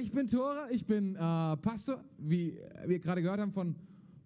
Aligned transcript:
Ich 0.00 0.10
bin 0.10 0.26
Tore, 0.26 0.68
ich 0.70 0.86
bin 0.86 1.16
äh, 1.16 1.18
Pastor, 1.18 2.02
wie 2.16 2.58
wir 2.86 2.98
gerade 2.98 3.20
gehört 3.20 3.40
haben 3.40 3.52
von 3.52 3.76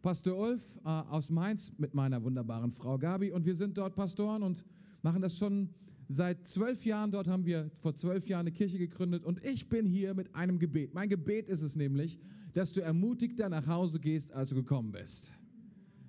Pastor 0.01 0.39
Ulf 0.39 0.63
äh, 0.85 0.89
aus 0.89 1.29
Mainz 1.29 1.73
mit 1.77 1.93
meiner 1.93 2.23
wunderbaren 2.23 2.71
Frau 2.71 2.97
Gabi. 2.97 3.33
Und 3.33 3.45
wir 3.45 3.57
sind 3.57 3.77
dort 3.77 3.97
Pastoren 3.97 4.45
und 4.45 4.65
machen 5.03 5.23
das 5.23 5.37
schon 5.37 5.71
seit 6.07 6.47
zwölf 6.47 6.85
Jahren. 6.87 7.11
Dort 7.11 7.27
haben 7.27 7.45
wir 7.47 7.69
vor 7.81 7.97
zwölf 7.97 8.29
Jahren 8.29 8.43
eine 8.43 8.53
Kirche 8.53 8.79
gegründet. 8.79 9.25
Und 9.25 9.45
ich 9.45 9.69
bin 9.69 9.87
hier 9.87 10.15
mit 10.15 10.33
einem 10.37 10.61
Gebet. 10.61 10.95
Mein 10.95 11.09
Gebet 11.09 11.49
ist 11.49 11.63
es 11.63 11.75
nämlich, 11.75 12.17
dass 12.53 12.73
du 12.73 12.81
ermutigter 12.81 13.49
nach 13.49 13.67
Hause 13.67 13.99
gehst, 13.99 14.33
als 14.33 14.51
du 14.51 14.55
gekommen 14.55 14.93
bist. 14.93 15.33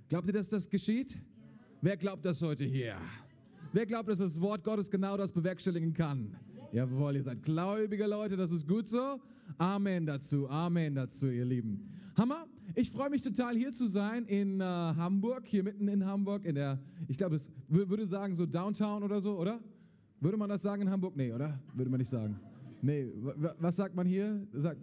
Glaubt 0.07 0.27
ihr, 0.27 0.33
dass 0.33 0.49
das 0.49 0.69
geschieht? 0.69 1.17
Wer 1.81 1.97
glaubt 1.97 2.25
das 2.25 2.43
heute 2.43 2.63
hier? 2.63 2.97
Wer 3.73 3.87
glaubt, 3.87 4.07
dass 4.07 4.19
das 4.19 4.39
Wort 4.39 4.63
Gottes 4.63 4.91
genau 4.91 5.17
das 5.17 5.31
bewerkstelligen 5.31 5.95
kann? 5.95 6.37
Jawohl, 6.71 7.15
ihr 7.15 7.23
seid 7.23 7.43
gläubige 7.43 8.05
Leute, 8.07 8.35
das 8.35 8.51
ist 8.51 8.67
gut 8.67 8.87
so. 8.87 9.19
Amen 9.57 10.05
dazu, 10.05 10.49
Amen 10.49 10.95
dazu, 10.95 11.27
ihr 11.27 11.45
Lieben. 11.45 11.89
Hammer. 12.15 12.45
Ich 12.75 12.91
freue 12.91 13.09
mich 13.09 13.21
total 13.21 13.55
hier 13.55 13.71
zu 13.71 13.87
sein 13.87 14.25
in 14.25 14.59
äh, 14.59 14.63
Hamburg, 14.63 15.45
hier 15.45 15.63
mitten 15.63 15.87
in 15.87 16.05
Hamburg, 16.05 16.45
in 16.45 16.55
der, 16.55 16.79
ich 17.07 17.17
glaube, 17.17 17.35
es 17.37 17.49
würde 17.69 18.05
sagen 18.05 18.33
so 18.33 18.45
Downtown 18.45 19.03
oder 19.03 19.21
so, 19.21 19.37
oder? 19.37 19.59
Würde 20.19 20.37
man 20.37 20.49
das 20.49 20.61
sagen 20.61 20.81
in 20.81 20.89
Hamburg? 20.89 21.15
Nee, 21.15 21.31
oder? 21.31 21.59
Würde 21.73 21.89
man 21.89 21.99
nicht 21.99 22.09
sagen. 22.09 22.39
Nee, 22.81 23.07
was 23.59 23.75
sagt 23.77 23.95
man 23.95 24.05
hier? 24.05 24.45
Sagt, 24.53 24.81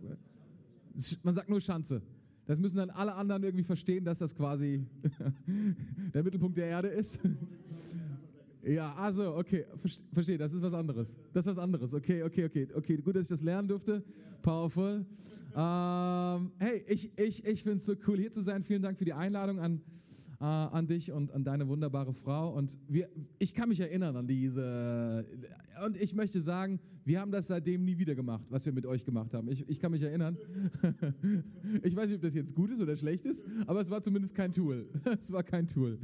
man 1.22 1.34
sagt 1.34 1.48
nur 1.48 1.60
Schanze. 1.60 2.02
Das 2.46 2.58
müssen 2.60 2.76
dann 2.76 2.90
alle 2.90 3.14
anderen 3.14 3.42
irgendwie 3.42 3.64
verstehen, 3.64 4.04
dass 4.04 4.18
das 4.18 4.34
quasi 4.34 4.86
der 6.14 6.22
Mittelpunkt 6.22 6.56
der 6.56 6.66
Erde 6.66 6.88
ist. 6.88 7.20
Ja, 8.66 8.94
also, 8.94 9.36
okay, 9.36 9.66
verstehe, 10.12 10.38
das 10.38 10.52
ist 10.52 10.62
was 10.62 10.74
anderes. 10.74 11.18
Das 11.32 11.46
ist 11.46 11.52
was 11.52 11.58
anderes. 11.58 11.92
Okay, 11.92 12.22
okay, 12.22 12.46
okay, 12.46 12.68
okay. 12.74 12.96
Gut, 12.96 13.16
dass 13.16 13.22
ich 13.22 13.28
das 13.28 13.42
lernen 13.42 13.68
durfte. 13.68 14.02
Powerful. 14.42 15.04
Ähm, 15.56 16.50
hey, 16.58 16.84
ich, 16.88 17.10
ich, 17.18 17.44
ich 17.44 17.62
finde 17.62 17.78
es 17.78 17.86
so 17.86 17.94
cool, 18.06 18.18
hier 18.18 18.32
zu 18.32 18.40
sein. 18.40 18.62
Vielen 18.62 18.82
Dank 18.82 18.98
für 18.98 19.04
die 19.04 19.12
Einladung 19.12 19.58
an 19.58 19.80
äh, 20.40 20.44
an 20.44 20.86
dich 20.86 21.12
und 21.12 21.32
an 21.32 21.44
deine 21.44 21.68
wunderbare 21.68 22.12
Frau. 22.12 22.50
Und 22.52 22.78
wir, 22.88 23.08
ich 23.38 23.54
kann 23.54 23.68
mich 23.68 23.80
erinnern 23.80 24.16
an 24.16 24.26
diese. 24.26 25.24
Und 25.84 25.96
ich 26.00 26.14
möchte 26.14 26.40
sagen, 26.40 26.80
wir 27.04 27.20
haben 27.20 27.30
das 27.30 27.48
seitdem 27.48 27.84
nie 27.84 27.98
wieder 27.98 28.14
gemacht, 28.14 28.44
was 28.50 28.64
wir 28.66 28.72
mit 28.72 28.86
euch 28.86 29.04
gemacht 29.04 29.34
haben. 29.34 29.50
Ich, 29.50 29.68
ich 29.68 29.78
kann 29.78 29.92
mich 29.92 30.02
erinnern. 30.02 30.36
ich 31.82 31.94
weiß 31.94 32.08
nicht, 32.08 32.16
ob 32.16 32.22
das 32.22 32.34
jetzt 32.34 32.54
gut 32.54 32.70
ist 32.70 32.80
oder 32.80 32.96
schlecht 32.96 33.26
ist, 33.26 33.44
aber 33.66 33.80
es 33.80 33.90
war 33.90 34.02
zumindest 34.02 34.34
kein 34.34 34.52
Tool. 34.52 34.88
es 35.18 35.32
war 35.32 35.42
kein 35.42 35.66
Tool, 35.66 35.98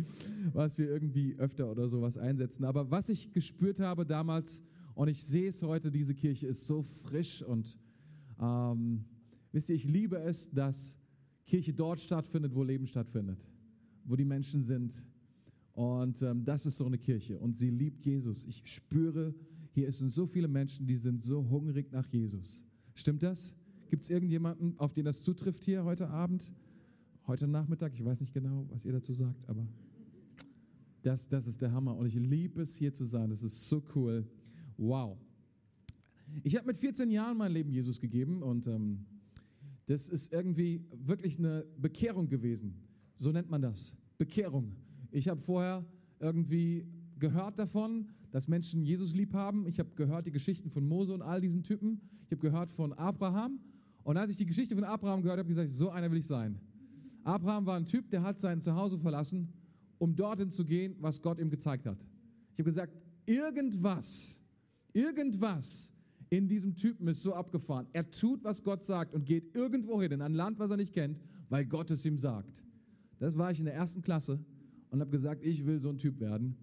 was 0.53 0.79
wir 0.79 0.89
irgendwie 0.89 1.37
öfter 1.39 1.71
oder 1.71 1.89
sowas 1.89 2.19
einsetzen. 2.19 2.65
Aber 2.65 2.91
was 2.91 3.09
ich 3.09 3.33
gespürt 3.33 3.81
habe 3.81 4.05
damals, 4.05 4.63
und 4.95 5.09
ich 5.09 5.23
sehe 5.23 5.49
es 5.49 5.63
heute, 5.63 5.91
diese 5.91 6.15
Kirche 6.15 6.47
ist 6.49 6.67
so 6.67 6.83
frisch 6.83 7.43
und 7.43 7.79
ähm, 8.39 9.05
wisst 9.53 9.71
ihr, 9.71 9.77
ich 9.77 9.85
liebe 9.85 10.19
es, 10.19 10.51
dass 10.51 10.99
Kirche 11.47 11.73
dort 11.73 12.01
stattfindet, 12.01 12.55
wo 12.55 12.63
Leben 12.63 12.87
stattfindet 12.87 13.39
wo 14.05 14.17
die 14.17 14.25
Menschen 14.25 14.63
sind. 14.63 15.05
Und 15.73 16.21
ähm, 16.23 16.45
das 16.45 16.67
ist 16.67 16.77
so 16.77 16.87
eine 16.87 16.99
Kirche. 16.99 17.39
Und 17.39 17.57
sie 17.57 17.71
liebt 17.71 18.05
Jesus. 18.05 18.45
Ich 18.45 18.63
spüre, 18.65 19.35
hier 19.73 19.91
sind 19.93 20.11
so 20.11 20.27
viele 20.27 20.49
Menschen, 20.49 20.87
die 20.87 20.97
sind 20.97 21.23
so 21.23 21.49
hungrig 21.49 21.93
nach 21.93 22.07
Jesus. 22.07 22.63
Stimmt 22.95 23.23
das? 23.23 23.55
Gibt 23.89 24.03
es 24.03 24.11
irgendjemanden, 24.11 24.79
auf 24.79 24.93
den 24.93 25.05
das 25.05 25.23
zutrifft 25.23 25.65
hier 25.65 25.85
heute 25.85 26.09
Abend? 26.09 26.53
Heute 27.27 27.47
Nachmittag? 27.47 27.93
Ich 27.95 28.05
weiß 28.05 28.21
nicht 28.21 28.35
genau, 28.35 28.67
was 28.71 28.85
ihr 28.85 28.93
dazu 28.93 29.13
sagt, 29.13 29.49
aber 29.49 29.67
das, 31.03 31.29
das 31.29 31.47
ist 31.47 31.63
der 31.63 31.73
Hammer. 31.73 31.97
Und 31.97 32.07
ich 32.07 32.15
liebe 32.15 32.63
es, 32.63 32.77
hier 32.77 32.93
zu 32.93 33.05
sein. 33.05 33.31
Das 33.31 33.43
ist 33.43 33.69
so 33.69 33.83
cool. 33.95 34.27
Wow. 34.77 35.17
Ich 36.43 36.57
habe 36.57 36.67
mit 36.67 36.77
14 36.77 37.11
Jahren 37.11 37.37
mein 37.37 37.53
Leben 37.53 37.71
Jesus 37.71 38.01
gegeben 38.01 38.43
und 38.43 38.67
ähm, 38.67 39.05
das 39.87 40.09
ist 40.09 40.33
irgendwie 40.33 40.85
wirklich 40.93 41.39
eine 41.39 41.65
Bekehrung 41.79 42.29
gewesen. 42.29 42.75
So 43.17 43.33
nennt 43.33 43.51
man 43.51 43.63
das. 43.63 43.95
Bekehrung. 44.19 44.77
Ich 45.11 45.29
habe 45.29 45.41
vorher 45.41 45.85
irgendwie 46.21 46.87
gehört 47.19 47.59
davon, 47.59 48.09
dass 48.31 48.49
Menschen 48.49 48.83
Jesus 48.83 49.15
lieb 49.15 49.35
haben. 49.35 49.67
Ich 49.67 49.79
habe 49.79 49.91
gehört 49.95 50.27
die 50.27 50.31
Geschichten 50.31 50.71
von 50.71 50.87
Mose 50.87 51.13
und 51.13 51.23
all 51.23 51.41
diesen 51.41 51.63
Typen. 51.63 52.01
Ich 52.27 52.33
habe 52.33 52.41
gehört 52.41 52.71
von 52.71 52.93
Abraham. 52.93 53.61
Und 54.03 54.17
als 54.17 54.31
ich 54.31 54.37
die 54.37 54.47
Geschichte 54.47 54.75
von 54.75 54.85
Abraham 54.85 55.23
gehört 55.23 55.39
habe, 55.39 55.49
habe 55.49 55.53
ich 55.53 55.57
gesagt, 55.57 55.71
so 55.71 55.91
einer 55.91 56.11
will 56.11 56.19
ich 56.19 56.27
sein. 56.27 56.59
Abraham 57.25 57.67
war 57.67 57.77
ein 57.77 57.87
Typ, 57.87 58.09
der 58.11 58.23
hat 58.23 58.39
sein 58.39 58.61
Zuhause 58.61 58.99
verlassen, 58.99 59.53
um 59.99 60.15
dorthin 60.15 60.51
zu 60.51 60.65
gehen, 60.65 60.97
was 61.01 61.21
Gott 61.21 61.39
ihm 61.39 61.51
gezeigt 61.51 61.87
hat. 61.87 62.03
Ich 62.55 62.59
habe 62.61 62.71
gesagt, 62.71 62.97
irgendwas, 63.27 64.39
irgendwas 64.93 65.93
in 66.31 66.49
diesem 66.49 66.77
Typen 66.77 67.09
ist 67.09 67.23
so 67.23 67.35
abgefahren. 67.35 67.87
Er 67.93 68.11
tut, 68.11 68.45
was 68.45 68.63
Gott 68.63 68.85
sagt 68.85 69.15
und 69.15 69.27
geht 69.27 69.55
irgendwo 69.55 70.01
hin, 70.01 70.13
in 70.13 70.23
ein 70.23 70.35
Land, 70.35 70.59
was 70.59 70.71
er 70.71 70.77
nicht 70.77 70.95
kennt, 70.95 71.21
weil 71.49 71.67
Gott 71.67 71.91
es 71.91 72.05
ihm 72.07 72.17
sagt. 72.17 72.65
Das 73.19 73.37
war 73.37 73.51
ich 73.51 73.59
in 73.59 73.67
der 73.67 73.75
ersten 73.75 74.01
Klasse 74.01 74.39
und 74.91 75.01
habe 75.01 75.11
gesagt, 75.11 75.45
ich 75.45 75.67
will 75.67 75.81
so 75.81 75.91
ein 75.91 75.99
Typ 75.99 76.21
werden. 76.21 76.57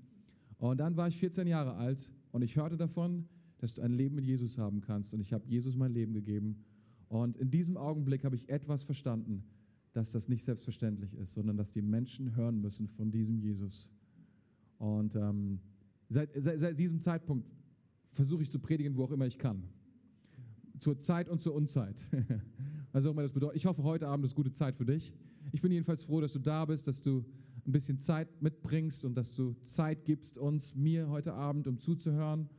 Und 0.57 0.79
dann 0.79 0.97
war 0.97 1.07
ich 1.07 1.18
14 1.18 1.47
Jahre 1.47 1.75
alt 1.75 2.12
und 2.31 2.41
ich 2.41 2.56
hörte 2.56 2.78
davon, 2.78 3.28
dass 3.59 3.75
du 3.75 3.81
ein 3.81 3.91
Leben 3.91 4.16
mit 4.16 4.25
Jesus 4.25 4.57
haben 4.57 4.81
kannst. 4.81 5.13
Und 5.13 5.22
ich 5.22 5.34
habe 5.34 5.47
Jesus 5.47 5.75
mein 5.75 5.91
Leben 5.91 6.13
gegeben. 6.13 6.63
Und 7.09 7.38
in 7.38 7.50
diesem 7.50 7.78
Augenblick 7.78 8.23
habe 8.23 8.35
ich 8.35 8.50
etwas 8.50 8.84
verstanden, 8.84 9.44
dass 9.94 10.12
das 10.12 10.29
nicht 10.29 10.44
selbstverständlich 10.44 11.13
ist, 11.16 11.34
sondern 11.34 11.57
dass 11.57 11.72
die 11.72 11.81
Menschen 11.81 12.35
hören 12.35 12.59
müssen 12.62 12.88
von 12.88 13.12
diesem 13.12 13.40
Jesus. 13.40 13.88
Und 14.78 15.16
ähm, 15.16 15.59
seit, 16.09 16.29
seit, 16.35 16.59
seit 16.59 16.78
diesem 16.78 17.00
Zeitpunkt 17.00 17.47
versuche 18.06 18.44
ich 18.44 18.51
zu 18.51 18.59
predigen, 18.59 18.95
wo 18.95 19.03
auch 19.03 19.12
immer 19.12 19.25
ich 19.25 19.38
kann. 19.38 19.63
Zur 20.79 21.00
Zeit 21.00 21.29
und 21.29 21.41
zur 21.41 21.56
Unzeit. 21.56 22.07
Was 22.91 23.06
auch 23.06 23.12
immer 23.12 23.24
das 23.24 23.31
bedeutet. 23.31 23.57
Ich 23.57 23.66
hoffe, 23.66 23.84
heute 23.84 24.07
Abend 24.07 24.25
ist 24.25 24.35
gute 24.35 24.51
Zeit 24.51 24.75
für 24.75 24.85
dich. 24.85 25.13
Ich 25.51 25.62
bin 25.62 25.72
jedenfalls 25.72 26.03
froh, 26.03 26.22
dass 26.22 26.34
du 26.34 26.39
da 26.39 26.66
bist, 26.66 26.88
dass 26.88 27.01
du 27.01 27.25
ein 27.68 27.72
bisschen 27.72 28.00
Zeit 28.00 28.42
mitbringst 28.42 29.04
und 29.06 29.16
dass 29.16 29.34
du 29.34 29.54
Zeit 29.62 30.06
gibst 30.06 30.38
uns, 30.38 30.74
mir 30.74 31.10
heute 31.10 31.34
Abend, 31.34 31.68
um 31.68 31.80
zuzuhören. 31.80 32.50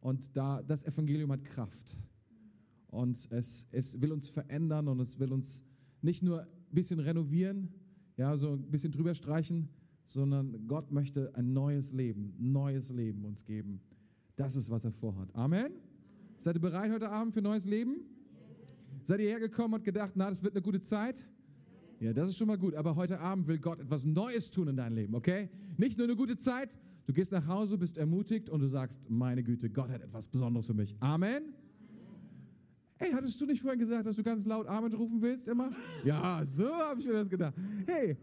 Und 0.00 0.36
da 0.36 0.62
das 0.62 0.84
Evangelium 0.84 1.32
hat 1.32 1.44
Kraft. 1.44 1.96
Und 2.88 3.28
es, 3.30 3.66
es 3.70 4.00
will 4.00 4.12
uns 4.12 4.28
verändern 4.28 4.88
und 4.88 5.00
es 5.00 5.18
will 5.18 5.32
uns 5.32 5.64
nicht 6.02 6.22
nur 6.22 6.42
ein 6.42 6.48
bisschen 6.72 7.00
renovieren, 7.00 7.72
ja, 8.16 8.36
so 8.36 8.52
ein 8.52 8.70
bisschen 8.70 8.92
drüber 8.92 9.14
streichen, 9.14 9.68
sondern 10.04 10.66
Gott 10.66 10.90
möchte 10.90 11.34
ein 11.34 11.52
neues 11.52 11.92
Leben, 11.92 12.34
neues 12.38 12.90
Leben 12.90 13.24
uns 13.24 13.44
geben. 13.44 13.80
Das 14.36 14.56
ist, 14.56 14.70
was 14.70 14.84
er 14.84 14.92
vorhat. 14.92 15.34
Amen. 15.34 15.72
Seid 16.36 16.56
ihr 16.56 16.60
bereit 16.60 16.90
heute 16.92 17.10
Abend 17.10 17.32
für 17.32 17.42
neues 17.42 17.64
Leben? 17.64 18.00
Seid 19.04 19.20
ihr 19.20 19.28
hergekommen 19.28 19.78
und 19.78 19.84
gedacht, 19.84 20.12
na, 20.16 20.28
das 20.28 20.42
wird 20.42 20.54
eine 20.54 20.62
gute 20.62 20.80
Zeit? 20.80 21.26
Ja, 22.00 22.14
das 22.14 22.30
ist 22.30 22.38
schon 22.38 22.46
mal 22.46 22.56
gut. 22.56 22.74
Aber 22.74 22.96
heute 22.96 23.20
Abend 23.20 23.46
will 23.46 23.58
Gott 23.58 23.78
etwas 23.78 24.06
Neues 24.06 24.50
tun 24.50 24.68
in 24.68 24.76
deinem 24.76 24.94
Leben, 24.94 25.14
okay? 25.14 25.50
Nicht 25.76 25.98
nur 25.98 26.06
eine 26.06 26.16
gute 26.16 26.38
Zeit. 26.38 26.74
Du 27.06 27.12
gehst 27.12 27.30
nach 27.30 27.46
Hause, 27.46 27.76
bist 27.76 27.98
ermutigt 27.98 28.48
und 28.48 28.60
du 28.60 28.68
sagst, 28.68 29.10
meine 29.10 29.42
Güte, 29.42 29.68
Gott 29.68 29.90
hat 29.90 30.02
etwas 30.02 30.26
Besonderes 30.26 30.66
für 30.66 30.74
mich. 30.74 30.96
Amen. 31.00 31.52
Hey, 32.96 33.12
hattest 33.12 33.40
du 33.40 33.46
nicht 33.46 33.60
vorhin 33.60 33.78
gesagt, 33.78 34.06
dass 34.06 34.16
du 34.16 34.22
ganz 34.22 34.46
laut 34.46 34.66
Amen 34.66 34.92
rufen 34.94 35.20
willst 35.20 35.48
immer? 35.48 35.70
Ja, 36.04 36.42
so 36.44 36.66
habe 36.66 37.00
ich 37.00 37.06
mir 37.06 37.14
das 37.14 37.28
gedacht. 37.28 37.54
Hey, 37.86 38.16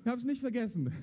ich 0.00 0.06
habe 0.06 0.18
es 0.18 0.24
nicht 0.24 0.40
vergessen. 0.40 0.92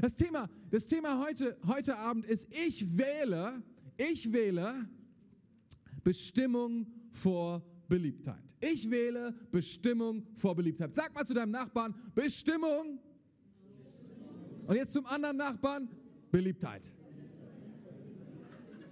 Das 0.00 0.14
Thema, 0.14 0.48
das 0.70 0.86
Thema 0.86 1.24
heute, 1.24 1.56
heute 1.66 1.96
Abend 1.96 2.24
ist, 2.24 2.52
ich 2.54 2.96
wähle, 2.96 3.62
ich 3.96 4.32
wähle 4.32 4.88
Bestimmung 6.02 6.86
vor 7.10 7.62
Beliebtheit. 7.88 8.42
Ich 8.60 8.90
wähle 8.90 9.34
Bestimmung 9.50 10.26
vor 10.34 10.54
Beliebtheit. 10.54 10.94
Sag 10.94 11.14
mal 11.14 11.24
zu 11.24 11.34
deinem 11.34 11.50
Nachbarn, 11.50 11.94
Bestimmung. 12.14 12.98
Und 14.66 14.76
jetzt 14.76 14.92
zum 14.92 15.04
anderen 15.06 15.36
Nachbarn, 15.36 15.88
Beliebtheit. 16.30 16.94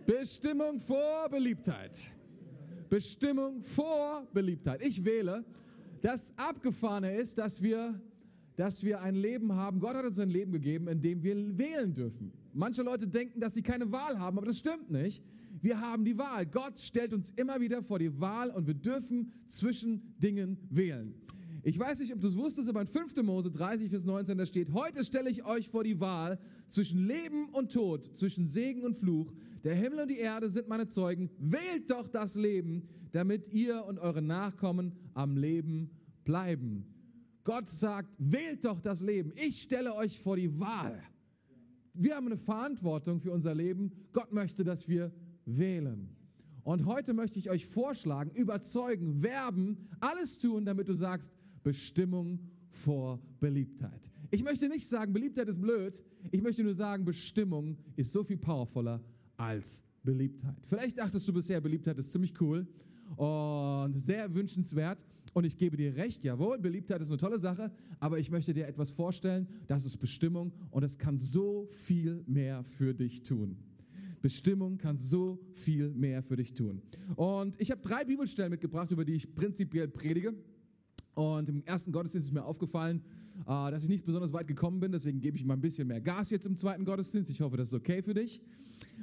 Bestimmung 0.04 0.78
vor 0.78 1.28
Beliebtheit. 1.31 2.12
Bestimmung 2.91 3.62
vor 3.62 4.26
Beliebtheit. 4.32 4.84
Ich 4.84 5.05
wähle. 5.05 5.44
Das 6.02 6.34
Abgefahrene 6.37 7.14
ist, 7.14 7.38
dass 7.38 7.62
wir, 7.62 7.99
dass 8.56 8.82
wir 8.82 9.00
ein 9.00 9.14
Leben 9.14 9.52
haben. 9.55 9.81
Gott 9.81 9.94
hat 9.94 10.05
uns 10.05 10.19
ein 10.19 10.28
Leben 10.28 10.52
gegeben, 10.52 10.88
in 10.88 11.00
dem 11.00 11.22
wir 11.22 11.56
wählen 11.56 11.94
dürfen. 11.94 12.32
Manche 12.52 12.82
Leute 12.82 13.06
denken, 13.06 13.40
dass 13.40 13.55
sie 13.55 13.62
keine 13.62 13.90
Wahl 13.90 14.19
haben, 14.19 14.37
aber 14.37 14.46
das 14.49 14.58
stimmt 14.58 14.90
nicht. 14.90 15.22
Wir 15.60 15.81
haben 15.81 16.04
die 16.04 16.19
Wahl. 16.19 16.46
Gott 16.46 16.78
stellt 16.78 17.12
uns 17.12 17.31
immer 17.31 17.60
wieder 17.60 17.82
vor 17.82 17.99
die 17.99 18.20
Wahl 18.20 18.50
und 18.50 18.66
wir 18.66 18.75
dürfen 18.75 19.32
zwischen 19.49 20.14
Dingen 20.19 20.58
wählen. 20.70 21.14
Ich 21.64 21.78
weiß 21.78 22.00
nicht, 22.00 22.12
ob 22.12 22.20
du 22.20 22.26
es 22.26 22.37
wusstest, 22.37 22.69
aber 22.69 22.81
in 22.81 22.88
5. 22.88 23.22
Mose 23.22 23.50
30 23.50 23.90
bis 23.90 24.04
19, 24.04 24.37
da 24.37 24.46
steht, 24.46 24.72
heute 24.72 25.04
stelle 25.04 25.31
ich 25.31 25.44
euch 25.44 25.69
vor 25.69 25.84
die 25.84 26.00
Wahl 26.00 26.40
zwischen 26.66 27.06
Leben 27.06 27.49
und 27.50 27.72
Tod, 27.72 28.16
zwischen 28.16 28.46
Segen 28.46 28.82
und 28.82 28.96
Fluch. 28.96 29.32
Der 29.62 29.76
Himmel 29.76 30.00
und 30.00 30.10
die 30.10 30.19
Erde 30.19 30.49
sind 30.49 30.69
meine 30.69 30.88
Zeugen. 30.88 31.31
Wählt 31.38 31.88
doch 31.88 32.08
das 32.08 32.34
Leben, 32.34 32.88
damit 33.12 33.46
ihr 33.52 33.84
und 33.84 34.00
eure 34.00 34.22
Nachkommen 34.22 34.93
am 35.14 35.37
Leben 35.37 35.90
bleiben. 36.25 36.87
Gott 37.44 37.69
sagt, 37.69 38.16
wählt 38.19 38.64
doch 38.64 38.81
das 38.81 39.00
Leben. 39.00 39.32
Ich 39.37 39.62
stelle 39.62 39.94
euch 39.94 40.19
vor 40.19 40.37
die 40.37 40.58
Wahl. 40.58 41.00
Wir 41.94 42.16
haben 42.16 42.26
eine 42.26 42.38
Verantwortung 42.38 43.20
für 43.20 43.31
unser 43.31 43.55
Leben. 43.55 43.93
Gott 44.12 44.32
möchte, 44.32 44.64
dass 44.64 44.88
wir 44.88 45.12
wählen. 45.44 46.17
Und 46.65 46.87
heute 46.87 47.12
möchte 47.12 47.39
ich 47.39 47.50
euch 47.50 47.67
vorschlagen, 47.67 48.31
überzeugen, 48.31 49.23
werben, 49.23 49.89
alles 50.00 50.39
tun, 50.39 50.65
damit 50.65 50.89
du 50.89 50.94
sagst, 50.94 51.37
Bestimmung 51.62 52.39
vor 52.71 53.21
Beliebtheit. 53.41 54.11
Ich 54.31 54.43
möchte 54.43 54.69
nicht 54.69 54.89
sagen, 54.89 55.12
Beliebtheit 55.12 55.49
ist 55.49 55.61
blöd. 55.61 56.03
Ich 56.31 56.41
möchte 56.41 56.62
nur 56.62 56.75
sagen, 56.75 57.05
Bestimmung 57.05 57.77
ist 57.97 58.12
so 58.12 58.25
viel 58.25 58.39
powervoller 58.39 59.03
als 59.37 59.85
Beliebtheit. 60.03 60.56
Vielleicht 60.67 60.99
dachtest 60.99 61.27
du 61.29 61.33
bisher, 61.33 61.61
Beliebtheit 61.61 61.99
ist 61.99 62.12
ziemlich 62.12 62.41
cool 62.41 62.67
und 63.17 63.99
sehr 63.99 64.33
wünschenswert. 64.35 65.05
Und 65.35 65.44
ich 65.44 65.56
gebe 65.56 65.77
dir 65.77 65.97
recht, 65.97 66.25
jawohl, 66.25 66.59
Beliebtheit 66.59 67.00
ist 67.00 67.09
eine 67.09 67.17
tolle 67.17 67.39
Sache, 67.39 67.73
aber 68.00 68.19
ich 68.19 68.31
möchte 68.31 68.53
dir 68.53 68.67
etwas 68.67 68.91
vorstellen, 68.91 69.49
das 69.67 69.85
ist 69.85 69.97
Bestimmung 69.97 70.53
und 70.71 70.83
es 70.83 70.99
kann 70.99 71.17
so 71.19 71.67
viel 71.71 72.23
mehr 72.27 72.62
für 72.65 72.94
dich 72.94 73.23
tun. 73.23 73.56
Bestimmung 74.22 74.78
kann 74.78 74.96
so 74.96 75.38
viel 75.52 75.90
mehr 75.90 76.22
für 76.22 76.36
dich 76.36 76.54
tun. 76.54 76.80
Und 77.16 77.60
ich 77.60 77.70
habe 77.70 77.82
drei 77.82 78.04
Bibelstellen 78.04 78.50
mitgebracht, 78.50 78.90
über 78.90 79.04
die 79.04 79.14
ich 79.14 79.34
prinzipiell 79.34 79.88
predige. 79.88 80.32
Und 81.14 81.48
im 81.48 81.62
ersten 81.64 81.92
Gottesdienst 81.92 82.28
ist 82.28 82.32
mir 82.32 82.44
aufgefallen, 82.44 83.02
äh, 83.40 83.70
dass 83.70 83.82
ich 83.82 83.90
nicht 83.90 84.06
besonders 84.06 84.32
weit 84.32 84.46
gekommen 84.46 84.80
bin. 84.80 84.92
Deswegen 84.92 85.20
gebe 85.20 85.36
ich 85.36 85.44
mal 85.44 85.54
ein 85.54 85.60
bisschen 85.60 85.88
mehr 85.88 86.00
Gas 86.00 86.30
jetzt 86.30 86.46
im 86.46 86.56
zweiten 86.56 86.84
Gottesdienst. 86.84 87.30
Ich 87.30 87.40
hoffe, 87.40 87.56
das 87.56 87.69
ist 87.69 87.74
okay 87.74 88.02
für 88.02 88.14
dich. 88.14 88.40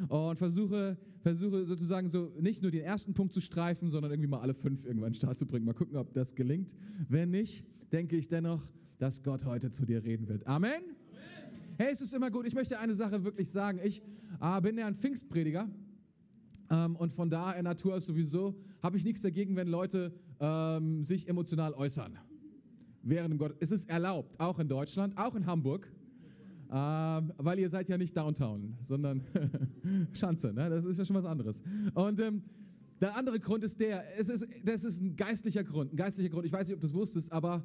Und 0.07 0.37
versuche, 0.37 0.97
versuche 1.21 1.65
sozusagen 1.65 2.09
so 2.09 2.31
nicht 2.39 2.61
nur 2.61 2.71
den 2.71 2.83
ersten 2.83 3.13
Punkt 3.13 3.33
zu 3.33 3.41
streifen, 3.41 3.91
sondern 3.91 4.11
irgendwie 4.11 4.29
mal 4.29 4.39
alle 4.39 4.53
fünf 4.53 4.85
irgendwann 4.85 5.13
Start 5.13 5.37
zu 5.37 5.45
bringen. 5.45 5.65
Mal 5.65 5.73
gucken, 5.73 5.97
ob 5.97 6.13
das 6.13 6.33
gelingt. 6.33 6.73
Wenn 7.09 7.29
nicht, 7.29 7.63
denke 7.91 8.15
ich 8.15 8.27
dennoch, 8.27 8.63
dass 8.97 9.21
Gott 9.21 9.45
heute 9.45 9.69
zu 9.71 9.85
dir 9.85 10.03
reden 10.03 10.27
wird. 10.27 10.47
Amen. 10.47 10.98
Hey, 11.81 11.93
es 11.93 12.01
ist 12.01 12.13
immer 12.13 12.29
gut. 12.29 12.45
Ich 12.45 12.55
möchte 12.55 12.77
eine 12.77 12.93
Sache 12.93 13.23
wirklich 13.23 13.49
sagen. 13.49 13.79
Ich 13.81 14.03
äh, 14.41 14.59
bin 14.59 14.77
ja 14.77 14.85
ein 14.85 14.95
Pfingstprediger. 14.95 15.69
Ähm, 16.69 16.97
und 16.97 17.13
von 17.13 17.29
da 17.29 17.53
in 17.53 17.63
Natur 17.63 18.01
sowieso 18.01 18.53
habe 18.83 18.97
ich 18.97 19.05
nichts 19.05 19.21
dagegen, 19.21 19.55
wenn 19.55 19.69
Leute 19.69 20.11
ähm, 20.41 21.05
sich 21.05 21.29
emotional 21.29 21.73
äußern. 21.73 22.19
Während 23.01 23.37
Gott, 23.37 23.55
es 23.61 23.71
ist 23.71 23.89
erlaubt, 23.89 24.41
auch 24.41 24.59
in 24.59 24.67
Deutschland, 24.67 25.17
auch 25.17 25.35
in 25.35 25.45
Hamburg, 25.45 25.89
ähm, 26.69 27.31
weil 27.37 27.59
ihr 27.59 27.69
seid 27.69 27.87
ja 27.87 27.97
nicht 27.97 28.17
Downtown, 28.17 28.75
sondern 28.81 29.23
Schanze, 30.11 30.51
ne? 30.51 30.69
das 30.69 30.83
ist 30.83 30.97
ja 30.97 31.05
schon 31.05 31.15
was 31.15 31.23
anderes. 31.23 31.63
Und 31.93 32.19
ähm, 32.19 32.43
der 32.99 33.15
andere 33.15 33.39
Grund 33.39 33.63
ist 33.63 33.79
der, 33.79 34.03
es 34.19 34.27
ist, 34.27 34.45
das 34.65 34.83
ist 34.83 35.01
ein 35.01 35.15
geistlicher 35.15 35.63
Grund, 35.63 35.93
ein 35.93 35.95
geistlicher 35.95 36.29
Grund. 36.29 36.45
Ich 36.45 36.51
weiß 36.51 36.67
nicht, 36.67 36.75
ob 36.75 36.81
du 36.81 36.87
es 36.87 36.93
wusstest, 36.93 37.31
aber, 37.31 37.63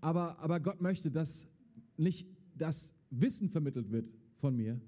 aber, 0.00 0.40
aber 0.40 0.58
Gott 0.58 0.80
möchte, 0.80 1.12
dass 1.12 1.46
nicht 1.96 2.26
das 2.56 2.94
Wissen 3.10 3.48
vermittelt 3.48 3.90
wird 3.90 4.10
von 4.36 4.56
mir, 4.56 4.80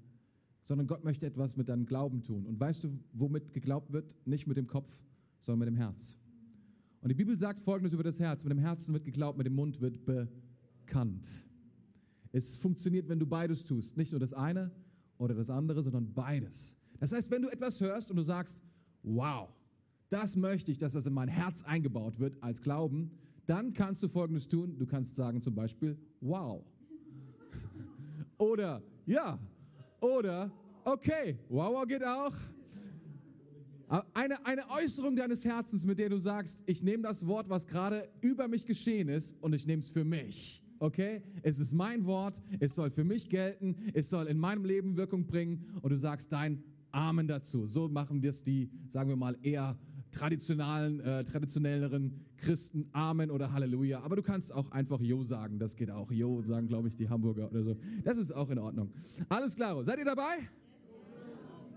sondern 0.61 0.87
Gott 0.87 1.03
möchte 1.03 1.25
etwas 1.25 1.57
mit 1.57 1.69
deinem 1.69 1.85
Glauben 1.85 2.23
tun. 2.23 2.45
Und 2.45 2.59
weißt 2.59 2.83
du, 2.83 2.99
womit 3.13 3.53
geglaubt 3.53 3.93
wird? 3.93 4.15
Nicht 4.25 4.47
mit 4.47 4.57
dem 4.57 4.67
Kopf, 4.67 5.03
sondern 5.41 5.59
mit 5.59 5.67
dem 5.67 5.77
Herz. 5.77 6.17
Und 7.01 7.09
die 7.09 7.15
Bibel 7.15 7.37
sagt 7.37 7.59
Folgendes 7.59 7.93
über 7.93 8.01
das 8.01 8.19
Herz. 8.19 8.43
Mit 8.43 8.51
dem 8.51 8.57
Herzen 8.57 8.93
wird 8.93 9.05
geglaubt, 9.05 9.37
mit 9.37 9.45
dem 9.45 9.53
Mund 9.53 9.79
wird 9.79 10.05
bekannt. 10.05 11.45
Es 12.31 12.55
funktioniert, 12.55 13.07
wenn 13.07 13.19
du 13.19 13.27
beides 13.27 13.63
tust. 13.63 13.95
Nicht 13.95 14.11
nur 14.11 14.19
das 14.19 14.33
eine 14.33 14.71
oder 15.19 15.35
das 15.35 15.51
andere, 15.51 15.83
sondern 15.83 16.13
beides. 16.13 16.77
Das 16.99 17.11
heißt, 17.11 17.29
wenn 17.29 17.43
du 17.43 17.49
etwas 17.49 17.79
hörst 17.79 18.09
und 18.09 18.17
du 18.17 18.23
sagst, 18.23 18.63
wow, 19.03 19.49
das 20.09 20.35
möchte 20.35 20.71
ich, 20.71 20.77
dass 20.77 20.93
das 20.93 21.05
in 21.05 21.13
mein 21.13 21.27
Herz 21.27 21.63
eingebaut 21.63 22.19
wird 22.19 22.41
als 22.41 22.61
Glauben, 22.61 23.11
dann 23.45 23.73
kannst 23.73 24.01
du 24.01 24.07
Folgendes 24.07 24.47
tun. 24.47 24.77
Du 24.77 24.85
kannst 24.85 25.15
sagen 25.15 25.41
zum 25.41 25.53
Beispiel, 25.53 25.97
wow. 26.21 26.65
Oder 28.37 28.81
ja. 29.05 29.39
Oder 30.01 30.51
okay, 30.83 31.37
wow 31.49 31.85
geht 31.87 32.03
auch. 32.03 32.33
Eine, 34.13 34.43
eine 34.45 34.69
Äußerung 34.71 35.15
deines 35.15 35.45
Herzens, 35.45 35.85
mit 35.85 35.99
der 35.99 36.09
du 36.09 36.17
sagst, 36.17 36.63
ich 36.65 36.81
nehme 36.81 37.03
das 37.03 37.27
Wort, 37.27 37.49
was 37.49 37.67
gerade 37.67 38.09
über 38.21 38.47
mich 38.47 38.65
geschehen 38.65 39.09
ist, 39.09 39.37
und 39.41 39.53
ich 39.53 39.67
nehme 39.67 39.81
es 39.81 39.89
für 39.89 40.03
mich. 40.03 40.63
Okay? 40.79 41.21
Es 41.43 41.59
ist 41.59 41.73
mein 41.73 42.05
Wort, 42.05 42.41
es 42.59 42.75
soll 42.75 42.89
für 42.89 43.03
mich 43.03 43.29
gelten, 43.29 43.75
es 43.93 44.09
soll 44.09 44.25
in 44.25 44.37
meinem 44.37 44.65
Leben 44.65 44.97
Wirkung 44.97 45.27
bringen 45.27 45.79
und 45.81 45.91
du 45.91 45.97
sagst 45.97 46.31
dein 46.31 46.63
Amen 46.91 47.27
dazu. 47.27 47.65
So 47.65 47.87
machen 47.87 48.21
das 48.21 48.43
die, 48.43 48.71
sagen 48.87 49.09
wir 49.09 49.15
mal, 49.15 49.37
eher 49.41 49.77
traditionellen, 50.11 50.99
äh, 51.01 51.23
traditionelleren 51.23 52.25
Christen 52.37 52.87
Amen 52.91 53.31
oder 53.31 53.53
Halleluja. 53.53 54.01
Aber 54.01 54.15
du 54.15 54.23
kannst 54.23 54.53
auch 54.53 54.71
einfach 54.71 54.99
Jo 55.01 55.23
sagen, 55.23 55.59
das 55.59 55.75
geht 55.75 55.91
auch. 55.91 56.11
Jo 56.11 56.41
sagen, 56.41 56.67
glaube 56.67 56.87
ich, 56.87 56.95
die 56.95 57.09
Hamburger 57.09 57.49
oder 57.49 57.63
so. 57.63 57.77
Das 58.03 58.17
ist 58.17 58.31
auch 58.31 58.49
in 58.49 58.59
Ordnung. 58.59 58.91
Alles 59.29 59.55
klar. 59.55 59.83
Seid 59.83 59.99
ihr 59.99 60.05
dabei? 60.05 60.49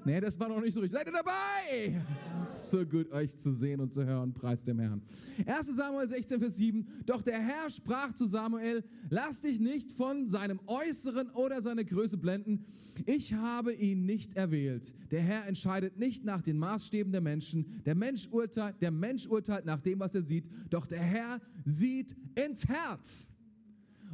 Nee, 0.09 0.21
das 0.23 0.41
war 0.41 0.49
noch 0.49 0.63
nicht 0.63 0.73
so 0.73 0.81
richtig. 0.81 0.99
Seid 0.99 1.07
ihr 1.07 1.13
dabei? 1.13 2.03
So 2.47 2.87
gut, 2.87 3.13
euch 3.13 3.37
zu 3.37 3.53
sehen 3.53 3.79
und 3.79 3.93
zu 3.93 4.07
hören. 4.07 4.33
Preis 4.33 4.65
dem 4.65 4.79
Herrn. 4.79 5.03
1 5.45 5.77
Samuel 5.77 6.09
16, 6.09 6.41
Vers 6.41 6.57
7. 6.57 6.87
Doch 7.05 7.21
der 7.21 7.39
Herr 7.39 7.69
sprach 7.69 8.15
zu 8.15 8.25
Samuel, 8.25 8.83
lass 9.11 9.43
dich 9.43 9.61
nicht 9.61 9.93
von 9.93 10.27
seinem 10.27 10.61
Äußeren 10.67 11.29
oder 11.33 11.61
seiner 11.61 11.85
Größe 11.85 12.17
blenden. 12.17 12.65
Ich 13.05 13.35
habe 13.35 13.75
ihn 13.75 14.07
nicht 14.07 14.35
erwählt. 14.35 14.95
Der 15.11 15.21
Herr 15.21 15.47
entscheidet 15.47 15.99
nicht 15.99 16.25
nach 16.25 16.41
den 16.41 16.57
Maßstäben 16.57 17.13
der 17.13 17.21
Menschen. 17.21 17.83
Der 17.85 17.95
Mensch 17.95 18.29
urteilt, 18.31 18.81
der 18.81 18.91
Mensch 18.91 19.27
urteilt 19.27 19.67
nach 19.67 19.81
dem, 19.81 20.01
was 20.01 20.15
er 20.15 20.23
sieht. 20.23 20.49
Doch 20.71 20.87
der 20.87 21.03
Herr 21.03 21.39
sieht 21.67 22.17
ins 22.35 22.67
Herz. 22.67 23.29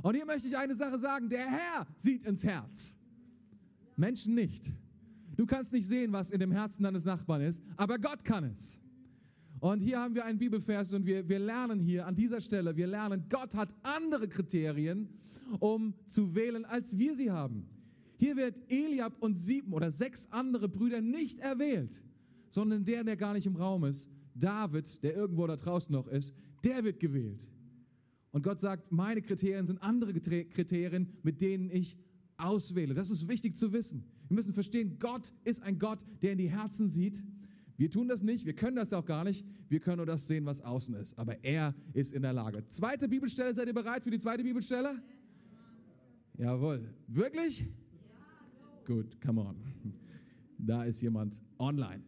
Und 0.02 0.16
hier 0.16 0.26
möchte 0.26 0.48
ich 0.48 0.56
eine 0.56 0.74
Sache 0.74 0.98
sagen. 0.98 1.28
Der 1.28 1.48
Herr 1.48 1.86
sieht 1.96 2.24
ins 2.24 2.42
Herz. 2.42 2.96
Menschen 3.94 4.34
nicht. 4.34 4.72
Du 5.36 5.46
kannst 5.46 5.72
nicht 5.72 5.86
sehen, 5.86 6.12
was 6.12 6.30
in 6.30 6.40
dem 6.40 6.52
Herzen 6.52 6.84
deines 6.84 7.04
Nachbarn 7.04 7.42
ist, 7.42 7.62
aber 7.76 7.98
Gott 7.98 8.24
kann 8.24 8.44
es. 8.44 8.80
Und 9.60 9.80
hier 9.80 9.98
haben 9.98 10.14
wir 10.14 10.24
einen 10.24 10.38
Bibelvers 10.38 10.92
und 10.92 11.06
wir, 11.06 11.28
wir 11.28 11.38
lernen 11.38 11.80
hier 11.80 12.06
an 12.06 12.14
dieser 12.14 12.40
Stelle, 12.40 12.76
wir 12.76 12.86
lernen, 12.86 13.24
Gott 13.30 13.54
hat 13.54 13.74
andere 13.82 14.28
Kriterien, 14.28 15.08
um 15.58 15.94
zu 16.04 16.34
wählen, 16.34 16.64
als 16.64 16.98
wir 16.98 17.14
sie 17.14 17.30
haben. 17.30 17.66
Hier 18.18 18.36
wird 18.36 18.60
Eliab 18.70 19.14
und 19.20 19.34
sieben 19.34 19.72
oder 19.72 19.90
sechs 19.90 20.28
andere 20.30 20.68
Brüder 20.68 21.00
nicht 21.00 21.38
erwählt, 21.38 22.02
sondern 22.50 22.84
der, 22.84 23.04
der 23.04 23.16
gar 23.16 23.32
nicht 23.32 23.46
im 23.46 23.56
Raum 23.56 23.84
ist, 23.84 24.10
David, 24.34 25.02
der 25.02 25.14
irgendwo 25.14 25.46
da 25.46 25.56
draußen 25.56 25.92
noch 25.92 26.08
ist, 26.08 26.34
der 26.64 26.84
wird 26.84 27.00
gewählt. 27.00 27.48
Und 28.32 28.42
Gott 28.42 28.60
sagt, 28.60 28.90
meine 28.90 29.22
Kriterien 29.22 29.66
sind 29.66 29.82
andere 29.82 30.12
Kriterien, 30.12 31.08
mit 31.22 31.40
denen 31.40 31.70
ich 31.70 31.96
auswähle. 32.36 32.94
Das 32.94 33.10
ist 33.10 33.28
wichtig 33.28 33.56
zu 33.56 33.72
wissen. 33.72 34.04
Wir 34.34 34.38
müssen 34.38 34.52
verstehen, 34.52 34.96
Gott 34.98 35.32
ist 35.44 35.62
ein 35.62 35.78
Gott, 35.78 36.00
der 36.20 36.32
in 36.32 36.38
die 36.38 36.50
Herzen 36.50 36.88
sieht. 36.88 37.22
Wir 37.76 37.88
tun 37.88 38.08
das 38.08 38.24
nicht, 38.24 38.44
wir 38.44 38.52
können 38.52 38.74
das 38.74 38.92
auch 38.92 39.04
gar 39.04 39.22
nicht. 39.22 39.46
Wir 39.68 39.78
können 39.78 39.98
nur 39.98 40.06
das 40.06 40.26
sehen, 40.26 40.44
was 40.44 40.60
außen 40.60 40.92
ist. 40.96 41.16
Aber 41.16 41.44
er 41.44 41.72
ist 41.92 42.12
in 42.12 42.22
der 42.22 42.32
Lage. 42.32 42.66
Zweite 42.66 43.06
Bibelstelle, 43.06 43.54
seid 43.54 43.68
ihr 43.68 43.74
bereit 43.74 44.02
für 44.02 44.10
die 44.10 44.18
zweite 44.18 44.42
Bibelstelle? 44.42 45.00
Jawohl. 46.36 46.92
Wirklich? 47.06 47.60
Ja. 47.60 47.66
Gut, 48.84 49.20
come 49.20 49.40
on. 49.40 49.54
Da 50.58 50.82
ist 50.82 51.00
jemand 51.00 51.40
online. 51.60 52.02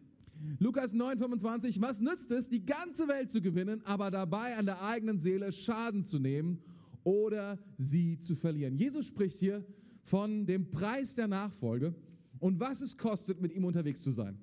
Lukas 0.59 0.93
9,25. 0.93 1.79
Was 1.79 2.01
nützt 2.01 2.29
es, 2.31 2.49
die 2.49 2.65
ganze 2.65 3.07
Welt 3.07 3.31
zu 3.31 3.41
gewinnen, 3.41 3.81
aber 3.85 4.11
dabei 4.11 4.57
an 4.57 4.65
der 4.65 4.83
eigenen 4.83 5.17
Seele 5.17 5.53
Schaden 5.53 6.03
zu 6.03 6.19
nehmen 6.19 6.59
oder 7.05 7.57
sie 7.77 8.17
zu 8.17 8.35
verlieren? 8.35 8.75
Jesus 8.75 9.05
spricht 9.05 9.39
hier 9.39 9.65
von 10.03 10.45
dem 10.45 10.69
Preis 10.69 11.15
der 11.15 11.29
Nachfolge 11.29 11.95
und 12.39 12.59
was 12.59 12.81
es 12.81 12.97
kostet, 12.97 13.41
mit 13.41 13.53
ihm 13.53 13.65
unterwegs 13.65 14.01
zu 14.01 14.11
sein. 14.11 14.37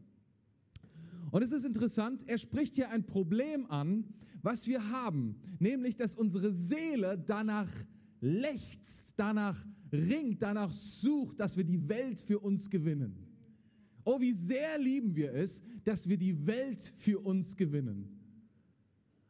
Und 1.31 1.43
es 1.43 1.53
ist 1.53 1.65
interessant, 1.65 2.29
er 2.29 2.39
spricht 2.39 2.75
hier 2.75 2.91
ein 2.91 3.07
Problem 3.07 3.67
an, 3.71 4.05
was 4.43 4.67
wir 4.67 4.91
haben, 4.91 5.37
nämlich 5.59 5.97
dass 5.97 6.15
unsere 6.15 6.53
Seele 6.53 7.19
danach 7.19 7.71
lechzt, 8.21 9.15
danach 9.17 9.59
ringt, 9.93 10.43
danach 10.43 10.73
sucht, 10.73 11.41
dass 11.41 11.57
wir 11.57 11.65
die 11.65 11.89
Welt 11.89 12.21
für 12.21 12.39
uns 12.39 12.71
gewinnen. 12.71 13.17
Oh, 14.05 14.21
wie 14.21 14.33
sehr 14.33 14.79
lieben 14.79 15.17
wir 15.17 15.33
es, 15.33 15.63
dass 15.83 16.09
wir 16.09 16.19
die 16.19 16.47
Welt 16.47 16.93
für 16.97 17.19
uns 17.21 17.57
gewinnen. 17.57 18.09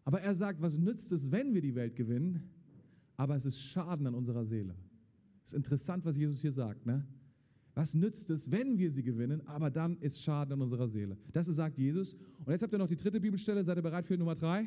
Aber 0.05 0.21
er 0.21 0.35
sagt, 0.35 0.61
was 0.61 0.79
nützt 0.79 1.13
es, 1.13 1.31
wenn 1.31 1.55
wir 1.55 1.63
die 1.63 1.75
Welt 1.75 1.97
gewinnen? 1.97 2.51
Aber 3.17 3.37
es 3.37 3.47
ist 3.47 3.61
Schaden 3.61 4.07
an 4.07 4.15
unserer 4.15 4.45
Seele. 4.45 4.75
Es 5.43 5.51
ist 5.51 5.55
interessant, 5.55 6.05
was 6.05 6.17
Jesus 6.17 6.41
hier 6.41 6.53
sagt. 6.53 6.85
Ne? 6.85 7.07
Was 7.75 7.95
nützt 7.95 8.31
es, 8.31 8.51
wenn 8.51 8.79
wir 8.79 8.91
sie 8.91 9.03
gewinnen, 9.03 9.45
aber 9.47 9.71
dann 9.71 9.97
ist 9.99 10.23
Schaden 10.23 10.53
an 10.55 10.63
unserer 10.63 10.87
Seele. 10.87 11.17
Das 11.33 11.47
sagt 11.47 11.77
Jesus. 11.77 12.15
Und 12.45 12.53
jetzt 12.53 12.63
habt 12.63 12.73
ihr 12.73 12.79
noch 12.79 12.89
die 12.89 12.97
dritte 12.97 13.21
Bibelstelle. 13.21 13.65
Seid 13.65 13.77
ihr 13.77 13.83
bereit 13.83 14.07
für 14.07 14.17
Nummer 14.17 14.35
drei? 14.35 14.67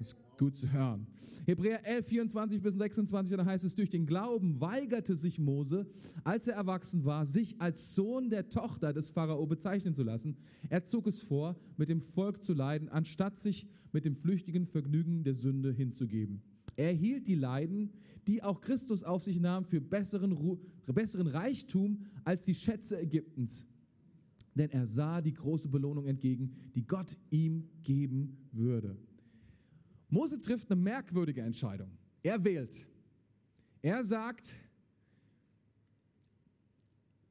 Ist 0.00 0.16
gut 0.38 0.56
zu 0.56 0.70
hören. 0.72 1.06
Hebräer 1.44 1.86
11, 1.86 2.06
24 2.06 2.62
bis 2.62 2.74
26, 2.74 3.36
da 3.36 3.44
heißt 3.44 3.64
es, 3.64 3.74
durch 3.74 3.90
den 3.90 4.06
Glauben 4.06 4.60
weigerte 4.60 5.14
sich 5.14 5.38
Mose, 5.38 5.86
als 6.24 6.48
er 6.48 6.54
erwachsen 6.54 7.04
war, 7.04 7.24
sich 7.24 7.60
als 7.60 7.94
Sohn 7.94 8.30
der 8.30 8.48
Tochter 8.48 8.92
des 8.92 9.10
Pharao 9.10 9.46
bezeichnen 9.46 9.94
zu 9.94 10.02
lassen. 10.02 10.36
Er 10.68 10.84
zog 10.84 11.06
es 11.06 11.22
vor, 11.22 11.56
mit 11.76 11.88
dem 11.88 12.00
Volk 12.00 12.42
zu 12.42 12.52
leiden, 12.52 12.88
anstatt 12.88 13.38
sich 13.38 13.66
mit 13.92 14.04
dem 14.04 14.16
flüchtigen 14.16 14.66
Vergnügen 14.66 15.22
der 15.22 15.34
Sünde 15.34 15.72
hinzugeben. 15.72 16.42
Er 16.76 16.92
hielt 16.92 17.26
die 17.26 17.34
Leiden, 17.34 17.90
die 18.26 18.42
auch 18.42 18.60
Christus 18.60 19.02
auf 19.02 19.24
sich 19.24 19.40
nahm, 19.40 19.64
für 19.64 19.80
besseren, 19.80 20.36
besseren 20.86 21.26
Reichtum 21.26 22.04
als 22.24 22.44
die 22.44 22.54
Schätze 22.54 23.00
Ägyptens. 23.00 23.66
denn 24.54 24.70
er 24.70 24.86
sah 24.86 25.20
die 25.20 25.34
große 25.34 25.68
Belohnung 25.68 26.06
entgegen, 26.06 26.56
die 26.74 26.86
Gott 26.86 27.16
ihm 27.30 27.68
geben 27.82 28.48
würde. 28.52 28.96
Mose 30.08 30.40
trifft 30.40 30.70
eine 30.70 30.80
merkwürdige 30.80 31.42
Entscheidung. 31.42 31.90
Er 32.22 32.42
wählt. 32.42 32.88
Er 33.82 34.02
sagt, 34.02 34.54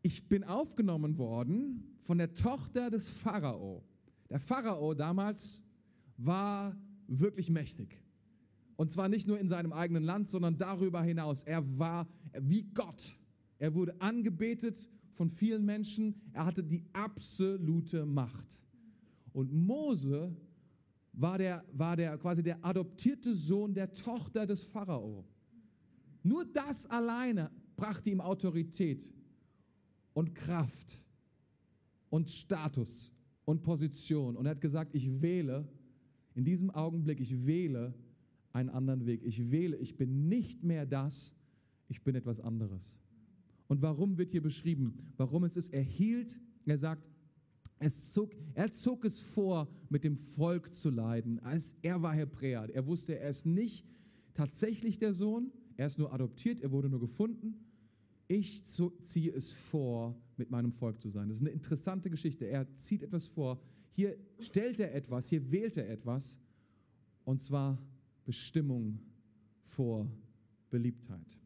ich 0.04 0.28
bin 0.30 0.44
aufgenommen 0.44 1.18
worden 1.18 1.98
von 2.02 2.20
der 2.20 2.34
Tochter 2.34 2.92
des 2.92 3.10
Pharao. 3.10 3.84
Der 4.30 4.40
Pharao 4.40 4.94
damals 4.94 5.64
war 6.18 6.78
wirklich 7.08 7.50
mächtig. 7.50 8.05
Und 8.76 8.92
zwar 8.92 9.08
nicht 9.08 9.28
nur 9.28 9.40
in 9.40 9.48
seinem 9.48 9.74
eigenen 9.74 10.04
Land, 10.04 10.28
sondern 10.28 10.58
darüber 10.58 11.02
hinaus. 11.02 11.44
Er 11.44 11.64
war 11.80 12.08
wie 12.40 12.64
Gott. 12.74 13.18
Er 13.58 13.74
wurde 13.74 14.00
angebetet 14.02 14.90
von 15.12 15.30
vielen 15.30 15.66
Menschen. 15.66 16.16
Er 16.34 16.46
hatte 16.46 16.64
die 16.64 16.84
absolute 16.94 18.06
Macht. 18.06 18.64
Und 19.32 19.54
Mose 19.54 20.36
war 21.14 21.38
der, 21.38 21.64
war 21.72 21.96
der 21.96 22.18
quasi 22.18 22.44
der 22.44 22.64
adoptierte 22.64 23.34
Sohn 23.34 23.74
der 23.74 23.94
Tochter 23.94 24.46
des 24.46 24.64
Pharao. 24.64 25.26
Nur 26.24 26.46
das 26.46 26.86
alleine 26.88 27.52
brachte 27.76 28.10
ihm 28.10 28.20
Autorität 28.20 29.10
und 30.14 30.34
Kraft 30.34 31.04
und 32.10 32.30
Status 32.30 33.12
und 33.46 33.62
Position. 33.62 34.36
Und 34.36 34.46
er 34.46 34.52
hat 34.52 34.62
gesagt, 34.62 34.96
ich 34.96 35.22
wähle 35.22 35.68
in 36.34 36.44
diesem 36.44 36.70
Augenblick, 36.72 37.20
ich 37.22 37.46
wähle 37.46 37.94
einen 38.56 38.70
anderen 38.70 39.06
Weg. 39.06 39.22
Ich 39.24 39.52
wähle, 39.52 39.76
ich 39.78 39.98
bin 39.98 40.30
nicht 40.30 40.64
mehr 40.64 40.86
das, 40.86 41.36
ich 41.90 42.02
bin 42.04 42.16
etwas 42.16 42.40
anderes. 42.40 42.98
Und 43.68 43.82
warum 43.82 44.18
wird 44.18 44.32
hier 44.32 44.42
beschrieben? 44.42 45.12
Warum 45.18 45.44
es 45.44 45.58
ist, 45.58 45.74
er 45.74 45.82
hielt, 45.82 46.40
er 46.66 46.78
sagt, 46.78 47.04
zog, 47.90 48.32
er 48.54 48.72
zog 48.72 49.04
es 49.04 49.20
vor, 49.20 49.68
mit 49.90 50.06
dem 50.06 50.18
Volk 50.18 50.74
zu 50.74 50.90
leiden. 50.90 51.40
Als 51.40 51.76
er 51.82 52.02
war 52.02 52.14
Hebräer. 52.14 52.70
Er 52.74 52.88
wusste, 52.88 53.20
er 53.20 53.30
ist 53.30 53.46
nicht 53.46 53.86
tatsächlich 54.34 54.98
der 54.98 55.14
Sohn, 55.14 55.52
er 55.76 55.88
ist 55.88 56.00
nur 56.00 56.14
adoptiert, 56.14 56.62
er 56.62 56.72
wurde 56.72 56.90
nur 56.90 57.02
gefunden. 57.02 57.56
Ich 58.28 58.64
ziehe 58.64 59.34
es 59.34 59.52
vor, 59.52 60.16
mit 60.38 60.50
meinem 60.50 60.72
Volk 60.72 61.02
zu 61.02 61.10
sein. 61.10 61.28
Das 61.28 61.38
ist 61.38 61.44
eine 61.44 61.52
interessante 61.52 62.10
Geschichte. 62.10 62.46
Er 62.46 62.74
zieht 62.74 63.04
etwas 63.04 63.26
vor. 63.26 63.60
Hier 63.92 64.18
stellt 64.40 64.80
er 64.80 64.96
etwas, 64.96 65.28
hier 65.28 65.52
wählt 65.52 65.76
er 65.76 65.90
etwas. 65.90 66.40
Und 67.26 67.42
zwar 67.42 67.78
Bestimmung 68.26 69.00
vor 69.64 70.08
Beliebtheit. 70.70 71.40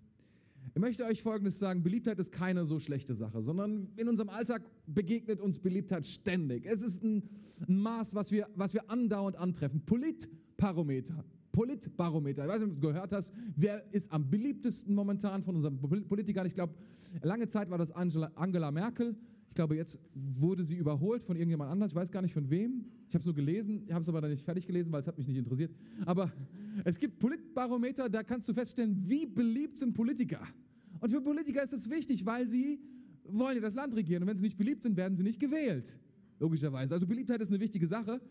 Ich 0.73 0.81
möchte 0.81 1.03
euch 1.05 1.21
Folgendes 1.21 1.59
sagen, 1.59 1.83
Beliebtheit 1.83 2.19
ist 2.19 2.31
keine 2.31 2.63
so 2.63 2.79
schlechte 2.79 3.13
Sache, 3.13 3.41
sondern 3.41 3.89
in 3.95 4.07
unserem 4.07 4.29
Alltag 4.29 4.63
begegnet 4.85 5.41
uns 5.41 5.59
Beliebtheit 5.59 6.05
ständig. 6.05 6.65
Es 6.65 6.81
ist 6.81 7.03
ein, 7.03 7.23
Maß, 7.67 8.15
was 8.15 8.31
wir, 8.31 8.47
was 8.55 8.73
wir 8.73 8.89
andauernd 8.89 9.35
antreffen. 9.35 9.85
Politbarometer. 9.85 11.25
Politbarometer. 11.51 12.43
Ich 12.45 12.49
weiß 12.49 12.61
nicht, 12.61 12.71
ob 12.71 12.81
du 12.81 12.87
gehört 12.87 13.11
hast, 13.11 13.33
wer 13.55 13.83
ist 13.93 14.11
am 14.11 14.29
beliebtesten 14.29 14.95
momentan 14.95 15.43
von 15.43 15.55
unseren 15.55 15.77
Politikern? 15.77 16.45
Ich 16.45 16.53
glaube, 16.53 16.73
lange 17.21 17.47
Zeit 17.47 17.69
war 17.69 17.77
das 17.77 17.91
Angela, 17.91 18.31
Angela 18.35 18.71
Merkel. 18.71 19.17
Glaube, 19.59 19.75
jetzt 19.75 19.99
wurde 20.13 20.63
sie 20.63 20.77
überholt 20.77 21.21
von 21.21 21.35
irgendjemand 21.35 21.69
anders. 21.69 21.91
Ich 21.91 21.95
weiß 21.97 22.13
gar 22.13 22.21
nicht 22.21 22.33
von 22.33 22.49
wem. 22.49 22.85
Ich 23.09 23.13
habe 23.13 23.19
es 23.19 23.25
nur 23.25 23.35
gelesen, 23.35 23.83
ich 23.85 23.91
habe 23.91 24.01
es 24.01 24.07
aber 24.07 24.21
dann 24.21 24.31
nicht 24.31 24.41
fertig 24.41 24.65
gelesen, 24.65 24.89
weil 24.93 25.01
es 25.01 25.07
hat 25.07 25.17
mich 25.17 25.27
nicht 25.27 25.35
interessiert. 25.35 25.75
Aber 26.05 26.31
es 26.85 26.97
gibt 26.97 27.19
Politbarometer, 27.19 28.07
da 28.07 28.23
kannst 28.23 28.47
du 28.47 28.53
feststellen, 28.53 28.95
wie 29.09 29.25
beliebt 29.25 29.77
sind 29.77 29.93
Politiker. 29.93 30.39
Und 31.01 31.09
für 31.09 31.19
Politiker 31.19 31.61
ist 31.61 31.73
es 31.73 31.89
wichtig, 31.89 32.25
weil 32.25 32.47
sie 32.47 32.79
wollen 33.25 33.55
ja 33.55 33.61
das 33.61 33.75
Land 33.75 33.93
regieren. 33.97 34.23
Und 34.23 34.29
wenn 34.29 34.37
sie 34.37 34.43
nicht 34.43 34.57
beliebt 34.57 34.83
sind, 34.83 34.95
werden 34.95 35.17
sie 35.17 35.23
nicht 35.23 35.41
gewählt. 35.41 35.99
Logischerweise. 36.39 36.93
Also 36.93 37.05
Beliebtheit 37.05 37.41
ist 37.41 37.49
eine 37.49 37.59
wichtige 37.59 37.85
Sache. 37.85 38.21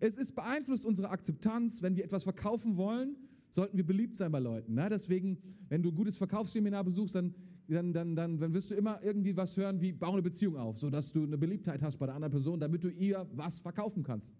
Es 0.00 0.16
ist 0.16 0.34
beeinflusst 0.34 0.86
unsere 0.86 1.10
Akzeptanz. 1.10 1.82
Wenn 1.82 1.96
wir 1.96 2.04
etwas 2.04 2.22
verkaufen 2.22 2.78
wollen, 2.78 3.14
sollten 3.50 3.76
wir 3.76 3.84
beliebt 3.84 4.16
sein 4.16 4.32
bei 4.32 4.38
Leuten. 4.38 4.72
Ne? 4.72 4.88
Deswegen, 4.90 5.36
wenn 5.68 5.82
du 5.82 5.90
ein 5.90 5.94
gutes 5.94 6.16
Verkaufsseminar 6.16 6.82
besuchst, 6.82 7.14
dann 7.14 7.34
dann, 7.68 7.92
dann, 7.92 8.16
dann, 8.16 8.38
dann 8.38 8.54
wirst 8.54 8.70
du 8.70 8.74
immer 8.74 9.02
irgendwie 9.02 9.36
was 9.36 9.56
hören 9.56 9.80
wie, 9.80 9.92
bau 9.92 10.12
eine 10.12 10.22
Beziehung 10.22 10.56
auf, 10.56 10.78
sodass 10.78 11.12
du 11.12 11.22
eine 11.22 11.36
Beliebtheit 11.36 11.82
hast 11.82 11.98
bei 11.98 12.06
der 12.06 12.14
anderen 12.14 12.32
Person, 12.32 12.58
damit 12.58 12.82
du 12.82 12.88
ihr 12.88 13.26
was 13.34 13.58
verkaufen 13.58 14.02
kannst. 14.02 14.34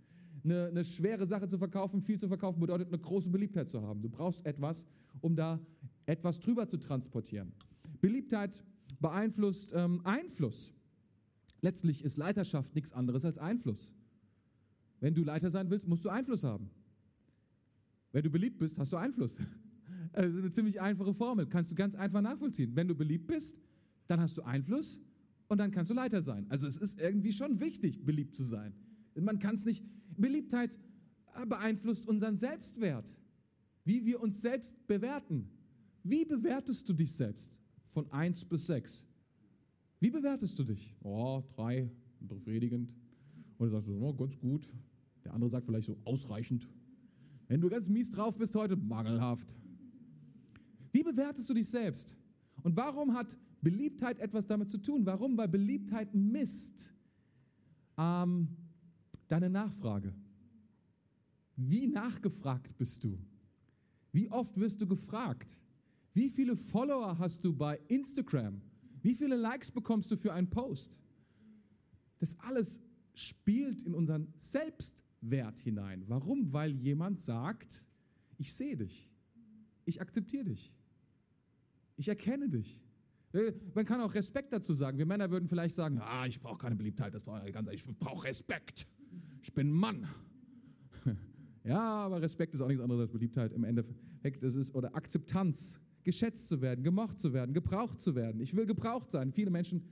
Eine, 0.44 0.68
eine 0.68 0.84
schwere 0.84 1.26
Sache 1.26 1.46
zu 1.46 1.58
verkaufen, 1.58 2.00
viel 2.00 2.18
zu 2.18 2.28
verkaufen, 2.28 2.60
bedeutet 2.60 2.88
eine 2.88 2.98
große 2.98 3.28
Beliebtheit 3.28 3.68
zu 3.68 3.82
haben. 3.82 4.00
Du 4.00 4.08
brauchst 4.08 4.46
etwas, 4.46 4.86
um 5.20 5.36
da 5.36 5.60
etwas 6.06 6.40
drüber 6.40 6.66
zu 6.68 6.78
transportieren. 6.78 7.52
Beliebtheit 8.00 8.62
beeinflusst 9.00 9.72
ähm, 9.74 10.00
Einfluss. 10.04 10.72
Letztlich 11.60 12.04
ist 12.04 12.16
Leiterschaft 12.16 12.74
nichts 12.74 12.92
anderes 12.92 13.24
als 13.24 13.36
Einfluss. 13.36 13.92
Wenn 15.00 15.14
du 15.14 15.22
Leiter 15.22 15.50
sein 15.50 15.68
willst, 15.70 15.86
musst 15.86 16.04
du 16.04 16.08
Einfluss 16.08 16.44
haben. 16.44 16.70
Wenn 18.12 18.22
du 18.22 18.30
beliebt 18.30 18.58
bist, 18.58 18.78
hast 18.78 18.92
du 18.92 18.96
Einfluss. 18.96 19.38
Also 20.12 20.38
eine 20.38 20.50
ziemlich 20.50 20.80
einfache 20.80 21.14
Formel, 21.14 21.46
kannst 21.46 21.70
du 21.70 21.74
ganz 21.74 21.94
einfach 21.94 22.20
nachvollziehen. 22.20 22.74
Wenn 22.74 22.88
du 22.88 22.94
beliebt 22.94 23.26
bist, 23.26 23.60
dann 24.06 24.20
hast 24.20 24.36
du 24.38 24.42
Einfluss 24.42 25.00
und 25.48 25.58
dann 25.58 25.70
kannst 25.70 25.90
du 25.90 25.94
Leiter 25.94 26.22
sein. 26.22 26.46
Also 26.48 26.66
es 26.66 26.76
ist 26.76 27.00
irgendwie 27.00 27.32
schon 27.32 27.60
wichtig, 27.60 28.04
beliebt 28.04 28.34
zu 28.34 28.42
sein. 28.42 28.74
Man 29.14 29.38
kann 29.38 29.54
es 29.54 29.64
nicht, 29.64 29.84
Beliebtheit 30.16 30.78
beeinflusst 31.48 32.06
unseren 32.08 32.36
Selbstwert, 32.36 33.16
wie 33.84 34.04
wir 34.04 34.20
uns 34.20 34.40
selbst 34.40 34.86
bewerten. 34.86 35.50
Wie 36.02 36.24
bewertest 36.24 36.88
du 36.88 36.92
dich 36.92 37.12
selbst 37.12 37.60
von 37.86 38.10
1 38.10 38.44
bis 38.46 38.66
6? 38.66 39.04
Wie 40.00 40.10
bewertest 40.10 40.58
du 40.58 40.64
dich? 40.64 40.94
Oh, 41.02 41.42
drei, 41.54 41.90
befriedigend. 42.20 42.94
Oder 43.58 43.70
sagst 43.70 43.88
du, 43.88 44.00
oh, 44.00 44.14
ganz 44.14 44.38
gut. 44.38 44.68
Der 45.24 45.34
andere 45.34 45.50
sagt 45.50 45.66
vielleicht 45.66 45.86
so 45.86 45.98
ausreichend. 46.04 46.68
Wenn 47.48 47.60
du 47.60 47.68
ganz 47.68 47.88
mies 47.88 48.10
drauf 48.10 48.36
bist 48.36 48.54
heute, 48.54 48.76
mangelhaft. 48.76 49.54
Wie 50.92 51.02
bewertest 51.02 51.48
du 51.48 51.54
dich 51.54 51.68
selbst? 51.68 52.16
Und 52.62 52.76
warum 52.76 53.14
hat 53.14 53.38
Beliebtheit 53.60 54.18
etwas 54.18 54.46
damit 54.46 54.70
zu 54.70 54.78
tun? 54.78 55.04
Warum? 55.06 55.36
Weil 55.36 55.48
Beliebtheit 55.48 56.14
misst 56.14 56.92
ähm, 57.96 58.48
deine 59.26 59.50
Nachfrage. 59.50 60.14
Wie 61.56 61.86
nachgefragt 61.86 62.76
bist 62.78 63.04
du? 63.04 63.18
Wie 64.12 64.30
oft 64.30 64.56
wirst 64.58 64.80
du 64.80 64.86
gefragt? 64.86 65.60
Wie 66.14 66.28
viele 66.28 66.56
Follower 66.56 67.18
hast 67.18 67.44
du 67.44 67.54
bei 67.54 67.78
Instagram? 67.88 68.60
Wie 69.02 69.14
viele 69.14 69.36
Likes 69.36 69.70
bekommst 69.70 70.10
du 70.10 70.16
für 70.16 70.32
einen 70.32 70.50
Post? 70.50 70.98
Das 72.18 72.38
alles 72.40 72.80
spielt 73.14 73.82
in 73.82 73.94
unseren 73.94 74.32
Selbstwert 74.36 75.58
hinein. 75.60 76.04
Warum? 76.06 76.52
Weil 76.52 76.72
jemand 76.76 77.18
sagt, 77.18 77.84
ich 78.38 78.52
sehe 78.52 78.76
dich, 78.76 79.08
ich 79.84 80.00
akzeptiere 80.00 80.44
dich. 80.44 80.72
Ich 81.98 82.08
erkenne 82.08 82.48
dich. 82.48 82.80
Äh, 83.32 83.52
man 83.74 83.84
kann 83.84 84.00
auch 84.00 84.14
Respekt 84.14 84.52
dazu 84.52 84.72
sagen. 84.72 84.96
Wir 84.98 85.04
Männer 85.04 85.30
würden 85.30 85.48
vielleicht 85.48 85.74
sagen, 85.74 85.98
ah, 86.00 86.26
ich 86.26 86.40
brauche 86.40 86.58
keine 86.58 86.76
Beliebtheit, 86.76 87.12
das 87.12 87.22
brauche 87.22 87.46
ich 87.46 87.52
ganz 87.52 87.68
ich 87.68 87.84
brauche 87.98 88.24
Respekt. 88.24 88.86
Ich 89.42 89.52
bin 89.52 89.70
Mann. 89.70 90.08
Ja, 91.64 91.80
aber 91.80 92.22
Respekt 92.22 92.54
ist 92.54 92.62
auch 92.62 92.68
nichts 92.68 92.82
anderes 92.82 93.02
als 93.02 93.10
Beliebtheit 93.10 93.52
im 93.52 93.62
Endeffekt. 93.62 94.42
Es 94.42 94.56
ist 94.56 94.74
oder 94.74 94.94
Akzeptanz, 94.94 95.78
geschätzt 96.02 96.48
zu 96.48 96.62
werden, 96.62 96.82
gemocht 96.82 97.18
zu 97.18 97.34
werden, 97.34 97.52
gebraucht 97.52 98.00
zu 98.00 98.14
werden. 98.14 98.40
Ich 98.40 98.56
will 98.56 98.64
gebraucht 98.64 99.10
sein. 99.10 99.32
Viele 99.32 99.50
Menschen 99.50 99.82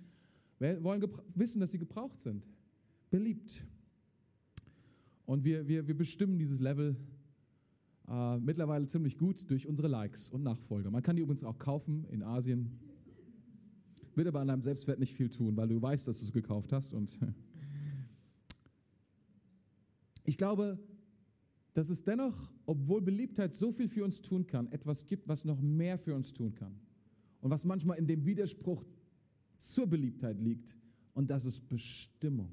wollen 0.59 1.05
wissen, 1.35 1.61
dass 1.61 1.73
sie 1.73 1.79
gebraucht 1.79 2.19
sind. 2.19 2.47
Beliebt. 3.11 3.63
Und 5.27 5.45
wir, 5.45 5.69
wir, 5.69 5.87
wir 5.87 5.95
bestimmen 5.95 6.39
dieses 6.39 6.61
Level 6.61 6.97
äh, 8.09 8.39
mittlerweile 8.39 8.87
ziemlich 8.87 9.19
gut 9.19 9.49
durch 9.51 9.67
unsere 9.67 9.89
Likes 9.89 10.31
und 10.31 10.43
Nachfolger. 10.43 10.91
Man 10.91 11.03
kann 11.03 11.17
die 11.17 11.23
übrigens 11.23 11.45
auch 11.45 11.59
kaufen 11.59 12.07
in 12.11 12.23
Asien. 12.23 12.79
Wird 14.15 14.29
aber 14.29 14.41
an 14.41 14.49
deinem 14.49 14.63
Selbstwert 14.63 14.99
nicht 14.99 15.13
viel 15.13 15.29
tun, 15.29 15.57
weil 15.57 15.69
du 15.69 15.81
weißt, 15.81 16.09
dass 16.09 16.21
du 16.21 16.25
es 16.25 16.33
gekauft 16.33 16.73
hast. 16.73 16.95
Und 16.95 17.19
ich 20.25 20.39
glaube, 20.39 20.79
dass 21.75 21.91
es 21.91 22.03
dennoch, 22.03 22.51
obwohl 22.65 23.03
Beliebtheit 23.03 23.55
so 23.55 23.73
viel 23.73 23.89
für 23.89 24.05
uns 24.05 24.23
tun 24.23 24.47
kann, 24.47 24.73
etwas 24.73 25.07
gibt, 25.07 25.29
was 25.29 25.45
noch 25.45 25.61
mehr 25.61 25.99
für 25.99 26.15
uns 26.15 26.33
tun 26.33 26.55
kann. 26.55 26.75
Und 27.41 27.51
was 27.51 27.65
manchmal 27.65 27.99
in 27.99 28.07
dem 28.07 28.25
Widerspruch 28.25 28.85
zur 29.59 29.87
Beliebtheit 29.87 30.41
liegt. 30.41 30.77
Und 31.13 31.31
das 31.31 31.45
ist 31.45 31.69
Bestimmung. 31.69 32.51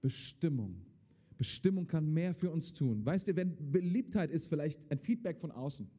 Bestimmung. 0.00 0.91
Bestimmung 1.42 1.88
kann 1.88 2.14
mehr 2.14 2.34
für 2.34 2.52
uns 2.52 2.72
tun. 2.72 3.04
Weißt 3.04 3.26
du, 3.26 3.34
wenn 3.34 3.56
Beliebtheit 3.72 4.30
ist 4.30 4.46
vielleicht 4.46 4.88
ein 4.92 4.98
Feedback 4.98 5.40
von 5.40 5.50
außen. 5.50 5.90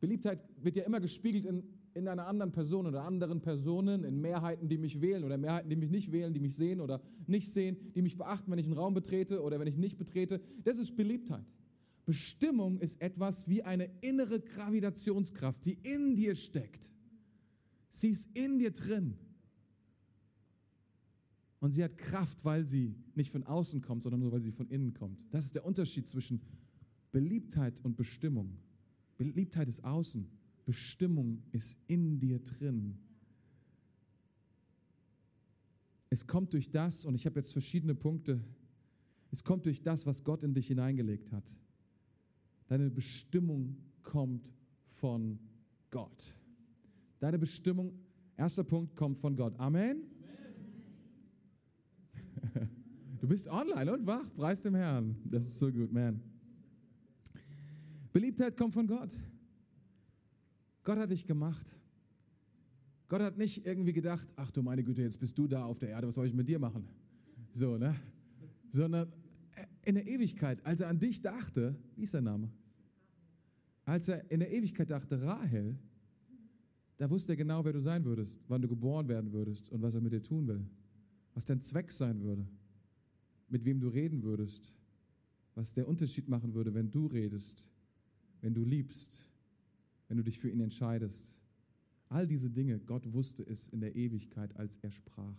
Beliebtheit 0.00 0.40
wird 0.60 0.74
ja 0.74 0.82
immer 0.82 0.98
gespiegelt 0.98 1.46
in, 1.46 1.62
in 1.94 2.08
einer 2.08 2.26
anderen 2.26 2.50
Person 2.50 2.84
oder 2.88 3.04
anderen 3.04 3.40
Personen, 3.40 4.02
in 4.02 4.20
Mehrheiten, 4.20 4.68
die 4.68 4.76
mich 4.76 5.00
wählen 5.00 5.22
oder 5.22 5.38
Mehrheiten, 5.38 5.70
die 5.70 5.76
mich 5.76 5.90
nicht 5.90 6.10
wählen, 6.10 6.34
die 6.34 6.40
mich 6.40 6.56
sehen 6.56 6.80
oder 6.80 7.00
nicht 7.28 7.52
sehen, 7.52 7.76
die 7.94 8.02
mich 8.02 8.18
beachten, 8.18 8.50
wenn 8.50 8.58
ich 8.58 8.66
einen 8.66 8.76
Raum 8.76 8.94
betrete 8.94 9.42
oder 9.44 9.60
wenn 9.60 9.68
ich 9.68 9.76
nicht 9.76 9.96
betrete. 9.96 10.40
Das 10.64 10.78
ist 10.78 10.96
Beliebtheit. 10.96 11.46
Bestimmung 12.04 12.80
ist 12.80 13.00
etwas 13.00 13.48
wie 13.48 13.62
eine 13.62 13.88
innere 14.00 14.40
Gravitationskraft, 14.40 15.64
die 15.66 15.78
in 15.84 16.16
dir 16.16 16.34
steckt. 16.34 16.90
Sie 17.90 18.08
ist 18.08 18.36
in 18.36 18.58
dir 18.58 18.72
drin. 18.72 19.18
Und 21.60 21.72
sie 21.72 21.82
hat 21.82 21.96
Kraft, 21.96 22.44
weil 22.44 22.64
sie 22.64 22.94
nicht 23.14 23.30
von 23.30 23.42
außen 23.42 23.82
kommt, 23.82 24.02
sondern 24.02 24.20
nur 24.20 24.32
weil 24.32 24.40
sie 24.40 24.52
von 24.52 24.68
innen 24.68 24.94
kommt. 24.94 25.26
Das 25.30 25.44
ist 25.44 25.54
der 25.54 25.64
Unterschied 25.64 26.06
zwischen 26.06 26.40
Beliebtheit 27.10 27.84
und 27.84 27.96
Bestimmung. 27.96 28.56
Beliebtheit 29.16 29.66
ist 29.66 29.82
außen, 29.82 30.28
Bestimmung 30.64 31.42
ist 31.50 31.76
in 31.88 32.20
dir 32.20 32.38
drin. 32.38 32.98
Es 36.10 36.26
kommt 36.26 36.52
durch 36.52 36.70
das, 36.70 37.04
und 37.04 37.14
ich 37.14 37.26
habe 37.26 37.40
jetzt 37.40 37.52
verschiedene 37.52 37.94
Punkte, 37.94 38.40
es 39.30 39.42
kommt 39.42 39.66
durch 39.66 39.82
das, 39.82 40.06
was 40.06 40.24
Gott 40.24 40.42
in 40.42 40.54
dich 40.54 40.68
hineingelegt 40.68 41.32
hat. 41.32 41.56
Deine 42.68 42.90
Bestimmung 42.90 43.76
kommt 44.02 44.52
von 44.86 45.38
Gott. 45.90 46.34
Deine 47.18 47.38
Bestimmung, 47.38 47.92
erster 48.36 48.64
Punkt, 48.64 48.94
kommt 48.94 49.18
von 49.18 49.36
Gott. 49.36 49.58
Amen. 49.58 50.02
Du 53.20 53.26
bist 53.26 53.48
online 53.48 53.92
und 53.92 54.06
wach, 54.06 54.32
preis 54.34 54.62
dem 54.62 54.74
Herrn. 54.74 55.16
Das 55.24 55.46
ist 55.46 55.58
so 55.58 55.72
gut, 55.72 55.92
man. 55.92 56.20
Beliebtheit 58.12 58.56
kommt 58.56 58.74
von 58.74 58.86
Gott. 58.86 59.12
Gott 60.84 60.98
hat 60.98 61.10
dich 61.10 61.26
gemacht. 61.26 61.74
Gott 63.08 63.22
hat 63.22 63.38
nicht 63.38 63.66
irgendwie 63.66 63.92
gedacht, 63.92 64.28
ach 64.36 64.50
du 64.50 64.62
meine 64.62 64.84
Güte, 64.84 65.02
jetzt 65.02 65.18
bist 65.18 65.36
du 65.38 65.46
da 65.46 65.64
auf 65.64 65.78
der 65.78 65.90
Erde, 65.90 66.06
was 66.06 66.14
soll 66.14 66.26
ich 66.26 66.34
mit 66.34 66.48
dir 66.48 66.58
machen? 66.58 66.86
So, 67.52 67.76
ne? 67.78 67.94
Sondern 68.70 69.10
in 69.84 69.94
der 69.94 70.06
Ewigkeit, 70.06 70.64
als 70.64 70.80
er 70.80 70.88
an 70.88 70.98
dich 70.98 71.20
dachte, 71.20 71.74
wie 71.96 72.02
ist 72.02 72.12
sein 72.12 72.24
Name? 72.24 72.50
Als 73.84 74.08
er 74.08 74.30
in 74.30 74.40
der 74.40 74.52
Ewigkeit 74.52 74.90
dachte, 74.90 75.20
Rahel, 75.22 75.78
da 76.98 77.08
wusste 77.08 77.32
er 77.32 77.36
genau, 77.36 77.64
wer 77.64 77.72
du 77.72 77.80
sein 77.80 78.04
würdest, 78.04 78.40
wann 78.48 78.60
du 78.60 78.68
geboren 78.68 79.08
werden 79.08 79.32
würdest 79.32 79.70
und 79.70 79.80
was 79.80 79.94
er 79.94 80.00
mit 80.00 80.12
dir 80.12 80.22
tun 80.22 80.46
will, 80.46 80.66
was 81.38 81.44
dein 81.44 81.60
Zweck 81.60 81.92
sein 81.92 82.20
würde, 82.20 82.44
mit 83.48 83.64
wem 83.64 83.78
du 83.78 83.86
reden 83.86 84.24
würdest, 84.24 84.74
was 85.54 85.72
der 85.72 85.86
Unterschied 85.86 86.28
machen 86.28 86.52
würde, 86.52 86.74
wenn 86.74 86.90
du 86.90 87.06
redest, 87.06 87.64
wenn 88.40 88.54
du 88.54 88.64
liebst, 88.64 89.24
wenn 90.08 90.16
du 90.16 90.24
dich 90.24 90.36
für 90.36 90.50
ihn 90.50 90.58
entscheidest. 90.58 91.38
All 92.08 92.26
diese 92.26 92.50
Dinge, 92.50 92.80
Gott 92.80 93.12
wusste 93.12 93.44
es 93.44 93.68
in 93.68 93.78
der 93.78 93.94
Ewigkeit, 93.94 94.56
als 94.56 94.78
er 94.78 94.90
sprach, 94.90 95.36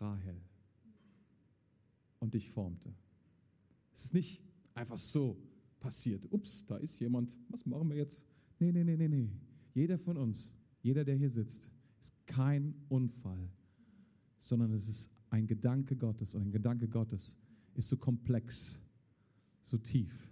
Rahel, 0.00 0.40
und 2.20 2.32
dich 2.32 2.48
formte. 2.48 2.94
Es 3.92 4.06
ist 4.06 4.14
nicht 4.14 4.40
einfach 4.72 4.96
so 4.96 5.36
passiert. 5.78 6.26
Ups, 6.30 6.64
da 6.64 6.78
ist 6.78 6.98
jemand, 7.00 7.36
was 7.50 7.66
machen 7.66 7.90
wir 7.90 7.98
jetzt? 7.98 8.22
Nee, 8.60 8.72
nee, 8.72 8.82
nee, 8.82 8.96
nee, 8.96 9.08
nee. 9.08 9.28
Jeder 9.74 9.98
von 9.98 10.16
uns, 10.16 10.54
jeder, 10.80 11.04
der 11.04 11.16
hier 11.16 11.28
sitzt, 11.28 11.68
ist 12.00 12.14
kein 12.24 12.74
Unfall, 12.88 13.50
sondern 14.38 14.72
es 14.72 14.88
ist 14.88 15.17
ein 15.30 15.46
Gedanke 15.46 15.96
Gottes 15.96 16.34
und 16.34 16.42
ein 16.42 16.50
Gedanke 16.50 16.88
Gottes 16.88 17.36
ist 17.74 17.88
so 17.88 17.96
komplex, 17.96 18.80
so 19.62 19.78
tief. 19.78 20.30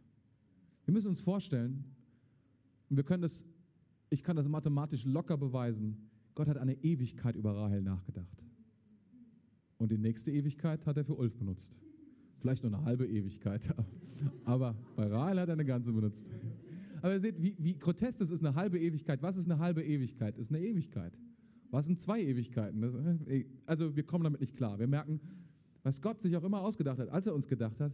Wir 0.84 0.92
müssen 0.92 1.08
uns 1.08 1.20
vorstellen, 1.20 1.84
und 2.88 2.96
wir 2.96 3.04
können 3.04 3.22
das, 3.22 3.44
ich 4.10 4.22
kann 4.22 4.36
das 4.36 4.48
mathematisch 4.48 5.04
locker 5.04 5.36
beweisen, 5.36 6.08
Gott 6.34 6.48
hat 6.48 6.58
eine 6.58 6.74
Ewigkeit 6.84 7.34
über 7.34 7.56
Rahel 7.56 7.82
nachgedacht. 7.82 8.44
Und 9.78 9.90
die 9.90 9.98
nächste 9.98 10.30
Ewigkeit 10.30 10.86
hat 10.86 10.96
er 10.96 11.04
für 11.04 11.14
Ulf 11.14 11.36
benutzt. 11.36 11.76
Vielleicht 12.38 12.62
nur 12.62 12.74
eine 12.74 12.84
halbe 12.84 13.06
Ewigkeit. 13.06 13.74
Aber 14.44 14.74
bei 14.94 15.06
Rahel 15.06 15.40
hat 15.40 15.48
er 15.48 15.54
eine 15.54 15.64
ganze 15.64 15.92
benutzt. 15.92 16.30
Aber 17.02 17.12
ihr 17.12 17.20
seht, 17.20 17.42
wie, 17.42 17.56
wie 17.58 17.78
grotesk 17.78 18.18
das 18.18 18.30
ist, 18.30 18.44
eine 18.44 18.54
halbe 18.54 18.78
Ewigkeit. 18.78 19.22
Was 19.22 19.36
ist 19.36 19.50
eine 19.50 19.58
halbe 19.58 19.82
Ewigkeit? 19.82 20.38
Ist 20.38 20.50
eine 20.50 20.60
Ewigkeit. 20.60 21.18
Was 21.70 21.86
sind 21.86 22.00
zwei 22.00 22.22
Ewigkeiten? 22.22 22.80
Das, 22.80 22.94
äh, 23.26 23.44
also 23.66 23.96
wir 23.96 24.04
kommen 24.04 24.24
damit 24.24 24.40
nicht 24.40 24.54
klar. 24.54 24.78
Wir 24.78 24.86
merken, 24.86 25.20
was 25.82 26.00
Gott 26.00 26.20
sich 26.20 26.36
auch 26.36 26.44
immer 26.44 26.60
ausgedacht 26.60 26.98
hat, 26.98 27.08
als 27.10 27.26
er 27.26 27.34
uns 27.34 27.46
gedacht 27.46 27.80
hat, 27.80 27.92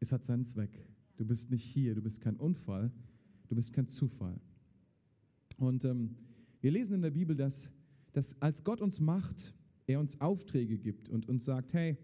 es 0.00 0.12
hat 0.12 0.24
seinen 0.24 0.44
Zweck. 0.44 0.78
Du 1.16 1.24
bist 1.24 1.50
nicht 1.50 1.64
hier, 1.64 1.94
du 1.94 2.02
bist 2.02 2.20
kein 2.20 2.36
Unfall, 2.36 2.92
du 3.48 3.54
bist 3.56 3.72
kein 3.72 3.86
Zufall. 3.86 4.40
Und 5.56 5.84
ähm, 5.84 6.16
wir 6.60 6.70
lesen 6.70 6.94
in 6.94 7.02
der 7.02 7.10
Bibel, 7.10 7.34
dass, 7.34 7.70
dass 8.12 8.40
als 8.40 8.62
Gott 8.62 8.80
uns 8.80 9.00
macht, 9.00 9.54
er 9.86 10.00
uns 10.00 10.20
Aufträge 10.20 10.78
gibt 10.78 11.08
und 11.08 11.28
uns 11.28 11.44
sagt, 11.44 11.74
hey, 11.74 11.96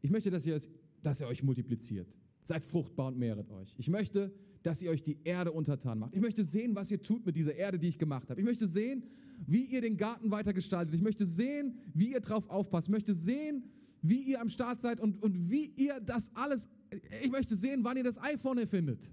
ich 0.00 0.10
möchte, 0.10 0.30
dass 0.30 0.46
ihr, 0.46 0.60
dass 1.02 1.20
ihr 1.20 1.26
euch 1.26 1.42
multipliziert. 1.42 2.16
Seid 2.42 2.64
fruchtbar 2.64 3.08
und 3.08 3.18
mehret 3.18 3.50
euch. 3.50 3.74
Ich 3.76 3.88
möchte, 3.88 4.32
dass 4.62 4.82
ihr 4.82 4.90
euch 4.90 5.02
die 5.02 5.18
Erde 5.24 5.52
untertan 5.52 5.98
macht. 5.98 6.14
Ich 6.14 6.20
möchte 6.20 6.44
sehen, 6.44 6.74
was 6.74 6.90
ihr 6.90 7.02
tut 7.02 7.24
mit 7.24 7.36
dieser 7.36 7.54
Erde, 7.54 7.78
die 7.78 7.88
ich 7.88 7.98
gemacht 7.98 8.28
habe. 8.30 8.40
Ich 8.40 8.46
möchte 8.46 8.66
sehen, 8.66 9.04
wie 9.46 9.64
ihr 9.64 9.80
den 9.80 9.96
Garten 9.96 10.30
weiter 10.30 10.52
gestaltet. 10.52 10.94
Ich 10.94 11.02
möchte 11.02 11.24
sehen, 11.24 11.78
wie 11.94 12.12
ihr 12.12 12.20
drauf 12.20 12.48
aufpasst. 12.48 12.88
Ich 12.88 12.92
möchte 12.92 13.14
sehen, 13.14 13.64
wie 14.02 14.22
ihr 14.22 14.40
am 14.40 14.48
Start 14.48 14.80
seid 14.80 15.00
und, 15.00 15.22
und 15.22 15.50
wie 15.50 15.72
ihr 15.76 16.00
das 16.00 16.30
alles, 16.34 16.68
ich 17.22 17.30
möchte 17.30 17.56
sehen, 17.56 17.84
wann 17.84 17.96
ihr 17.96 18.04
das 18.04 18.20
iPhone 18.20 18.58
erfindet. 18.58 19.10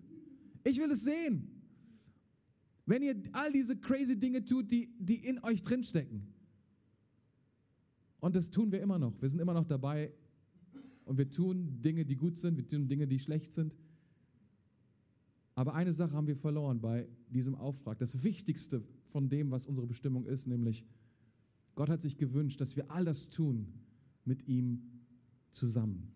Ich 0.63 0.77
will 0.79 0.91
es 0.91 1.03
sehen. 1.03 1.49
Wenn 2.85 3.01
ihr 3.01 3.15
all 3.33 3.51
diese 3.51 3.75
crazy 3.77 4.17
Dinge 4.17 4.43
tut, 4.43 4.71
die, 4.71 4.89
die 4.99 5.25
in 5.25 5.43
euch 5.43 5.61
drinstecken. 5.61 6.33
Und 8.19 8.35
das 8.35 8.49
tun 8.49 8.71
wir 8.71 8.81
immer 8.81 8.97
noch. 8.97 9.21
Wir 9.21 9.29
sind 9.29 9.39
immer 9.39 9.53
noch 9.53 9.65
dabei, 9.65 10.11
und 11.07 11.17
wir 11.17 11.29
tun 11.29 11.81
Dinge, 11.81 12.05
die 12.05 12.17
gut 12.17 12.35
sind, 12.35 12.57
wir 12.57 12.67
tun 12.67 12.87
Dinge, 12.89 13.07
die 13.07 13.17
schlecht 13.17 13.53
sind. 13.53 13.77
Aber 15.57 15.73
eine 15.73 15.91
Sache 15.91 16.13
haben 16.13 16.27
wir 16.27 16.35
verloren 16.35 16.79
bei 16.79 17.07
diesem 17.29 17.55
Auftrag. 17.55 17.97
Das 17.97 18.23
Wichtigste 18.23 18.83
von 19.05 19.27
dem, 19.27 19.49
was 19.49 19.65
unsere 19.65 19.87
Bestimmung 19.87 20.27
ist, 20.27 20.45
nämlich 20.45 20.85
Gott 21.73 21.89
hat 21.89 21.99
sich 21.99 22.15
gewünscht, 22.15 22.61
dass 22.61 22.75
wir 22.75 22.91
all 22.91 23.05
das 23.05 23.31
tun 23.31 23.67
mit 24.23 24.47
ihm 24.47 24.83
zusammen. 25.49 26.11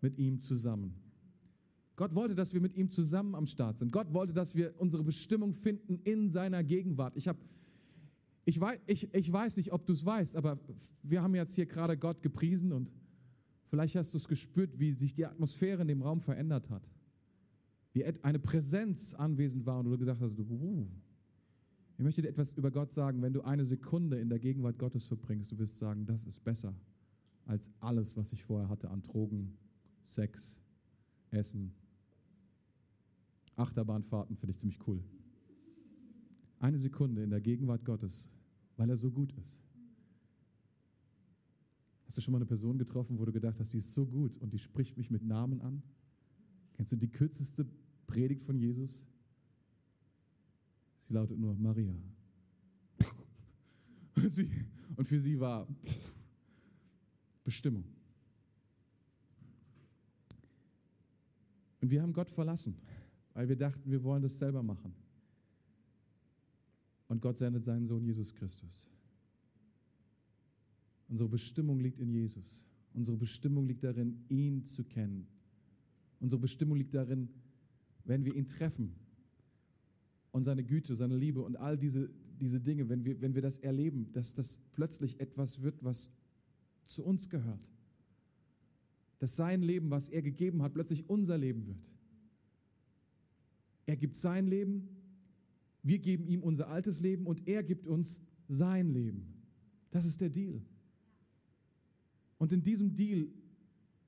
Mit 0.00 0.18
ihm 0.18 0.40
zusammen. 0.40 0.96
Gott 1.94 2.16
wollte, 2.16 2.34
dass 2.34 2.52
wir 2.52 2.60
mit 2.60 2.74
ihm 2.74 2.90
zusammen 2.90 3.36
am 3.36 3.46
Start 3.46 3.78
sind. 3.78 3.92
Gott 3.92 4.12
wollte, 4.12 4.32
dass 4.32 4.56
wir 4.56 4.74
unsere 4.78 5.04
Bestimmung 5.04 5.54
finden 5.54 6.00
in 6.02 6.28
seiner 6.28 6.64
Gegenwart. 6.64 7.16
Ich, 7.16 7.28
hab, 7.28 7.36
ich, 8.44 8.60
weiß, 8.60 8.80
ich, 8.88 9.14
ich 9.14 9.32
weiß 9.32 9.58
nicht, 9.58 9.72
ob 9.72 9.86
du 9.86 9.92
es 9.92 10.04
weißt, 10.04 10.36
aber 10.36 10.58
wir 11.04 11.22
haben 11.22 11.36
jetzt 11.36 11.54
hier 11.54 11.66
gerade 11.66 11.96
Gott 11.96 12.20
gepriesen 12.20 12.72
und 12.72 12.90
Vielleicht 13.74 13.96
hast 13.96 14.14
du 14.14 14.18
es 14.18 14.28
gespürt, 14.28 14.78
wie 14.78 14.92
sich 14.92 15.14
die 15.14 15.26
Atmosphäre 15.26 15.82
in 15.82 15.88
dem 15.88 16.00
Raum 16.00 16.20
verändert 16.20 16.70
hat. 16.70 16.88
Wie 17.94 18.04
eine 18.04 18.40
Präsenz 18.40 19.14
anwesend 19.14 19.64
war 19.66 19.78
und 19.78 19.86
du 19.86 19.96
gesagt 19.96 20.20
hast, 20.20 20.38
uh, 20.40 20.86
ich 21.96 22.02
möchte 22.02 22.22
dir 22.22 22.28
etwas 22.28 22.52
über 22.54 22.72
Gott 22.72 22.92
sagen. 22.92 23.22
Wenn 23.22 23.32
du 23.32 23.42
eine 23.42 23.64
Sekunde 23.64 24.18
in 24.18 24.28
der 24.28 24.40
Gegenwart 24.40 24.80
Gottes 24.80 25.06
verbringst, 25.06 25.52
du 25.52 25.58
wirst 25.58 25.78
sagen, 25.78 26.04
das 26.04 26.24
ist 26.24 26.42
besser 26.42 26.74
als 27.46 27.70
alles, 27.78 28.16
was 28.16 28.32
ich 28.32 28.42
vorher 28.42 28.68
hatte 28.68 28.90
an 28.90 29.02
Drogen, 29.02 29.56
Sex, 30.02 30.58
Essen, 31.30 31.72
Achterbahnfahrten, 33.54 34.36
finde 34.36 34.50
ich 34.50 34.58
ziemlich 34.58 34.80
cool. 34.88 35.00
Eine 36.58 36.78
Sekunde 36.78 37.22
in 37.22 37.30
der 37.30 37.40
Gegenwart 37.40 37.84
Gottes, 37.84 38.28
weil 38.76 38.90
er 38.90 38.96
so 38.96 39.12
gut 39.12 39.32
ist. 39.34 39.60
Hast 42.06 42.16
du 42.16 42.20
schon 42.22 42.32
mal 42.32 42.38
eine 42.38 42.46
Person 42.46 42.76
getroffen, 42.76 43.20
wo 43.20 43.24
du 43.24 43.30
gedacht 43.30 43.60
hast, 43.60 43.72
die 43.72 43.78
ist 43.78 43.94
so 43.94 44.04
gut 44.04 44.36
und 44.38 44.52
die 44.52 44.58
spricht 44.58 44.96
mich 44.96 45.10
mit 45.10 45.22
Namen 45.22 45.60
an? 45.60 45.82
Kennst 46.72 46.90
du 46.90 46.96
die 46.96 47.10
kürzeste 47.10 47.66
Predigt 48.06 48.42
von 48.42 48.58
Jesus? 48.58 49.02
Sie 50.98 51.14
lautet 51.14 51.38
nur 51.38 51.54
Maria. 51.54 51.94
Und, 54.16 54.30
sie, 54.30 54.48
und 54.96 55.06
für 55.06 55.18
sie 55.18 55.38
war 55.38 55.66
Bestimmung. 57.42 57.84
Und 61.80 61.90
wir 61.90 62.00
haben 62.00 62.12
Gott 62.12 62.30
verlassen, 62.30 62.76
weil 63.34 63.48
wir 63.48 63.56
dachten, 63.56 63.90
wir 63.90 64.02
wollen 64.02 64.22
das 64.22 64.38
selber 64.38 64.62
machen. 64.62 64.94
Und 67.08 67.20
Gott 67.20 67.36
sendet 67.36 67.64
seinen 67.64 67.86
Sohn 67.86 68.02
Jesus 68.02 68.32
Christus. 68.32 68.88
Unsere 71.08 71.28
Bestimmung 71.28 71.80
liegt 71.80 71.98
in 71.98 72.08
Jesus. 72.08 72.64
Unsere 72.94 73.16
Bestimmung 73.16 73.66
liegt 73.66 73.84
darin, 73.84 74.24
ihn 74.28 74.64
zu 74.64 74.84
kennen. 74.84 75.26
Unsere 76.20 76.40
Bestimmung 76.40 76.78
liegt 76.78 76.94
darin, 76.94 77.28
wenn 78.04 78.24
wir 78.24 78.34
ihn 78.34 78.46
treffen 78.46 78.94
und 80.32 80.44
seine 80.44 80.64
Güte, 80.64 80.94
seine 80.94 81.16
Liebe 81.16 81.42
und 81.42 81.56
all 81.56 81.78
diese, 81.78 82.10
diese 82.40 82.60
Dinge, 82.60 82.88
wenn 82.88 83.04
wir, 83.04 83.20
wenn 83.20 83.34
wir 83.34 83.42
das 83.42 83.58
erleben, 83.58 84.12
dass 84.12 84.34
das 84.34 84.58
plötzlich 84.72 85.20
etwas 85.20 85.62
wird, 85.62 85.82
was 85.82 86.10
zu 86.84 87.04
uns 87.04 87.28
gehört. 87.28 87.72
Dass 89.18 89.36
sein 89.36 89.62
Leben, 89.62 89.90
was 89.90 90.08
er 90.08 90.22
gegeben 90.22 90.62
hat, 90.62 90.74
plötzlich 90.74 91.08
unser 91.08 91.38
Leben 91.38 91.66
wird. 91.66 91.90
Er 93.86 93.96
gibt 93.96 94.16
sein 94.16 94.46
Leben, 94.46 94.88
wir 95.82 95.98
geben 95.98 96.26
ihm 96.26 96.42
unser 96.42 96.68
altes 96.68 97.00
Leben 97.00 97.26
und 97.26 97.46
er 97.46 97.62
gibt 97.62 97.86
uns 97.86 98.20
sein 98.48 98.88
Leben. 98.88 99.34
Das 99.90 100.04
ist 100.04 100.20
der 100.20 100.30
Deal. 100.30 100.60
Und 102.38 102.52
in 102.52 102.62
diesem 102.62 102.94
Deal 102.94 103.28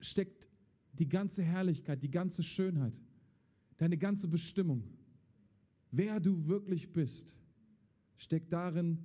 steckt 0.01 0.49
die 0.93 1.09
ganze 1.09 1.43
Herrlichkeit, 1.43 2.03
die 2.03 2.11
ganze 2.11 2.43
Schönheit, 2.43 3.01
deine 3.77 3.99
ganze 3.99 4.29
Bestimmung. 4.29 4.83
Wer 5.91 6.21
du 6.21 6.47
wirklich 6.47 6.93
bist, 6.93 7.37
steckt 8.17 8.53
darin, 8.53 8.99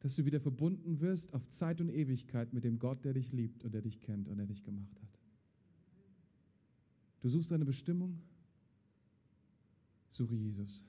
dass 0.00 0.14
du 0.16 0.24
wieder 0.24 0.40
verbunden 0.40 1.00
wirst 1.00 1.34
auf 1.34 1.48
Zeit 1.48 1.80
und 1.80 1.90
Ewigkeit 1.90 2.52
mit 2.52 2.64
dem 2.64 2.78
Gott, 2.78 3.04
der 3.04 3.14
dich 3.14 3.32
liebt 3.32 3.64
und 3.64 3.74
der 3.74 3.82
dich 3.82 4.00
kennt 4.00 4.28
und 4.28 4.38
der 4.38 4.46
dich 4.46 4.62
gemacht 4.62 5.00
hat. 5.00 5.20
Du 7.20 7.28
suchst 7.28 7.50
deine 7.50 7.64
Bestimmung, 7.64 8.20
suche 10.10 10.36
Jesus. 10.36 10.84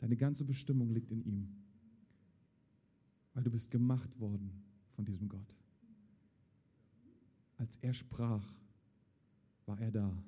Deine 0.00 0.16
ganze 0.16 0.44
Bestimmung 0.44 0.90
liegt 0.90 1.12
in 1.12 1.24
ihm, 1.24 1.48
weil 3.32 3.44
du 3.44 3.50
bist 3.50 3.70
gemacht 3.70 4.18
worden 4.18 4.50
von 4.90 5.04
diesem 5.04 5.28
Gott. 5.28 5.56
Als 7.56 7.76
er 7.78 7.94
sprach, 7.94 8.46
war 9.64 9.80
er 9.80 9.92
da, 9.92 10.24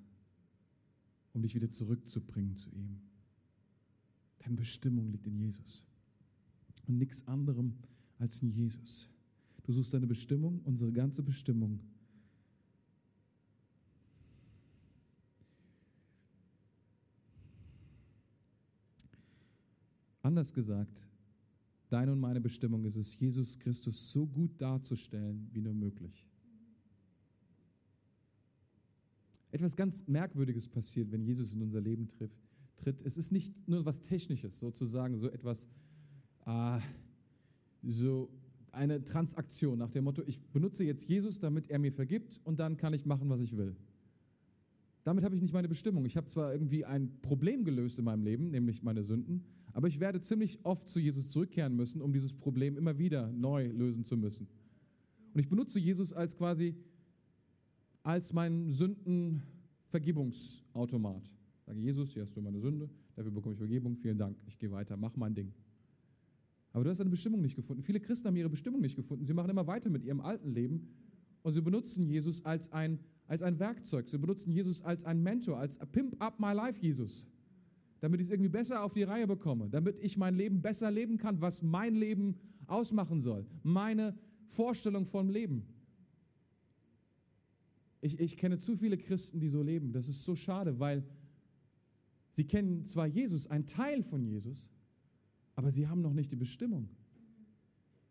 um 1.37 1.43
dich 1.43 1.55
wieder 1.55 1.69
zurückzubringen 1.69 2.57
zu 2.57 2.71
ihm. 2.71 2.99
Deine 4.39 4.57
Bestimmung 4.57 5.13
liegt 5.13 5.27
in 5.27 5.37
Jesus 5.37 5.85
und 6.87 6.97
nichts 6.97 7.29
anderem 7.29 7.75
als 8.19 8.41
in 8.41 8.51
Jesus. 8.51 9.11
Du 9.65 9.73
suchst 9.75 9.93
deine 9.93 10.07
Bestimmung, 10.07 10.63
unsere 10.65 10.91
ganze 10.93 11.23
Bestimmung. 11.23 11.81
Anders 20.23 20.55
gesagt, 20.55 21.07
deine 21.91 22.13
und 22.13 22.21
meine 22.21 22.41
Bestimmung 22.41 22.83
ist 22.87 22.97
es, 22.97 23.21
Jesus 23.21 23.59
Christus 23.59 24.11
so 24.11 24.27
gut 24.27 24.59
darzustellen 24.59 25.51
wie 25.53 25.61
nur 25.61 25.75
möglich. 25.75 26.27
Etwas 29.57 29.75
ganz 29.75 30.07
Merkwürdiges 30.07 30.69
passiert, 30.69 31.11
wenn 31.11 31.23
Jesus 31.23 31.55
in 31.55 31.63
unser 31.63 31.81
Leben 31.81 32.09
trifft, 32.09 32.37
tritt. 32.77 33.01
Es 33.01 33.17
ist 33.17 33.33
nicht 33.33 33.67
nur 33.67 33.87
was 33.87 34.03
Technisches, 34.03 34.59
sozusagen, 34.59 35.17
so 35.17 35.31
etwas 35.31 35.67
äh, 36.45 36.79
so 37.83 38.29
eine 38.71 39.03
Transaktion 39.03 39.79
nach 39.79 39.89
dem 39.89 40.05
Motto, 40.05 40.23
ich 40.27 40.43
benutze 40.53 40.85
jetzt 40.85 41.09
Jesus, 41.09 41.39
damit 41.39 41.71
er 41.71 41.79
mir 41.79 41.91
vergibt 41.91 42.39
und 42.45 42.59
dann 42.59 42.77
kann 42.77 42.93
ich 42.93 43.07
machen, 43.07 43.31
was 43.31 43.41
ich 43.41 43.57
will. 43.57 43.75
Damit 45.05 45.25
habe 45.25 45.35
ich 45.35 45.41
nicht 45.41 45.55
meine 45.55 45.69
Bestimmung. 45.69 46.05
Ich 46.05 46.19
habe 46.19 46.27
zwar 46.27 46.53
irgendwie 46.53 46.85
ein 46.85 47.23
Problem 47.23 47.65
gelöst 47.65 47.99
in 47.99 48.05
meinem 48.05 48.25
Leben, 48.25 48.51
nämlich 48.51 48.83
meine 48.83 49.05
Sünden, 49.05 49.43
aber 49.73 49.89
ich 49.89 50.01
werde 50.01 50.21
ziemlich 50.21 50.59
oft 50.65 50.87
zu 50.87 51.01
Jesus 51.01 51.31
zurückkehren 51.31 51.75
müssen, 51.75 52.03
um 52.03 52.13
dieses 52.13 52.35
Problem 52.35 52.77
immer 52.77 52.99
wieder 52.99 53.33
neu 53.33 53.69
lösen 53.69 54.05
zu 54.05 54.19
müssen. 54.19 54.49
Und 55.33 55.41
ich 55.41 55.49
benutze 55.49 55.81
Jesus 55.81 56.13
als 56.13 56.37
quasi 56.37 56.77
als 58.07 58.33
mein 58.33 58.71
Sündenvergebungsautomat. 58.71 61.29
Sage 61.67 61.81
Jesus, 61.81 62.13
hier 62.13 62.23
hast 62.23 62.37
du 62.37 62.41
meine 62.41 62.61
Sünde, 62.61 62.89
dafür 63.17 63.33
bekomme 63.33 63.55
ich 63.55 63.59
Vergebung, 63.59 63.97
vielen 63.97 64.17
Dank, 64.17 64.39
ich 64.47 64.57
gehe 64.57 64.71
weiter, 64.71 64.97
mach 64.97 65.17
mein 65.17 65.35
Ding. 65.35 65.53
Aber 66.73 66.85
du 66.85 66.91
hast 66.91 66.99
deine 66.99 67.11
Bestimmung 67.11 67.41
nicht 67.41 67.57
gefunden. 67.57 67.83
Viele 67.83 67.99
Christen 67.99 68.29
haben 68.29 68.37
ihre 68.37 68.49
Bestimmung 68.49 68.81
nicht 68.81 68.95
gefunden. 68.95 69.25
Sie 69.25 69.35
machen 69.35 69.51
immer 69.51 69.67
weiter 69.67 69.91
mit 69.91 70.05
ihrem 70.05 70.21
alten 70.21 70.53
Leben 70.53 70.87
und 71.43 71.55
sie 71.55 71.61
benutzen 71.61 72.09
Jesus 72.09 72.45
als 72.45 72.71
ein, 72.71 73.01
als 73.27 73.43
ein 73.43 73.59
Werkzeug. 73.59 74.09
Sie 74.09 74.19
benutzen 74.19 74.53
Jesus 74.53 74.83
als 74.83 75.05
ein 75.05 75.21
Mentor, 75.21 75.59
als 75.59 75.77
Pimp 75.91 76.23
up 76.23 76.39
my 76.39 76.53
life 76.53 76.81
Jesus. 76.81 77.27
Damit 77.99 78.21
ich 78.21 78.29
es 78.29 78.33
irgendwie 78.33 78.51
besser 78.51 78.85
auf 78.85 78.95
die 78.95 79.03
Reihe 79.03 79.27
bekomme, 79.27 79.69
damit 79.69 79.99
ich 79.99 80.17
mein 80.17 80.37
Leben 80.37 80.63
besser 80.63 80.93
leben 80.93 81.17
kann, 81.17 81.41
was 81.41 81.61
mein 81.61 81.97
Leben 81.97 82.37
ausmachen 82.69 83.19
soll. 83.19 83.45
Meine 83.65 84.15
Vorstellung 84.47 85.07
vom 85.07 85.29
Leben. 85.29 85.67
Ich, 88.07 88.21
ich 88.21 88.37
kenne 88.37 88.57
zu 88.57 88.77
viele 88.77 88.97
Christen, 88.97 89.41
die 89.41 89.49
so 89.49 89.63
leben. 89.63 89.93
Das 89.93 90.09
ist 90.09 90.25
so 90.25 90.37
schade, 90.37 90.79
weil 90.79 91.05
sie 92.31 92.45
kennen 92.45 92.85
zwar 92.85 93.07
Jesus, 93.07 93.49
ein 93.49 93.67
Teil 93.67 94.05
von 94.05 94.23
Jesus, 94.23 94.71
aber 95.57 95.71
sie 95.73 95.89
haben 95.89 96.03
noch 96.03 96.13
nicht 96.13 96.31
die 96.31 96.37
Bestimmung. 96.37 96.89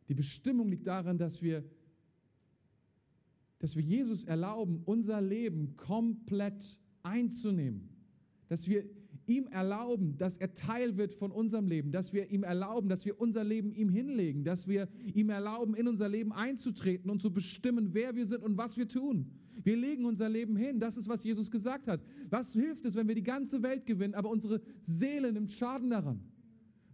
Die 0.09 0.13
Bestimmung 0.13 0.67
liegt 0.67 0.85
darin, 0.85 1.17
dass 1.17 1.41
wir, 1.41 1.63
dass 3.59 3.77
wir 3.77 3.83
Jesus 3.83 4.25
erlauben, 4.25 4.81
unser 4.83 5.21
Leben 5.21 5.77
komplett 5.77 6.77
einzunehmen. 7.01 7.89
Dass 8.49 8.67
wir 8.67 8.83
ihm 9.27 9.47
erlauben, 9.47 10.17
dass 10.17 10.35
er 10.35 10.53
Teil 10.53 10.97
wird 10.97 11.13
von 11.13 11.31
unserem 11.31 11.67
Leben, 11.67 11.93
dass 11.93 12.11
wir 12.11 12.29
ihm 12.31 12.43
erlauben, 12.43 12.89
dass 12.89 13.05
wir 13.05 13.19
unser 13.19 13.45
Leben 13.45 13.71
ihm 13.73 13.89
hinlegen, 13.89 14.43
dass 14.43 14.67
wir 14.67 14.89
ihm 15.13 15.29
erlauben, 15.29 15.73
in 15.73 15.87
unser 15.87 16.09
Leben 16.09 16.33
einzutreten 16.33 17.09
und 17.09 17.21
zu 17.21 17.31
bestimmen, 17.31 17.93
wer 17.93 18.15
wir 18.15 18.25
sind 18.25 18.43
und 18.43 18.57
was 18.57 18.75
wir 18.75 18.89
tun. 18.89 19.31
Wir 19.63 19.77
legen 19.77 20.05
unser 20.05 20.29
Leben 20.29 20.55
hin. 20.55 20.79
Das 20.79 20.97
ist, 20.97 21.07
was 21.07 21.23
Jesus 21.23 21.49
gesagt 21.49 21.87
hat. 21.87 22.01
Was 22.29 22.53
hilft 22.53 22.85
es, 22.85 22.95
wenn 22.95 23.07
wir 23.07 23.15
die 23.15 23.23
ganze 23.23 23.63
Welt 23.63 23.85
gewinnen, 23.85 24.13
aber 24.13 24.29
unsere 24.29 24.61
Seele 24.81 25.31
nimmt 25.31 25.51
Schaden 25.51 25.89
daran? 25.89 26.21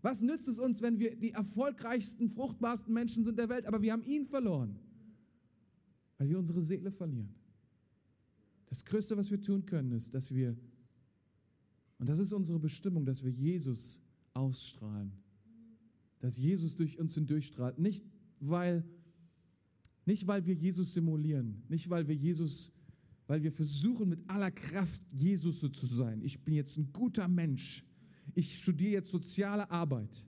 Was 0.01 0.21
nützt 0.21 0.47
es 0.47 0.57
uns, 0.57 0.81
wenn 0.81 0.99
wir 0.99 1.15
die 1.15 1.31
erfolgreichsten, 1.31 2.29
fruchtbarsten 2.29 2.93
Menschen 2.93 3.23
sind 3.23 3.37
der 3.37 3.49
Welt, 3.49 3.65
aber 3.65 3.81
wir 3.81 3.93
haben 3.93 4.03
ihn 4.03 4.25
verloren? 4.25 4.79
Weil 6.17 6.29
wir 6.29 6.39
unsere 6.39 6.61
Seele 6.61 6.91
verlieren. 6.91 7.33
Das 8.67 8.85
Größte, 8.85 9.17
was 9.17 9.29
wir 9.29 9.41
tun 9.41 9.65
können, 9.65 9.91
ist, 9.91 10.13
dass 10.15 10.33
wir, 10.33 10.55
und 11.99 12.09
das 12.09 12.19
ist 12.19 12.31
unsere 12.31 12.57
Bestimmung, 12.57 13.05
dass 13.05 13.23
wir 13.23 13.31
Jesus 13.31 13.99
ausstrahlen. 14.33 15.11
Dass 16.19 16.37
Jesus 16.37 16.75
durch 16.75 16.97
uns 16.97 17.13
hindurchstrahlt. 17.15 17.77
Nicht 17.79 18.05
weil, 18.39 18.83
nicht 20.11 20.27
weil 20.27 20.45
wir 20.45 20.53
Jesus 20.53 20.93
simulieren, 20.93 21.63
nicht 21.67 21.89
weil 21.89 22.07
wir 22.07 22.15
Jesus, 22.15 22.71
weil 23.27 23.41
wir 23.41 23.51
versuchen 23.51 24.09
mit 24.09 24.19
aller 24.27 24.51
Kraft 24.51 25.01
Jesus 25.11 25.61
so 25.61 25.69
zu 25.69 25.87
sein. 25.87 26.21
Ich 26.21 26.43
bin 26.43 26.53
jetzt 26.53 26.77
ein 26.77 26.91
guter 26.91 27.27
Mensch 27.27 27.85
ich 28.35 28.57
studiere 28.57 28.93
jetzt 28.93 29.11
soziale 29.11 29.69
Arbeit. 29.69 30.23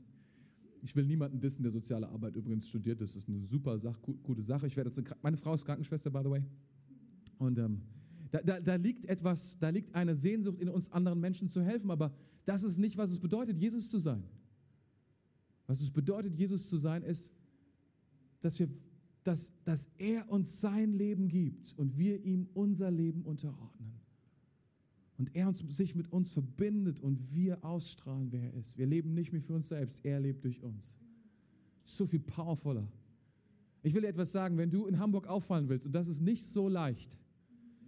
Ich 0.82 0.96
will 0.96 1.06
niemanden 1.06 1.40
dissen, 1.40 1.64
der 1.64 1.72
soziale 1.72 2.10
Arbeit 2.10 2.36
übrigens 2.36 2.68
studiert. 2.68 3.00
Das 3.00 3.16
ist 3.16 3.30
eine 3.30 3.40
super 3.40 3.78
Sache, 3.80 4.00
gute 4.02 4.42
Sache. 4.42 4.68
Ich 4.68 4.76
werde 4.76 4.90
jetzt 4.90 5.00
eine, 5.00 5.08
meine 5.22 5.38
Frau 5.38 5.54
ist 5.54 5.64
Krankenschwester, 5.64 6.12
by 6.12 6.20
the 6.24 6.30
way. 6.30 6.44
Und 7.38 7.58
ähm, 7.58 7.82
da, 8.32 8.42
da, 8.42 8.60
da, 8.60 8.76
liegt 8.76 9.06
etwas, 9.06 9.58
da 9.60 9.70
liegt 9.70 9.96
eine 9.96 10.16
Sehnsucht 10.16 10.60
in 10.60 10.70
uns, 10.70 10.92
anderen 10.92 11.20
Menschen 11.20 11.48
zu 11.48 11.62
helfen. 11.64 11.90
Aber 11.92 12.14
das 12.44 12.64
ist 12.64 12.78
nicht, 12.78 12.98
was 12.98 13.12
es 13.12 13.20
bedeutet, 13.20 13.58
Jesus 13.58 13.90
zu 13.90 14.00
sein. 14.00 14.24
Was 15.68 15.80
es 15.80 15.92
bedeutet, 15.92 16.36
Jesus 16.36 16.68
zu 16.68 16.78
sein, 16.78 17.04
ist, 17.04 17.32
dass, 18.42 18.60
wir, 18.60 18.68
dass, 19.24 19.54
dass 19.64 19.90
er 19.98 20.30
uns 20.30 20.62
sein 20.62 20.94
Leben 20.94 21.28
gibt 21.28 21.74
und 21.78 21.98
wir 21.98 22.24
ihm 22.24 22.48
unser 22.54 22.92
Leben 22.92 23.24
unterordnen 23.24 23.94
und 25.18 25.36
er 25.36 25.48
uns, 25.48 25.64
sich 25.70 25.96
mit 25.96 26.12
uns 26.12 26.30
verbindet 26.30 27.00
und 27.00 27.34
wir 27.34 27.64
ausstrahlen, 27.64 28.32
wer 28.32 28.44
er 28.44 28.54
ist. 28.56 28.78
Wir 28.78 28.86
leben 28.86 29.14
nicht 29.14 29.32
mehr 29.32 29.42
für 29.42 29.54
uns 29.54 29.70
selbst, 29.70 30.04
er 30.04 30.20
lebt 30.20 30.44
durch 30.44 30.62
uns. 30.62 30.98
So 31.84 32.06
viel 32.06 32.20
powervoller. 32.20 32.92
Ich 33.84 33.94
will 33.94 34.02
dir 34.02 34.08
etwas 34.08 34.32
sagen, 34.32 34.58
wenn 34.58 34.70
du 34.70 34.88
in 34.88 35.00
Hamburg 35.00 35.28
auffallen 35.28 35.70
willst, 35.70 35.86
und 35.86 35.94
das 35.94 36.08
ist 36.08 36.22
nicht 36.22 36.46
so 36.46 36.68
leicht, 36.68 37.20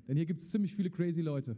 denn 0.07 0.17
hier 0.17 0.25
gibt 0.25 0.41
es 0.41 0.51
ziemlich 0.51 0.73
viele 0.73 0.89
crazy 0.89 1.21
Leute. 1.21 1.57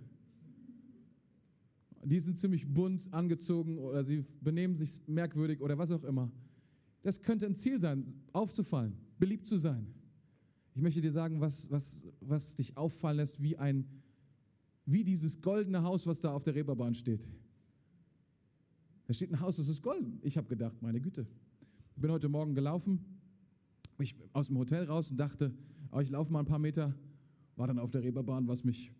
Die 2.03 2.19
sind 2.19 2.37
ziemlich 2.37 2.65
bunt 2.65 3.11
angezogen 3.13 3.79
oder 3.79 4.03
sie 4.03 4.23
benehmen 4.41 4.75
sich 4.75 5.01
merkwürdig 5.07 5.61
oder 5.61 5.77
was 5.77 5.91
auch 5.91 6.03
immer. 6.03 6.31
Das 7.07 7.21
könnte 7.21 7.45
ein 7.45 7.55
Ziel 7.55 7.79
sein, 7.79 8.03
aufzufallen, 8.33 8.97
beliebt 9.17 9.47
zu 9.47 9.57
sein. 9.57 9.87
Ich 10.75 10.81
möchte 10.81 10.99
dir 10.99 11.13
sagen, 11.13 11.39
was, 11.39 11.71
was, 11.71 12.03
was 12.19 12.55
dich 12.55 12.75
auffallen 12.75 13.15
lässt 13.15 13.41
wie 13.41 13.55
ein 13.55 13.87
wie 14.85 15.05
dieses 15.05 15.39
goldene 15.39 15.83
Haus, 15.83 16.05
was 16.05 16.19
da 16.19 16.33
auf 16.33 16.43
der 16.43 16.53
Reeperbahn 16.53 16.95
steht. 16.95 17.25
Da 19.05 19.13
steht 19.13 19.31
ein 19.31 19.39
Haus, 19.39 19.55
das 19.55 19.69
ist 19.69 19.81
golden. 19.81 20.19
Ich 20.21 20.35
habe 20.35 20.49
gedacht, 20.49 20.81
meine 20.81 20.99
Güte. 20.99 21.25
Ich 21.95 22.01
bin 22.01 22.11
heute 22.11 22.27
Morgen 22.27 22.53
gelaufen, 22.53 22.99
ich 23.99 24.13
aus 24.33 24.47
dem 24.47 24.57
Hotel 24.57 24.83
raus 24.83 25.09
und 25.09 25.15
dachte, 25.15 25.53
oh, 25.93 26.01
ich 26.01 26.09
laufe 26.09 26.33
mal 26.33 26.39
ein 26.39 26.45
paar 26.45 26.59
Meter, 26.59 26.93
war 27.55 27.67
dann 27.67 27.79
auf 27.79 27.89
der 27.89 28.03
Reeperbahn, 28.03 28.49
was 28.49 28.65
mich, 28.65 28.91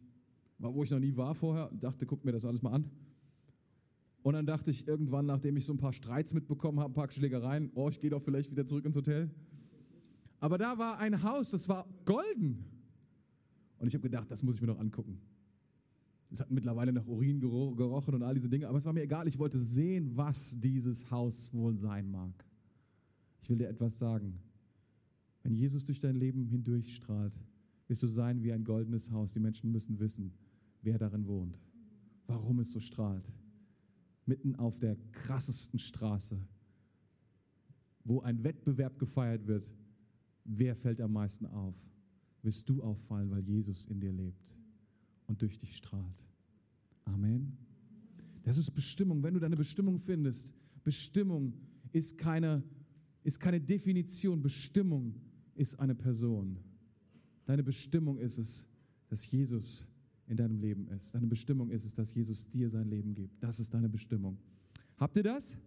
wo 0.60 0.82
ich 0.82 0.92
noch 0.92 1.00
nie 1.00 1.18
war 1.18 1.36
vorher, 1.36 1.70
dachte, 1.78 2.06
guck 2.06 2.24
mir 2.24 2.32
das 2.32 2.46
alles 2.46 2.62
mal 2.62 2.72
an. 2.72 2.90
Und 4.28 4.34
dann 4.34 4.46
dachte 4.46 4.72
ich 4.72 4.86
irgendwann, 4.86 5.26
nachdem 5.26 5.56
ich 5.56 5.64
so 5.64 5.72
ein 5.72 5.78
paar 5.78 5.94
Streits 5.94 6.34
mitbekommen 6.34 6.82
habe, 6.82 6.92
ein 6.92 6.94
paar 6.94 7.10
Schlägereien, 7.10 7.72
oh, 7.76 7.88
ich 7.88 8.02
gehe 8.02 8.10
doch 8.10 8.22
vielleicht 8.22 8.52
wieder 8.52 8.66
zurück 8.66 8.84
ins 8.84 8.98
Hotel. 8.98 9.32
Aber 10.42 10.58
da 10.58 10.78
war 10.78 11.00
ein 11.00 11.24
Haus, 11.24 11.52
das 11.52 11.70
war 11.70 11.88
golden. 12.04 12.66
Und 13.78 13.88
ich 13.88 13.94
habe 13.94 14.02
gedacht, 14.02 14.30
das 14.30 14.44
muss 14.44 14.56
ich 14.56 14.62
mir 14.62 14.68
noch 14.68 14.80
angucken. 14.80 15.22
Es 16.30 16.42
hat 16.42 16.52
mittlerweile 16.52 16.92
nach 16.92 17.08
Urin 17.08 17.40
gerochen 17.40 18.16
und 18.16 18.22
all 18.22 18.34
diese 18.34 18.50
Dinge, 18.50 18.68
aber 18.68 18.78
es 18.78 18.84
war 18.84 18.92
mir 18.92 19.04
egal. 19.04 19.30
Ich 19.30 19.40
wollte 19.40 19.58
sehen, 19.58 20.12
was 20.18 20.60
dieses 20.60 21.10
Haus 21.10 21.54
wohl 21.54 21.78
sein 21.78 22.12
mag. 22.12 22.34
Ich 23.44 23.50
will 23.50 23.58
dir 23.58 23.70
etwas 23.70 23.98
sagen. 23.98 24.42
Wenn 25.42 25.54
Jesus 25.54 25.86
durch 25.86 26.00
dein 26.00 26.18
Leben 26.18 26.44
hindurchstrahlt, 26.48 27.42
wirst 27.88 28.04
du 28.04 28.08
sein 28.08 28.44
wie 28.44 28.52
ein 28.52 28.66
goldenes 28.66 29.10
Haus. 29.10 29.32
Die 29.32 29.40
Menschen 29.40 29.72
müssen 29.72 29.98
wissen, 30.02 30.34
wer 30.82 30.98
darin 30.98 31.28
wohnt, 31.28 31.58
warum 32.26 32.60
es 32.60 32.74
so 32.74 32.82
strahlt. 32.82 33.32
Mitten 34.28 34.56
auf 34.56 34.80
der 34.80 34.98
krassesten 35.12 35.80
Straße, 35.80 36.40
wo 38.04 38.22
ein 38.22 38.44
Wettbewerb 38.44 39.00
gefeiert 39.00 39.48
wird, 39.48 39.74
wer 40.44 40.76
fällt 40.76 41.02
am 41.02 41.14
meisten 41.14 41.46
auf? 41.46 41.76
Wirst 42.44 42.70
du 42.70 42.84
auffallen, 42.84 43.32
weil 43.32 43.44
Jesus 43.44 43.86
in 43.86 44.00
dir 44.00 44.12
lebt 44.12 44.58
und 45.26 45.42
durch 45.42 45.58
dich 45.58 45.76
strahlt. 45.76 46.26
Amen. 47.06 47.58
Das 48.44 48.58
ist 48.58 48.72
Bestimmung. 48.72 49.24
Wenn 49.24 49.34
du 49.34 49.40
deine 49.40 49.56
Bestimmung 49.56 50.00
findest, 50.00 50.54
Bestimmung 50.84 51.54
ist 51.92 52.18
keine, 52.18 52.64
ist 53.24 53.40
keine 53.40 53.60
Definition. 53.60 54.42
Bestimmung 54.42 55.16
ist 55.56 55.80
eine 55.80 55.96
Person. 55.96 56.58
Deine 57.46 57.64
Bestimmung 57.64 58.18
ist 58.18 58.38
es, 58.38 58.68
dass 59.10 59.30
Jesus 59.30 59.86
in 60.28 60.38
deinem 60.38 60.60
Leben 60.60 60.88
ist. 60.90 61.16
Deine 61.16 61.28
Bestimmung 61.28 61.70
ist 61.70 61.86
es, 61.86 61.94
dass 61.94 62.14
Jesus 62.14 62.48
dir 62.48 62.70
sein 62.70 62.90
Leben 62.90 63.14
gibt. 63.14 63.42
Das 63.42 63.60
ist 63.60 63.74
deine 63.74 63.90
Bestimmung. 63.90 64.38
Habt 64.98 65.16
ihr 65.18 65.24
das? 65.24 65.58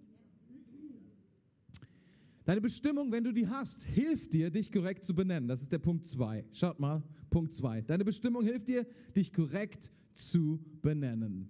Deine 2.45 2.61
Bestimmung, 2.61 3.13
wenn 3.13 3.25
du 3.25 3.33
die 3.33 3.47
hast, 3.47 3.85
hilft 3.85 4.33
dir, 4.33 4.51
dich 4.51 4.73
korrekt 4.73 5.05
zu 5.05 5.15
benennen. 5.15 5.49
Das 5.49 5.63
ist 5.63 5.73
der 5.73 5.79
Punkt 5.79 6.05
2. 6.05 6.45
Schaut 6.53 6.81
mal, 6.81 7.03
Punkt 7.29 7.53
2. 7.53 7.83
Deine 7.83 8.05
Bestimmung 8.05 8.43
hilft 8.43 8.69
dir, 8.69 8.87
dich 9.15 9.33
korrekt 9.33 9.93
zu 10.13 10.61
benennen. 10.83 11.49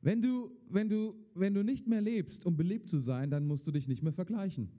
Wenn 0.00 0.22
du, 0.22 0.50
wenn, 0.68 0.88
du, 0.88 1.14
wenn 1.34 1.54
du 1.54 1.64
nicht 1.64 1.86
mehr 1.86 2.00
lebst, 2.00 2.46
um 2.46 2.56
beliebt 2.56 2.88
zu 2.88 2.98
sein, 2.98 3.30
dann 3.30 3.46
musst 3.46 3.66
du 3.66 3.72
dich 3.72 3.88
nicht 3.88 4.02
mehr 4.02 4.12
vergleichen. 4.12 4.70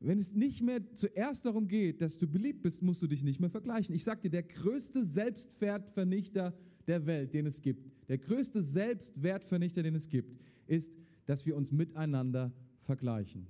Wenn 0.00 0.18
es 0.18 0.34
nicht 0.34 0.62
mehr 0.62 0.80
zuerst 0.94 1.44
darum 1.44 1.66
geht, 1.66 2.00
dass 2.00 2.18
du 2.18 2.28
beliebt 2.28 2.62
bist, 2.62 2.82
musst 2.82 3.02
du 3.02 3.08
dich 3.08 3.24
nicht 3.24 3.40
mehr 3.40 3.50
vergleichen. 3.50 3.94
Ich 3.94 4.04
sage 4.04 4.22
dir, 4.22 4.30
der 4.30 4.44
größte 4.44 5.04
Selbstwertvernichter 5.04 6.54
der 6.86 7.06
Welt, 7.06 7.34
den 7.34 7.46
es 7.46 7.60
gibt, 7.60 7.84
der 8.08 8.18
größte 8.18 8.62
Selbstwertvernichter, 8.62 9.82
den 9.82 9.96
es 9.96 10.08
gibt, 10.08 10.38
ist, 10.66 10.96
dass 11.26 11.46
wir 11.46 11.56
uns 11.56 11.72
miteinander 11.72 12.52
vergleichen. 12.80 13.48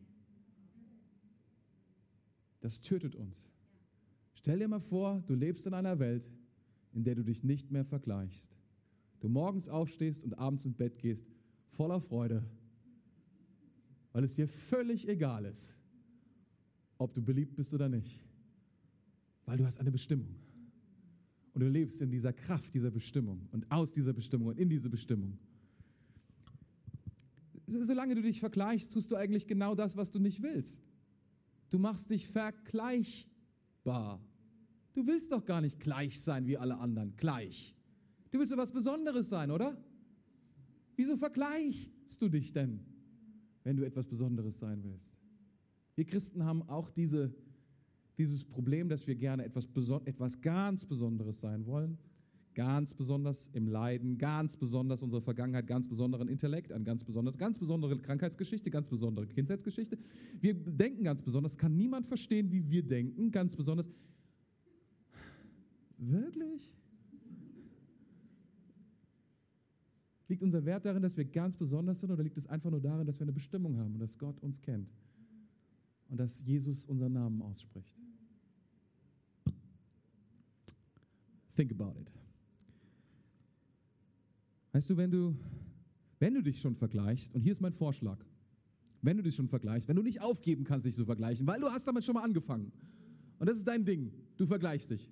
Das 2.61 2.80
tötet 2.80 3.14
uns. 3.14 3.46
Stell 4.34 4.58
dir 4.58 4.68
mal 4.68 4.80
vor, 4.80 5.22
du 5.26 5.34
lebst 5.34 5.66
in 5.66 5.74
einer 5.74 5.98
Welt, 5.98 6.30
in 6.92 7.04
der 7.04 7.14
du 7.14 7.22
dich 7.22 7.44
nicht 7.44 7.70
mehr 7.70 7.84
vergleichst. 7.84 8.56
Du 9.20 9.28
morgens 9.28 9.68
aufstehst 9.68 10.24
und 10.24 10.34
abends 10.34 10.64
ins 10.64 10.76
Bett 10.76 10.98
gehst, 10.98 11.26
voller 11.68 12.00
Freude, 12.00 12.44
weil 14.12 14.24
es 14.24 14.34
dir 14.34 14.48
völlig 14.48 15.08
egal 15.08 15.44
ist, 15.44 15.78
ob 16.98 17.14
du 17.14 17.22
beliebt 17.22 17.56
bist 17.56 17.72
oder 17.72 17.88
nicht, 17.88 18.20
weil 19.46 19.56
du 19.56 19.64
hast 19.64 19.78
eine 19.80 19.90
Bestimmung. 19.90 20.34
Und 21.54 21.62
du 21.62 21.68
lebst 21.68 22.00
in 22.02 22.11
dieser 22.11 22.32
Kraft 22.32 22.74
dieser 22.74 22.90
Bestimmung 22.90 23.48
und 23.50 23.70
aus 23.70 23.92
dieser 23.92 24.12
Bestimmung 24.12 24.48
und 24.48 24.58
in 24.58 24.68
diese 24.68 24.90
Bestimmung 24.90 25.38
solange 27.68 28.14
du 28.14 28.22
dich 28.22 28.40
vergleichst, 28.40 28.92
tust 28.92 29.11
du 29.11 29.16
eigentlich 29.16 29.46
genau 29.46 29.74
das, 29.74 29.96
was 29.96 30.11
du 30.11 30.18
nicht 30.18 30.42
willst. 30.42 30.82
Du 31.70 31.78
machst 31.78 32.11
dich 32.11 32.26
vergleichbar. 32.26 34.20
Du 34.94 35.06
willst 35.06 35.32
doch 35.32 35.44
gar 35.44 35.61
nicht 35.61 35.78
gleich 35.78 36.20
sein 36.20 36.46
wie 36.46 36.56
alle 36.56 36.78
anderen, 36.78 37.14
gleich. 37.16 37.74
Du 38.30 38.38
willst 38.38 38.52
doch 38.52 38.58
was 38.58 38.72
Besonderes 38.72 39.28
sein, 39.28 39.50
oder? 39.50 39.76
Wieso 40.96 41.16
vergleichst 41.16 42.20
du 42.20 42.28
dich 42.28 42.52
denn, 42.52 42.80
wenn 43.64 43.76
du 43.76 43.84
etwas 43.84 44.06
Besonderes 44.06 44.58
sein 44.58 44.82
willst? 44.82 45.20
Wir 45.98 46.04
Christen 46.04 46.44
haben 46.44 46.62
auch 46.68 46.90
diese, 46.90 47.34
dieses 48.18 48.44
Problem, 48.44 48.88
dass 48.88 49.08
wir 49.08 49.16
gerne 49.16 49.44
etwas, 49.44 49.66
etwas 50.04 50.40
ganz 50.40 50.87
Besonderes 50.87 51.40
sein 51.40 51.66
wollen 51.66 51.98
ganz 52.54 52.92
besonders 52.92 53.48
im 53.52 53.68
Leiden, 53.68 54.18
ganz 54.18 54.56
besonders 54.56 55.04
unsere 55.04 55.22
Vergangenheit, 55.22 55.68
ganz 55.68 55.87
besonderen 55.87 56.26
Intellekt, 56.26 56.72
an 56.72 56.82
ganz 56.82 57.04
besonders, 57.04 57.38
ganz 57.38 57.56
besondere 57.56 57.96
Krankheitsgeschichte, 57.98 58.68
ganz 58.70 58.88
besondere 58.88 59.28
Kindheitsgeschichte. 59.28 59.96
Wir 60.40 60.54
denken 60.54 61.04
ganz 61.04 61.22
besonders, 61.22 61.56
kann 61.56 61.76
niemand 61.76 62.06
verstehen, 62.06 62.50
wie 62.50 62.68
wir 62.68 62.84
denken, 62.84 63.30
ganz 63.30 63.54
besonders. 63.54 63.88
Wirklich? 65.98 66.72
Liegt 70.26 70.42
unser 70.42 70.64
Wert 70.64 70.84
darin, 70.84 71.02
dass 71.02 71.16
wir 71.16 71.26
ganz 71.26 71.56
besonders 71.56 72.00
sind 72.00 72.11
oder 72.11 72.24
liegt 72.24 72.37
es 72.37 72.48
einfach 72.48 72.70
nur 72.70 72.80
darin, 72.80 73.06
dass 73.06 73.20
wir 73.20 73.24
eine 73.24 73.32
Bestimmung 73.32 73.78
haben 73.78 73.94
und 73.94 74.00
dass 74.00 74.18
Gott 74.18 74.40
uns 74.40 74.61
kennt 74.61 74.88
und 76.09 76.18
dass 76.18 76.44
Jesus 76.44 76.87
unseren 76.87 77.12
Namen 77.12 77.42
ausspricht? 77.42 77.94
Think 81.55 81.73
about 81.73 81.99
it. 82.01 82.12
Weißt 84.73 84.90
du, 84.90 84.97
wenn 84.97 85.11
du, 85.11 85.37
wenn 86.18 86.35
du 86.35 86.42
dich 86.42 86.61
schon 86.61 86.75
vergleichst, 86.75 87.35
und 87.35 87.40
hier 87.40 87.53
ist 87.53 87.61
mein 87.61 87.73
Vorschlag, 87.73 88.25
wenn 89.03 89.16
du 89.16 89.23
dich 89.23 89.35
schon 89.35 89.49
vergleichst, 89.49 89.88
wenn 89.88 89.97
du 89.97 90.03
nicht 90.03 90.21
aufgeben 90.21 90.64
kannst, 90.64 90.87
dich 90.87 90.94
zu 90.94 91.05
vergleichen, 91.05 91.47
weil 91.47 91.61
du 91.61 91.68
hast 91.68 91.87
damit 91.87 92.05
schon 92.05 92.14
mal 92.14 92.23
angefangen. 92.23 92.73
Und 93.38 93.49
das 93.49 93.57
ist 93.57 93.66
dein 93.66 93.85
Ding. 93.85 94.12
Du 94.37 94.47
vergleichst 94.47 94.90
dich. 94.90 95.11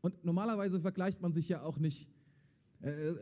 Und 0.00 0.24
normalerweise 0.24 0.80
vergleicht 0.80 1.20
man 1.20 1.32
sich 1.32 1.48
ja 1.48 1.62
auch 1.62 1.78
nicht 1.78 2.08
äh, 2.80 3.14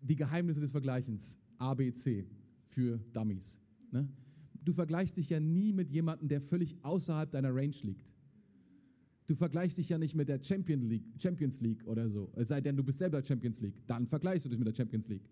die 0.00 0.16
Geheimnisse 0.16 0.60
des 0.60 0.70
Vergleichens, 0.70 1.38
A, 1.58 1.74
B, 1.74 1.92
C, 1.92 2.26
für 2.64 2.98
Dummies. 3.12 3.60
Ne? 3.90 4.08
Du 4.64 4.72
vergleichst 4.72 5.16
dich 5.16 5.30
ja 5.30 5.40
nie 5.40 5.72
mit 5.72 5.90
jemandem, 5.90 6.28
der 6.28 6.40
völlig 6.40 6.76
außerhalb 6.82 7.30
deiner 7.30 7.54
Range 7.54 7.74
liegt. 7.82 8.12
Du 9.26 9.34
vergleichst 9.34 9.78
dich 9.78 9.88
ja 9.88 9.96
nicht 9.96 10.16
mit 10.16 10.28
der 10.28 10.42
Champion 10.42 10.82
League, 10.82 11.04
Champions 11.16 11.60
League 11.60 11.86
oder 11.86 12.08
so, 12.08 12.30
es 12.34 12.48
sei 12.48 12.60
denn, 12.60 12.76
du 12.76 12.82
bist 12.82 12.98
selber 12.98 13.24
Champions 13.24 13.60
League. 13.60 13.76
Dann 13.86 14.06
vergleichst 14.06 14.44
du 14.44 14.48
dich 14.48 14.58
mit 14.58 14.66
der 14.66 14.74
Champions 14.74 15.08
League. 15.08 15.28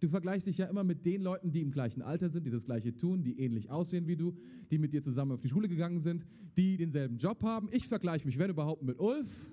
Du 0.00 0.08
vergleichst 0.08 0.46
dich 0.46 0.58
ja 0.58 0.66
immer 0.66 0.84
mit 0.84 1.06
den 1.06 1.22
Leuten, 1.22 1.50
die 1.50 1.62
im 1.62 1.70
gleichen 1.70 2.02
Alter 2.02 2.28
sind, 2.28 2.44
die 2.44 2.50
das 2.50 2.66
Gleiche 2.66 2.94
tun, 2.94 3.22
die 3.22 3.40
ähnlich 3.40 3.70
aussehen 3.70 4.06
wie 4.06 4.16
du, 4.16 4.36
die 4.70 4.76
mit 4.76 4.92
dir 4.92 5.00
zusammen 5.00 5.32
auf 5.32 5.40
die 5.40 5.48
Schule 5.48 5.66
gegangen 5.66 5.98
sind, 5.98 6.26
die 6.58 6.76
denselben 6.76 7.16
Job 7.16 7.42
haben. 7.42 7.70
Ich 7.72 7.88
vergleiche 7.88 8.26
mich, 8.26 8.38
wenn 8.38 8.50
überhaupt, 8.50 8.82
mit 8.82 9.00
Ulf. 9.00 9.50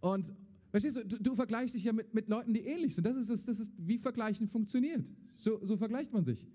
Und 0.00 0.32
verstehst 0.74 0.96
du, 0.96 1.06
du, 1.06 1.22
du 1.22 1.34
vergleichst 1.36 1.76
dich 1.76 1.84
ja 1.84 1.92
mit, 1.92 2.12
mit 2.12 2.28
Leuten, 2.28 2.52
die 2.52 2.62
ähnlich 2.62 2.96
sind. 2.96 3.06
Das 3.06 3.16
ist, 3.16 3.30
das, 3.30 3.44
das 3.44 3.60
ist, 3.60 3.72
wie 3.78 3.96
Vergleichen 3.96 4.48
funktioniert. 4.48 5.08
So, 5.36 5.64
so 5.64 5.76
vergleicht 5.76 6.12
man 6.12 6.24
sich. 6.24 6.48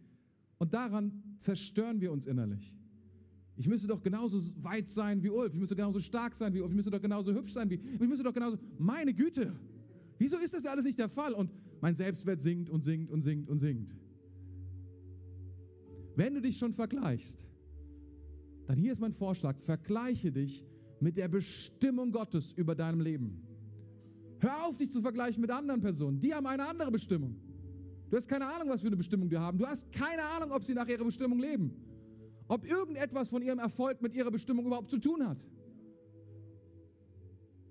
Und 0.57 0.73
daran 0.73 1.23
zerstören 1.37 2.01
wir 2.01 2.11
uns 2.11 2.27
innerlich. 2.27 2.75
Ich 3.55 3.65
müsste 3.69 3.87
doch 3.87 4.01
genauso 4.01 4.41
weit 4.61 4.89
sein 4.89 5.23
wie 5.23 5.29
Ulf. 5.29 5.53
Ich 5.53 5.59
müsste 5.59 5.73
genauso 5.73 6.01
stark 6.01 6.35
sein 6.35 6.53
wie 6.53 6.59
Ulf. 6.59 6.69
Ich 6.71 6.75
müsste 6.75 6.91
doch 6.91 7.01
genauso 7.01 7.33
hübsch 7.33 7.53
sein 7.53 7.69
wie. 7.69 7.75
Ich 7.75 7.99
müsste 8.01 8.25
doch 8.25 8.33
genauso. 8.33 8.57
Meine 8.77 9.13
Güte! 9.13 9.55
Wieso 10.17 10.35
ist 10.37 10.53
das 10.53 10.65
alles 10.65 10.83
nicht 10.83 10.99
der 10.99 11.07
Fall? 11.07 11.31
Und 11.31 11.49
mein 11.79 11.95
Selbstwert 11.95 12.41
sinkt 12.41 12.69
und 12.69 12.83
sinkt 12.83 13.09
und 13.09 13.21
sinkt 13.21 13.49
und 13.49 13.57
sinkt. 13.57 13.95
Wenn 16.17 16.33
du 16.33 16.41
dich 16.41 16.57
schon 16.57 16.73
vergleichst, 16.73 17.45
dann 18.65 18.77
hier 18.77 18.91
ist 18.91 18.99
mein 18.99 19.13
Vorschlag: 19.13 19.57
Vergleiche 19.59 20.29
dich 20.29 20.65
mit 20.99 21.15
der 21.15 21.29
Bestimmung 21.29 22.11
Gottes 22.11 22.51
über 22.51 22.75
deinem 22.75 22.99
Leben. 22.99 23.48
Hör 24.39 24.65
auf, 24.65 24.77
dich 24.77 24.91
zu 24.91 25.01
vergleichen 25.01 25.41
mit 25.41 25.51
anderen 25.51 25.81
Personen. 25.81 26.19
Die 26.19 26.33
haben 26.33 26.45
eine 26.45 26.67
andere 26.67 26.91
Bestimmung. 26.91 27.35
Du 28.09 28.17
hast 28.17 28.27
keine 28.27 28.47
Ahnung, 28.47 28.69
was 28.69 28.81
für 28.81 28.87
eine 28.87 28.97
Bestimmung 28.97 29.29
die 29.29 29.37
haben. 29.37 29.57
Du 29.57 29.67
hast 29.67 29.91
keine 29.91 30.23
Ahnung, 30.23 30.51
ob 30.51 30.63
sie 30.63 30.73
nach 30.73 30.87
ihrer 30.87 31.05
Bestimmung 31.05 31.39
leben 31.39 31.89
ob 32.49 32.65
irgendetwas 32.65 33.29
von 33.29 33.41
ihrem 33.41 33.59
Erfolg 33.59 34.01
mit 34.01 34.15
ihrer 34.15 34.31
Bestimmung 34.31 34.65
überhaupt 34.65 34.89
zu 34.89 34.97
tun 34.97 35.25
hat. 35.25 35.37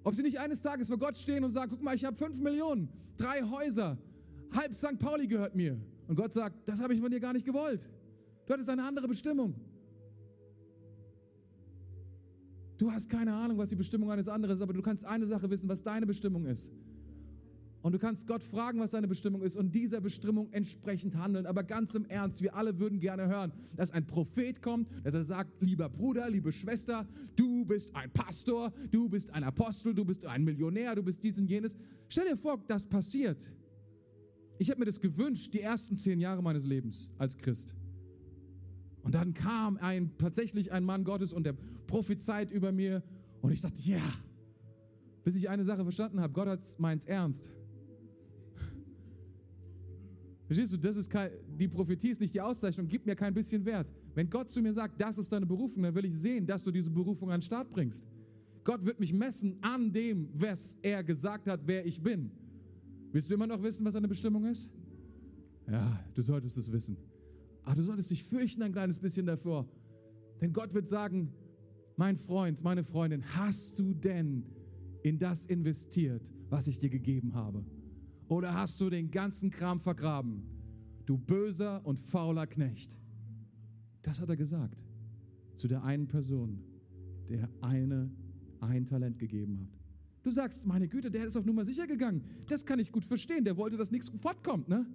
Ob 0.05 0.15
sie 0.15 0.23
nicht 0.23 0.39
eines 0.39 0.63
Tages 0.63 0.89
vor 0.89 0.99
Gott 0.99 1.19
stehen 1.19 1.45
und 1.45 1.51
sagen, 1.51 1.71
guck 1.71 1.83
mal, 1.83 1.95
ich 1.95 2.05
habe 2.05 2.17
fünf 2.17 2.41
Millionen, 2.41 2.89
drei 3.17 3.43
Häuser, 3.43 3.99
halb 4.53 4.73
St. 4.73 4.99
Pauli 4.99 5.27
gehört 5.27 5.55
mir. 5.55 5.79
Und 6.07 6.17
Gott 6.17 6.33
sagt, 6.33 6.69
das 6.69 6.81
habe 6.81 6.95
ich 6.95 7.01
von 7.01 7.11
dir 7.11 7.21
gar 7.21 7.33
nicht 7.33 7.45
gewollt. 7.45 7.91
Du 8.47 8.53
hattest 8.53 8.69
eine 8.71 8.85
andere 8.85 9.09
Bestimmung. 9.09 9.55
Du 12.79 12.91
hast 12.93 13.09
keine 13.09 13.35
Ahnung, 13.35 13.59
was 13.59 13.69
die 13.69 13.77
Bestimmung 13.77 14.11
eines 14.11 14.29
anderen 14.29 14.55
ist, 14.55 14.63
aber 14.63 14.73
du 14.73 14.83
kannst 14.83 15.05
eine 15.05 15.27
Sache 15.27 15.51
wissen, 15.51 15.69
was 15.69 15.83
deine 15.83 16.07
Bestimmung 16.07 16.47
ist. 16.47 16.73
Und 17.83 17.93
du 17.93 17.99
kannst 17.99 18.27
Gott 18.27 18.43
fragen, 18.43 18.81
was 18.81 18.93
seine 18.93 19.09
Bestimmung 19.09 19.43
ist 19.43 19.57
und 19.57 19.75
dieser 19.75 20.01
Bestimmung 20.01 20.49
entsprechend 20.53 21.17
handeln. 21.17 21.47
Aber 21.47 21.63
ganz 21.63 21.95
im 21.95 22.05
Ernst, 22.07 22.43
wir 22.43 22.55
alle 22.55 22.79
würden 22.79 23.01
gerne 23.01 23.29
hören, 23.29 23.53
dass 23.77 23.91
ein 23.91 24.07
Prophet 24.07 24.63
kommt, 24.63 24.89
dass 25.05 25.15
er 25.15 25.25
sagt, 25.25 25.61
lieber 25.63 25.89
Bruder, 25.89 26.29
liebe 26.29 26.53
Schwester, 26.53 27.07
du 27.37 27.65
bist 27.65 27.95
ein 27.95 28.11
Pastor, 28.11 28.73
du 28.91 29.09
bist 29.09 29.33
ein 29.33 29.45
Apostel, 29.45 29.95
du 29.95 30.05
bist 30.05 30.27
ein 30.27 30.45
Millionär, 30.45 30.95
du 30.95 31.03
bist 31.03 31.23
dies 31.23 31.39
und 31.39 31.49
jenes. 31.49 31.77
Stell 32.09 32.29
dir 32.29 32.37
vor, 32.37 32.63
das 32.67 32.87
passiert. 32.87 33.51
Ich 34.59 34.71
habe 34.71 34.81
mir 34.81 34.87
das 34.87 35.01
gewünscht, 35.01 35.55
die 35.55 35.61
ersten 35.61 35.97
zehn 35.97 36.21
Jahre 36.21 36.43
meines 36.43 36.65
Lebens 36.65 37.11
als 37.17 37.37
Christ. 37.37 37.75
Und 39.09 39.15
dann 39.15 39.33
kam 39.33 39.79
ein, 39.79 40.11
tatsächlich 40.19 40.71
ein 40.71 40.85
Mann 40.85 41.03
Gottes 41.03 41.33
und 41.33 41.45
der 41.47 41.55
prophezeit 41.87 42.53
über 42.53 42.73
mir 42.73 43.03
und 43.41 43.51
ich 43.51 43.63
dachte, 43.63 43.81
ja, 43.81 43.97
yeah. 43.97 44.15
bis 45.25 45.35
ich 45.35 45.49
eine 45.49 45.65
Sache 45.65 45.83
verstanden 45.83 46.21
habe, 46.21 46.31
Gott 46.35 46.61
meint 46.77 47.01
es 47.01 47.07
ernst. 47.07 47.51
Verstehst 50.45 50.75
du, 50.75 50.77
das 50.77 50.97
ist 50.97 51.09
kein, 51.09 51.31
die 51.59 51.69
Prophetie 51.69 52.11
ist 52.11 52.21
nicht 52.21 52.35
die 52.35 52.41
Auszeichnung, 52.43 52.87
gibt 52.87 53.07
mir 53.07 53.17
kein 53.17 53.33
bisschen 53.33 53.65
Wert. 53.65 53.91
Wenn 54.15 54.29
Gott 54.29 54.51
zu 54.51 54.61
mir 54.61 54.75
sagt, 54.75 55.01
das 55.01 55.17
ist 55.17 55.33
deine 55.33 55.47
Berufung, 55.47 55.85
dann 55.85 55.95
will 55.95 56.05
ich 56.05 56.15
sehen, 56.15 56.47
dass 56.47 56.63
du 56.63 56.71
diese 56.71 56.91
Berufung 56.91 57.31
an 57.31 57.41
den 57.41 57.47
Start 57.47 57.71
bringst. 57.71 58.07
Gott 58.63 58.85
wird 58.85 59.01
mich 59.01 59.15
messen 59.15 59.57
an 59.63 59.91
dem, 59.91 60.29
was 60.35 60.77
er 60.83 61.03
gesagt 61.03 61.49
hat, 61.49 61.63
wer 61.65 61.87
ich 61.87 62.03
bin. 62.03 62.31
Willst 63.11 63.31
du 63.31 63.35
immer 63.37 63.47
noch 63.47 63.63
wissen, 63.63 63.87
was 63.87 63.95
deine 63.95 64.09
Bestimmung 64.09 64.45
ist? 64.45 64.69
Ja, 65.67 65.99
du 66.13 66.21
solltest 66.21 66.59
es 66.59 66.71
wissen. 66.71 66.99
Aber 67.69 67.77
du 67.77 67.83
solltest 67.83 68.11
dich 68.11 68.25
fürchten 68.25 68.63
ein 68.63 68.73
kleines 68.73 68.99
bisschen 68.99 69.27
davor. 69.27 69.69
Denn 70.41 70.53
Gott 70.53 70.73
wird 70.73 70.89
sagen, 70.89 71.33
mein 71.97 72.17
Freund, 72.17 72.65
meine 72.65 72.83
Freundin, 72.83 73.23
hast 73.37 73.79
du 73.79 73.93
denn 73.93 74.45
in 75.03 75.19
das 75.19 75.45
investiert, 75.47 76.33
was 76.49 76.67
ich 76.67 76.79
dir 76.79 76.89
gegeben 76.89 77.35
habe? 77.35 77.65
Oder 78.29 78.55
hast 78.55 78.81
du 78.81 78.89
den 78.89 79.11
ganzen 79.11 79.51
Kram 79.51 79.81
vergraben? 79.81 80.59
du 81.09 81.17
böser 81.17 81.85
und 81.87 81.99
fauler 81.99 82.47
Knecht. 82.47 82.99
Das 84.03 84.21
hat 84.21 84.29
er 84.29 84.37
gesagt 84.37 84.77
zu 85.57 85.67
der 85.67 85.83
einen 85.83 86.07
Person, 86.07 86.63
der 87.29 87.49
eine 87.63 88.11
ein 88.61 88.87
Talent 88.87 89.19
gegeben 89.19 89.59
hat. 89.59 89.69
Du 90.23 90.31
sagst, 90.31 90.67
meine 90.67 90.87
Güte, 90.87 91.11
der 91.11 91.27
ist 91.27 91.37
auf 91.37 91.47
Nummer 91.47 91.65
sicher 91.65 91.87
gegangen. 91.87 92.23
Das 92.47 92.65
kann 92.67 92.79
ich 92.79 92.93
gut 92.93 93.05
verstehen. 93.05 93.45
Der 93.45 93.57
wollte, 93.57 93.77
dass 93.77 93.91
nichts 93.91 94.11
fortkommt, 94.21 94.69
ne? 94.69 94.87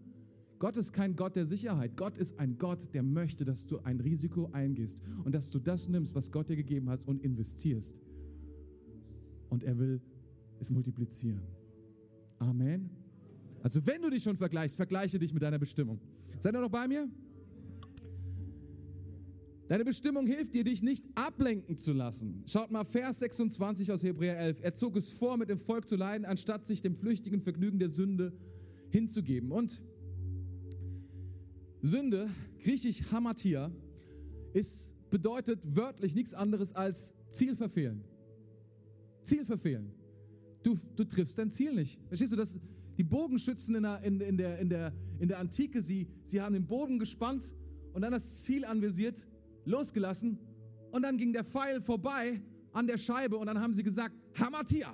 Gott 0.63 0.77
ist 0.77 0.93
kein 0.93 1.17
Gott 1.17 1.35
der 1.35 1.45
Sicherheit. 1.45 1.97
Gott 1.97 2.17
ist 2.17 2.39
ein 2.39 2.57
Gott, 2.57 2.95
der 2.95 3.03
möchte, 3.03 3.43
dass 3.43 3.67
du 3.67 3.79
ein 3.79 3.99
Risiko 3.99 4.49
eingehst 4.53 4.97
und 5.25 5.35
dass 5.35 5.49
du 5.49 5.59
das 5.59 5.89
nimmst, 5.89 6.15
was 6.15 6.31
Gott 6.31 6.47
dir 6.47 6.55
gegeben 6.55 6.89
hat 6.89 7.05
und 7.05 7.21
investierst. 7.21 7.99
Und 9.49 9.65
er 9.65 9.77
will 9.77 9.99
es 10.61 10.69
multiplizieren. 10.69 11.41
Amen. 12.39 12.89
Also 13.61 13.85
wenn 13.85 14.01
du 14.03 14.09
dich 14.09 14.23
schon 14.23 14.37
vergleichst, 14.37 14.77
vergleiche 14.77 15.19
dich 15.19 15.33
mit 15.33 15.43
deiner 15.43 15.59
Bestimmung. 15.59 15.99
Seid 16.39 16.55
ihr 16.55 16.61
noch 16.61 16.69
bei 16.69 16.87
mir? 16.87 17.09
Deine 19.67 19.83
Bestimmung 19.83 20.25
hilft 20.25 20.53
dir, 20.53 20.63
dich 20.63 20.81
nicht 20.81 21.05
ablenken 21.15 21.75
zu 21.75 21.91
lassen. 21.91 22.41
Schaut 22.47 22.71
mal 22.71 22.85
Vers 22.85 23.19
26 23.19 23.91
aus 23.91 24.01
Hebräer 24.01 24.39
11. 24.39 24.61
Er 24.61 24.73
zog 24.73 24.95
es 24.95 25.09
vor, 25.09 25.35
mit 25.35 25.49
dem 25.49 25.59
Volk 25.59 25.89
zu 25.89 25.97
leiden, 25.97 26.23
anstatt 26.23 26.65
sich 26.65 26.79
dem 26.79 26.95
flüchtigen 26.95 27.41
Vergnügen 27.41 27.79
der 27.79 27.89
Sünde 27.89 28.31
hinzugeben. 28.91 29.51
Und 29.51 29.81
Sünde, 31.83 32.29
griechisch 32.63 33.03
Hamatia, 33.11 33.69
ist, 34.53 34.95
bedeutet 35.09 35.75
wörtlich 35.75 36.15
nichts 36.15 36.33
anderes 36.33 36.73
als 36.73 37.13
Ziel 37.29 37.55
verfehlen. 37.57 38.05
Ziel 39.23 39.45
verfehlen. 39.45 39.91
Du, 40.63 40.79
du 40.95 41.03
triffst 41.03 41.37
dein 41.37 41.51
Ziel 41.51 41.73
nicht. 41.75 41.99
Verstehst 42.07 42.31
du, 42.31 42.37
dass 42.37 42.57
die 42.97 43.03
Bogenschützen 43.03 43.75
in 43.75 43.83
der, 43.83 44.01
in, 44.01 44.21
in, 44.21 44.37
der, 44.37 44.59
in, 44.59 44.69
der, 44.69 44.93
in 45.19 45.27
der 45.27 45.39
Antike, 45.39 45.81
sie, 45.81 46.07
sie 46.23 46.41
haben 46.41 46.53
den 46.53 46.65
Bogen 46.65 46.99
gespannt 46.99 47.53
und 47.91 48.01
dann 48.01 48.13
das 48.13 48.43
Ziel 48.43 48.63
anvisiert 48.63 49.27
losgelassen 49.65 50.39
und 50.91 51.01
dann 51.01 51.17
ging 51.17 51.33
der 51.33 51.43
Pfeil 51.43 51.81
vorbei 51.81 52.41
an 52.71 52.87
der 52.87 52.97
Scheibe 52.97 53.37
und 53.37 53.47
dann 53.47 53.59
haben 53.59 53.73
sie 53.73 53.83
gesagt, 53.83 54.15
Hamatia, 54.39 54.93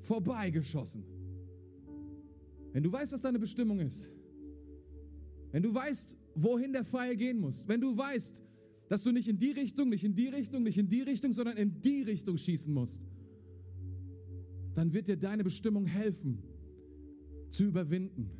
vorbeigeschossen. 0.00 1.04
Wenn 2.72 2.82
du 2.82 2.92
weißt, 2.92 3.12
was 3.12 3.22
deine 3.22 3.38
Bestimmung 3.38 3.80
ist, 3.80 4.10
wenn 5.52 5.62
du 5.62 5.74
weißt, 5.74 6.16
wohin 6.34 6.72
der 6.72 6.84
Pfeil 6.84 7.16
gehen 7.16 7.40
muss, 7.40 7.66
wenn 7.68 7.80
du 7.80 7.96
weißt, 7.96 8.42
dass 8.88 9.02
du 9.02 9.12
nicht 9.12 9.28
in 9.28 9.38
die 9.38 9.52
Richtung, 9.52 9.88
nicht 9.90 10.04
in 10.04 10.14
die 10.14 10.28
Richtung, 10.28 10.62
nicht 10.62 10.78
in 10.78 10.88
die 10.88 11.02
Richtung, 11.02 11.32
sondern 11.32 11.56
in 11.56 11.80
die 11.82 12.02
Richtung 12.02 12.38
schießen 12.38 12.72
musst, 12.72 13.02
dann 14.74 14.92
wird 14.92 15.08
dir 15.08 15.16
deine 15.16 15.44
Bestimmung 15.44 15.86
helfen 15.86 16.42
zu 17.50 17.64
überwinden. 17.64 18.30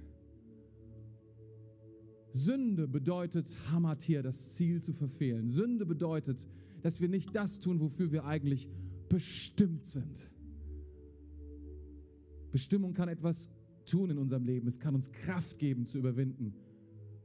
Sünde 2.33 2.87
bedeutet 2.87 3.57
Hamatir, 3.71 4.23
das 4.23 4.55
Ziel 4.55 4.81
zu 4.81 4.93
verfehlen. 4.93 5.49
Sünde 5.49 5.85
bedeutet, 5.87 6.47
dass 6.83 7.01
wir 7.01 7.09
nicht 7.09 7.35
das 7.35 7.59
tun, 7.59 7.81
wofür 7.81 8.13
wir 8.13 8.25
eigentlich 8.25 8.69
bestimmt 9.09 9.87
sind. 9.87 10.31
Bestimmung 12.53 12.95
kann 12.95 13.09
etwas 13.09 13.51
tun 13.85 14.11
in 14.11 14.19
unserem 14.19 14.45
Leben. 14.45 14.69
Es 14.69 14.79
kann 14.79 14.95
uns 14.95 15.11
Kraft 15.11 15.59
geben 15.59 15.87
zu 15.87 15.99
überwinden, 15.99 16.55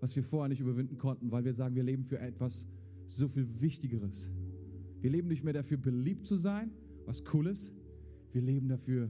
was 0.04 0.18
wir 0.18 0.24
vorher 0.26 0.50
nicht 0.50 0.60
überwinden 0.60 0.98
konnten, 0.98 1.32
weil 1.32 1.46
wir 1.46 1.54
sagen, 1.54 1.76
wir 1.76 1.84
leben 1.84 2.04
für 2.04 2.20
etwas 2.20 2.68
so 3.08 3.30
viel 3.30 3.48
Wichtigeres. 3.62 4.34
Wir 5.00 5.10
leben 5.10 5.30
nicht 5.30 5.46
mehr 5.46 5.54
dafür, 5.54 5.78
beliebt 5.78 6.26
zu 6.26 6.36
sein, 6.36 6.72
was 7.06 7.24
cool 7.34 7.48
ist. 7.48 7.72
Wir 8.34 8.42
leben 8.42 8.68
dafür 8.68 9.10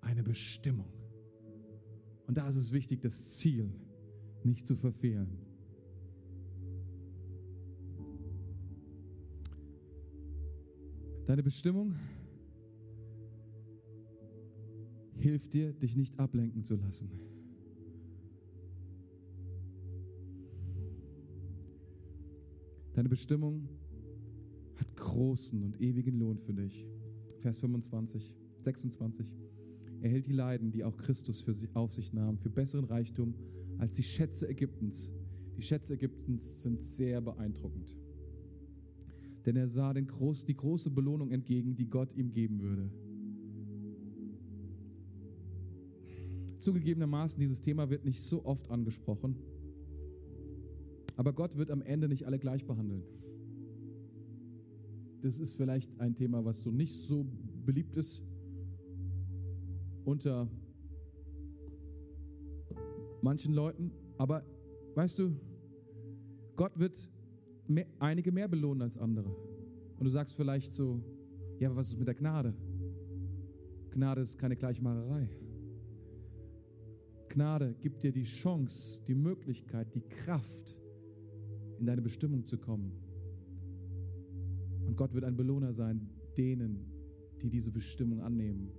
eine 0.00 0.22
Bestimmung. 0.22 0.88
Und 2.26 2.38
da 2.38 2.48
ist 2.48 2.56
es 2.56 2.72
wichtig, 2.72 3.02
das 3.02 3.36
Ziel 3.36 3.70
nicht 4.42 4.66
zu 4.66 4.74
verfehlen. 4.74 5.36
Deine 11.26 11.42
Bestimmung 11.42 11.94
hilft 15.18 15.52
dir, 15.52 15.74
dich 15.74 15.94
nicht 15.94 16.18
ablenken 16.18 16.64
zu 16.64 16.76
lassen. 16.76 17.10
Deine 22.96 23.10
Bestimmung 23.10 23.68
hat 24.76 24.96
großen 24.96 25.62
und 25.62 25.78
ewigen 25.82 26.18
Lohn 26.18 26.38
für 26.38 26.54
dich. 26.54 26.86
Vers 27.40 27.58
25, 27.58 28.34
26. 28.62 29.36
Er 30.00 30.08
hält 30.08 30.24
die 30.24 30.32
Leiden, 30.32 30.70
die 30.70 30.82
auch 30.82 30.96
Christus 30.96 31.42
für 31.42 31.52
sich 31.52 31.76
auf 31.76 31.92
sich 31.92 32.14
nahm, 32.14 32.38
für 32.38 32.48
besseren 32.48 32.86
Reichtum 32.86 33.34
als 33.76 33.96
die 33.96 34.02
Schätze 34.02 34.48
Ägyptens. 34.48 35.12
Die 35.58 35.62
Schätze 35.62 35.92
Ägyptens 35.92 36.62
sind 36.62 36.80
sehr 36.80 37.20
beeindruckend. 37.20 37.94
Denn 39.44 39.56
er 39.56 39.66
sah 39.66 39.92
den 39.92 40.06
groß, 40.06 40.46
die 40.46 40.56
große 40.56 40.88
Belohnung 40.88 41.30
entgegen, 41.32 41.76
die 41.76 41.90
Gott 41.90 42.14
ihm 42.14 42.32
geben 42.32 42.62
würde. 42.62 42.90
Zugegebenermaßen, 46.56 47.38
dieses 47.38 47.60
Thema 47.60 47.90
wird 47.90 48.06
nicht 48.06 48.22
so 48.22 48.42
oft 48.46 48.70
angesprochen. 48.70 49.36
Aber 51.16 51.32
Gott 51.32 51.56
wird 51.56 51.70
am 51.70 51.82
Ende 51.82 52.08
nicht 52.08 52.24
alle 52.24 52.38
gleich 52.38 52.64
behandeln. 52.66 53.02
Das 55.20 55.38
ist 55.38 55.54
vielleicht 55.54 55.98
ein 55.98 56.14
Thema, 56.14 56.44
was 56.44 56.62
so 56.62 56.70
nicht 56.70 56.94
so 56.94 57.26
beliebt 57.64 57.96
ist 57.96 58.22
unter 60.04 60.48
manchen 63.22 63.54
Leuten, 63.54 63.90
aber 64.18 64.44
weißt 64.94 65.18
du, 65.18 65.34
Gott 66.54 66.78
wird 66.78 67.10
mehr, 67.66 67.86
einige 67.98 68.30
mehr 68.30 68.46
belohnen 68.46 68.82
als 68.82 68.96
andere. 68.96 69.34
Und 69.98 70.04
du 70.04 70.10
sagst 70.10 70.34
vielleicht 70.34 70.72
so, 70.72 71.02
ja, 71.58 71.68
aber 71.68 71.76
was 71.78 71.88
ist 71.88 71.98
mit 71.98 72.06
der 72.06 72.14
Gnade? 72.14 72.54
Gnade 73.90 74.20
ist 74.20 74.38
keine 74.38 74.56
Gleichmacherei. 74.56 75.28
Gnade 77.28 77.74
gibt 77.80 78.02
dir 78.02 78.12
die 78.12 78.24
Chance, 78.24 79.02
die 79.06 79.14
Möglichkeit, 79.14 79.94
die 79.94 80.02
Kraft, 80.02 80.76
in 81.78 81.86
deine 81.86 82.02
Bestimmung 82.02 82.46
zu 82.46 82.58
kommen. 82.58 82.92
Und 84.86 84.96
Gott 84.96 85.14
wird 85.14 85.24
ein 85.24 85.36
Belohner 85.36 85.72
sein, 85.72 86.08
denen, 86.36 86.86
die 87.42 87.50
diese 87.50 87.70
Bestimmung 87.70 88.20
annehmen 88.20 88.70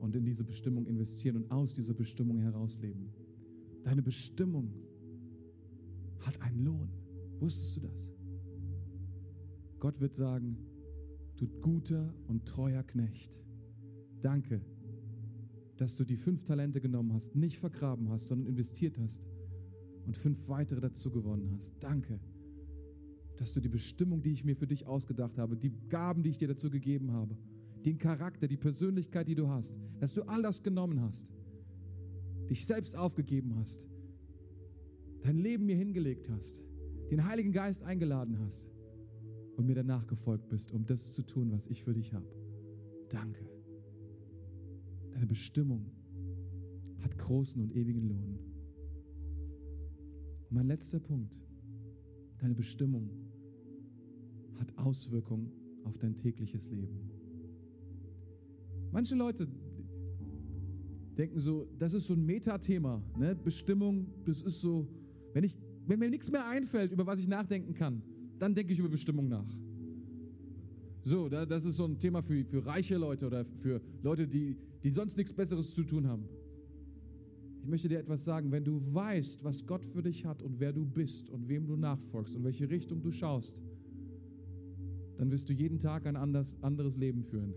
und 0.00 0.14
in 0.16 0.24
diese 0.24 0.44
Bestimmung 0.44 0.86
investieren 0.86 1.36
und 1.36 1.50
aus 1.50 1.74
dieser 1.74 1.94
Bestimmung 1.94 2.38
herausleben. 2.38 3.08
Deine 3.82 4.02
Bestimmung 4.02 4.72
hat 6.20 6.40
einen 6.42 6.64
Lohn. 6.64 6.88
Wusstest 7.40 7.76
du 7.76 7.80
das? 7.80 8.12
Gott 9.78 10.00
wird 10.00 10.14
sagen, 10.14 10.56
du 11.36 11.48
guter 11.48 12.14
und 12.26 12.46
treuer 12.46 12.82
Knecht, 12.82 13.42
danke, 14.20 14.60
dass 15.76 15.96
du 15.96 16.04
die 16.04 16.16
fünf 16.16 16.44
Talente 16.44 16.80
genommen 16.80 17.12
hast, 17.12 17.34
nicht 17.34 17.58
vergraben 17.58 18.08
hast, 18.08 18.28
sondern 18.28 18.46
investiert 18.46 18.98
hast 18.98 19.22
und 20.06 20.16
fünf 20.16 20.48
weitere 20.48 20.80
dazu 20.80 21.10
gewonnen 21.10 21.50
hast. 21.56 21.74
Danke, 21.80 22.20
dass 23.36 23.52
du 23.52 23.60
die 23.60 23.68
Bestimmung, 23.68 24.22
die 24.22 24.32
ich 24.32 24.44
mir 24.44 24.56
für 24.56 24.66
dich 24.66 24.86
ausgedacht 24.86 25.38
habe, 25.38 25.56
die 25.56 25.72
Gaben, 25.88 26.22
die 26.22 26.30
ich 26.30 26.38
dir 26.38 26.48
dazu 26.48 26.70
gegeben 26.70 27.12
habe, 27.12 27.36
den 27.84 27.98
Charakter, 27.98 28.48
die 28.48 28.56
Persönlichkeit, 28.56 29.28
die 29.28 29.34
du 29.34 29.48
hast, 29.48 29.78
dass 30.00 30.14
du 30.14 30.22
all 30.22 30.42
das 30.42 30.62
genommen 30.62 31.00
hast 31.00 31.32
dich 32.48 32.66
selbst 32.66 32.96
aufgegeben 32.96 33.56
hast, 33.56 33.86
dein 35.20 35.38
Leben 35.38 35.66
mir 35.66 35.76
hingelegt 35.76 36.28
hast, 36.30 36.64
den 37.10 37.24
Heiligen 37.24 37.52
Geist 37.52 37.82
eingeladen 37.82 38.38
hast 38.40 38.70
und 39.56 39.66
mir 39.66 39.74
danach 39.74 40.06
gefolgt 40.06 40.48
bist, 40.48 40.72
um 40.72 40.84
das 40.84 41.12
zu 41.12 41.22
tun, 41.22 41.50
was 41.52 41.66
ich 41.66 41.82
für 41.82 41.94
dich 41.94 42.12
habe. 42.12 42.28
Danke. 43.08 43.48
Deine 45.12 45.26
Bestimmung 45.26 45.90
hat 47.00 47.16
großen 47.16 47.62
und 47.62 47.74
ewigen 47.74 48.08
Lohn. 48.08 48.38
Und 50.54 50.58
mein 50.60 50.68
letzter 50.68 51.00
Punkt. 51.00 51.40
Deine 52.38 52.54
Bestimmung 52.54 53.10
hat 54.60 54.78
Auswirkungen 54.78 55.50
auf 55.82 55.98
dein 55.98 56.14
tägliches 56.14 56.70
Leben. 56.70 57.10
Manche 58.92 59.16
Leute 59.16 59.48
denken 61.18 61.40
so, 61.40 61.66
das 61.76 61.92
ist 61.92 62.06
so 62.06 62.14
ein 62.14 62.24
Metathema, 62.24 63.02
ne? 63.18 63.34
Bestimmung, 63.34 64.06
das 64.24 64.42
ist 64.42 64.60
so, 64.60 64.86
wenn, 65.32 65.42
ich, 65.42 65.56
wenn 65.88 65.98
mir 65.98 66.08
nichts 66.08 66.30
mehr 66.30 66.46
einfällt, 66.46 66.92
über 66.92 67.04
was 67.04 67.18
ich 67.18 67.26
nachdenken 67.26 67.74
kann, 67.74 68.00
dann 68.38 68.54
denke 68.54 68.74
ich 68.74 68.78
über 68.78 68.88
Bestimmung 68.88 69.26
nach. 69.26 69.48
So, 71.02 71.28
das 71.28 71.64
ist 71.64 71.74
so 71.74 71.84
ein 71.84 71.98
Thema 71.98 72.22
für, 72.22 72.44
für 72.44 72.64
reiche 72.64 72.96
Leute 72.96 73.26
oder 73.26 73.44
für 73.44 73.80
Leute, 74.04 74.28
die, 74.28 74.56
die 74.84 74.90
sonst 74.90 75.16
nichts 75.16 75.32
Besseres 75.32 75.74
zu 75.74 75.82
tun 75.82 76.06
haben. 76.06 76.28
Ich 77.64 77.70
möchte 77.70 77.88
dir 77.88 77.98
etwas 77.98 78.26
sagen, 78.26 78.52
wenn 78.52 78.62
du 78.62 78.78
weißt, 78.92 79.42
was 79.42 79.66
Gott 79.66 79.86
für 79.86 80.02
dich 80.02 80.26
hat 80.26 80.42
und 80.42 80.60
wer 80.60 80.70
du 80.70 80.84
bist 80.84 81.30
und 81.30 81.48
wem 81.48 81.66
du 81.66 81.76
nachfolgst 81.76 82.36
und 82.36 82.44
welche 82.44 82.68
Richtung 82.68 83.00
du 83.00 83.10
schaust, 83.10 83.62
dann 85.16 85.30
wirst 85.30 85.48
du 85.48 85.54
jeden 85.54 85.78
Tag 85.78 86.06
ein 86.06 86.14
anders, 86.14 86.58
anderes 86.60 86.98
Leben 86.98 87.22
führen. 87.22 87.54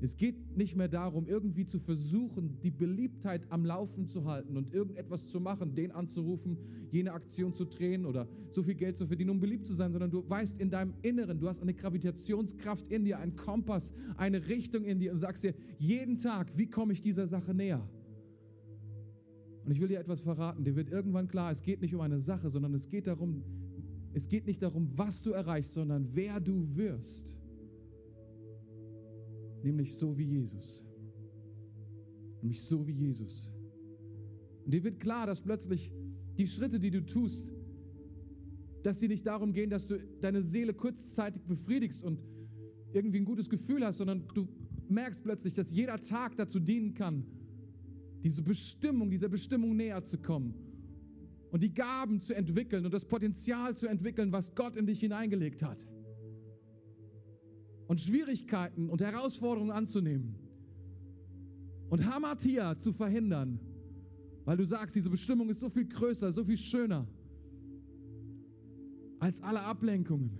Es 0.00 0.16
geht 0.16 0.56
nicht 0.56 0.74
mehr 0.74 0.88
darum, 0.88 1.28
irgendwie 1.28 1.64
zu 1.66 1.78
versuchen, 1.78 2.58
die 2.64 2.72
Beliebtheit 2.72 3.46
am 3.52 3.64
Laufen 3.64 4.08
zu 4.08 4.24
halten 4.24 4.56
und 4.56 4.74
irgendetwas 4.74 5.28
zu 5.28 5.38
machen, 5.38 5.76
den 5.76 5.92
anzurufen, 5.92 6.58
jene 6.90 7.12
Aktion 7.12 7.54
zu 7.54 7.64
drehen 7.64 8.06
oder 8.06 8.26
so 8.50 8.64
viel 8.64 8.74
Geld 8.74 8.96
zu 8.96 9.06
verdienen, 9.06 9.30
um 9.30 9.40
beliebt 9.40 9.68
zu 9.68 9.74
sein, 9.74 9.92
sondern 9.92 10.10
du 10.10 10.28
weißt 10.28 10.58
in 10.58 10.68
deinem 10.68 10.94
Inneren, 11.02 11.38
du 11.38 11.48
hast 11.48 11.62
eine 11.62 11.74
Gravitationskraft 11.74 12.88
in 12.88 13.04
dir, 13.04 13.20
einen 13.20 13.36
Kompass, 13.36 13.92
eine 14.16 14.48
Richtung 14.48 14.84
in 14.84 14.98
dir 14.98 15.12
und 15.12 15.18
sagst 15.18 15.44
dir 15.44 15.54
jeden 15.78 16.18
Tag, 16.18 16.58
wie 16.58 16.66
komme 16.66 16.92
ich 16.92 17.00
dieser 17.00 17.28
Sache 17.28 17.54
näher? 17.54 17.88
Und 19.64 19.70
ich 19.70 19.80
will 19.80 19.88
dir 19.88 19.98
etwas 19.98 20.20
verraten, 20.20 20.64
dir 20.64 20.76
wird 20.76 20.90
irgendwann 20.90 21.28
klar, 21.28 21.50
es 21.50 21.62
geht 21.62 21.80
nicht 21.80 21.94
um 21.94 22.00
eine 22.00 22.20
Sache, 22.20 22.50
sondern 22.50 22.74
es 22.74 22.88
geht 22.88 23.06
darum, 23.06 23.42
es 24.12 24.28
geht 24.28 24.46
nicht 24.46 24.62
darum, 24.62 24.88
was 24.96 25.22
du 25.22 25.30
erreichst, 25.30 25.72
sondern 25.72 26.08
wer 26.12 26.40
du 26.40 26.74
wirst 26.76 27.36
nämlich 29.64 29.96
so 29.96 30.16
wie 30.16 30.24
Jesus. 30.24 30.82
Nämlich 32.42 32.60
so 32.62 32.86
wie 32.86 32.92
Jesus. 32.92 33.50
Und 34.64 34.72
dir 34.72 34.84
wird 34.84 35.00
klar, 35.00 35.26
dass 35.26 35.40
plötzlich 35.40 35.90
die 36.36 36.46
Schritte, 36.46 36.78
die 36.78 36.90
du 36.90 37.04
tust, 37.04 37.52
dass 38.82 39.00
sie 39.00 39.08
nicht 39.08 39.26
darum 39.26 39.52
gehen, 39.52 39.70
dass 39.70 39.86
du 39.86 39.98
deine 40.20 40.42
Seele 40.42 40.74
kurzzeitig 40.74 41.42
befriedigst 41.44 42.04
und 42.04 42.20
irgendwie 42.92 43.18
ein 43.18 43.24
gutes 43.24 43.48
Gefühl 43.48 43.84
hast, 43.84 43.98
sondern 43.98 44.24
du 44.34 44.46
merkst 44.88 45.24
plötzlich, 45.24 45.54
dass 45.54 45.72
jeder 45.72 45.98
Tag 45.98 46.36
dazu 46.36 46.60
dienen 46.60 46.92
kann, 46.92 47.24
diese 48.24 48.42
Bestimmung, 48.42 49.10
dieser 49.10 49.28
Bestimmung 49.28 49.76
näher 49.76 50.02
zu 50.02 50.18
kommen 50.18 50.54
und 51.50 51.62
die 51.62 51.72
Gaben 51.72 52.20
zu 52.20 52.34
entwickeln 52.34 52.84
und 52.84 52.92
das 52.92 53.04
Potenzial 53.04 53.76
zu 53.76 53.86
entwickeln, 53.86 54.32
was 54.32 54.54
Gott 54.54 54.76
in 54.76 54.86
dich 54.86 55.00
hineingelegt 55.00 55.62
hat 55.62 55.86
und 57.86 58.00
Schwierigkeiten 58.00 58.88
und 58.88 59.02
Herausforderungen 59.02 59.70
anzunehmen 59.70 60.36
und 61.90 62.04
Hamatia 62.06 62.78
zu 62.78 62.92
verhindern, 62.92 63.60
weil 64.46 64.56
du 64.56 64.64
sagst, 64.64 64.96
diese 64.96 65.10
Bestimmung 65.10 65.50
ist 65.50 65.60
so 65.60 65.68
viel 65.68 65.86
größer, 65.86 66.32
so 66.32 66.44
viel 66.44 66.56
schöner 66.56 67.06
als 69.18 69.42
alle 69.42 69.60
Ablenkungen. 69.62 70.38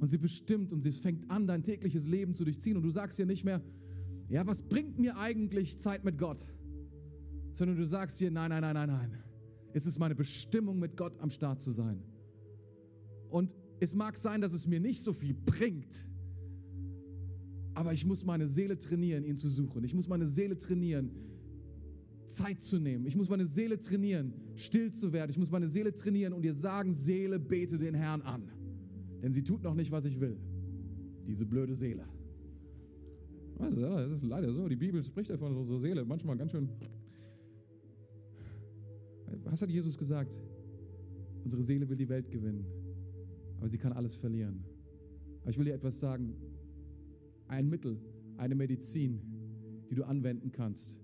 Und 0.00 0.06
sie 0.06 0.18
bestimmt 0.18 0.72
und 0.72 0.80
sie 0.80 0.92
fängt 0.92 1.30
an, 1.30 1.46
dein 1.46 1.62
tägliches 1.62 2.06
Leben 2.06 2.34
zu 2.34 2.44
durchziehen. 2.44 2.76
Und 2.76 2.84
du 2.84 2.90
sagst 2.90 3.18
dir 3.18 3.26
nicht 3.26 3.44
mehr, 3.44 3.60
ja, 4.28 4.46
was 4.46 4.62
bringt 4.62 4.98
mir 4.98 5.16
eigentlich 5.16 5.78
Zeit 5.78 6.04
mit 6.04 6.18
Gott? 6.18 6.46
Sondern 7.52 7.76
du 7.76 7.86
sagst 7.86 8.20
dir, 8.20 8.30
nein, 8.30 8.50
nein, 8.50 8.60
nein, 8.60 8.74
nein, 8.74 8.88
nein. 8.88 9.24
Es 9.72 9.86
ist 9.86 9.98
meine 9.98 10.14
Bestimmung, 10.14 10.78
mit 10.78 10.96
Gott 10.96 11.18
am 11.20 11.30
Start 11.30 11.60
zu 11.60 11.70
sein. 11.70 12.02
Und 13.30 13.54
es 13.80 13.94
mag 13.94 14.16
sein, 14.16 14.40
dass 14.40 14.52
es 14.52 14.66
mir 14.66 14.80
nicht 14.80 15.02
so 15.02 15.12
viel 15.12 15.34
bringt, 15.34 16.08
aber 17.74 17.92
ich 17.92 18.04
muss 18.04 18.24
meine 18.24 18.48
Seele 18.48 18.76
trainieren, 18.78 19.24
ihn 19.24 19.36
zu 19.36 19.48
suchen. 19.48 19.84
Ich 19.84 19.94
muss 19.94 20.08
meine 20.08 20.26
Seele 20.26 20.58
trainieren, 20.58 21.10
Zeit 22.26 22.60
zu 22.60 22.78
nehmen. 22.78 23.06
Ich 23.06 23.16
muss 23.16 23.28
meine 23.28 23.46
Seele 23.46 23.78
trainieren, 23.78 24.34
still 24.56 24.90
zu 24.92 25.12
werden. 25.12 25.30
Ich 25.30 25.38
muss 25.38 25.50
meine 25.50 25.68
Seele 25.68 25.94
trainieren 25.94 26.32
und 26.32 26.44
ihr 26.44 26.54
sagen, 26.54 26.92
Seele, 26.92 27.38
bete 27.38 27.78
den 27.78 27.94
Herrn 27.94 28.22
an. 28.22 28.50
Denn 29.22 29.32
sie 29.32 29.42
tut 29.42 29.62
noch 29.62 29.74
nicht, 29.74 29.90
was 29.90 30.04
ich 30.04 30.20
will. 30.20 30.38
Diese 31.26 31.46
blöde 31.46 31.74
Seele. 31.74 32.04
Also, 33.58 33.80
das 33.80 34.10
ist 34.10 34.24
leider 34.24 34.52
so. 34.52 34.68
Die 34.68 34.76
Bibel 34.76 35.02
spricht 35.02 35.30
davon, 35.30 35.56
unsere 35.56 35.80
Seele 35.80 36.04
manchmal 36.04 36.36
ganz 36.36 36.52
schön. 36.52 36.68
Was 39.44 39.62
hat 39.62 39.70
Jesus 39.70 39.96
gesagt? 39.98 40.40
Unsere 41.44 41.62
Seele 41.62 41.88
will 41.88 41.96
die 41.96 42.08
Welt 42.08 42.30
gewinnen 42.30 42.66
aber 43.58 43.68
sie 43.68 43.78
kann 43.78 43.92
alles 43.92 44.14
verlieren. 44.14 44.64
Aber 45.42 45.50
ich 45.50 45.58
will 45.58 45.64
dir 45.64 45.74
etwas 45.74 46.00
sagen. 46.00 46.34
Ein 47.48 47.68
Mittel, 47.68 47.98
eine 48.36 48.54
Medizin, 48.54 49.20
die 49.90 49.94
du 49.94 50.04
anwenden 50.04 50.52
kannst. 50.52 50.98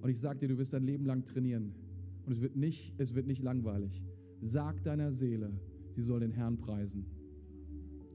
Und 0.00 0.10
ich 0.10 0.20
sage 0.20 0.40
dir, 0.40 0.48
du 0.48 0.58
wirst 0.58 0.72
dein 0.72 0.82
Leben 0.82 1.04
lang 1.04 1.24
trainieren. 1.24 1.74
Und 2.26 2.32
es 2.32 2.40
wird 2.40 2.56
nicht, 2.56 2.94
es 2.98 3.14
wird 3.14 3.26
nicht 3.26 3.42
langweilig. 3.42 4.02
Sag 4.40 4.82
deiner 4.82 5.12
Seele, 5.12 5.52
sie 5.92 6.02
soll 6.02 6.20
den 6.20 6.32
Herrn 6.32 6.58
preisen. 6.58 7.06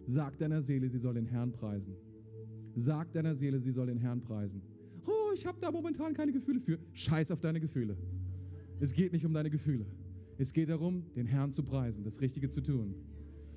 Sag 0.05 0.37
deiner 0.37 0.61
Seele, 0.61 0.89
sie 0.89 0.99
soll 0.99 1.13
den 1.13 1.25
Herrn 1.25 1.51
preisen. 1.51 1.95
Sag 2.75 3.11
deiner 3.11 3.35
Seele, 3.35 3.59
sie 3.59 3.71
soll 3.71 3.87
den 3.87 3.97
Herrn 3.97 4.21
preisen. 4.21 4.61
Oh, 5.05 5.33
ich 5.33 5.45
habe 5.45 5.59
da 5.59 5.71
momentan 5.71 6.13
keine 6.13 6.31
Gefühle 6.31 6.59
für. 6.59 6.79
Scheiß 6.93 7.31
auf 7.31 7.39
deine 7.39 7.59
Gefühle. 7.59 7.97
Es 8.79 8.93
geht 8.93 9.13
nicht 9.13 9.25
um 9.25 9.33
deine 9.33 9.49
Gefühle. 9.49 9.85
Es 10.37 10.53
geht 10.53 10.69
darum, 10.69 11.03
den 11.15 11.27
Herrn 11.27 11.51
zu 11.51 11.63
preisen, 11.63 12.03
das 12.03 12.21
Richtige 12.21 12.49
zu 12.49 12.61
tun. 12.61 12.95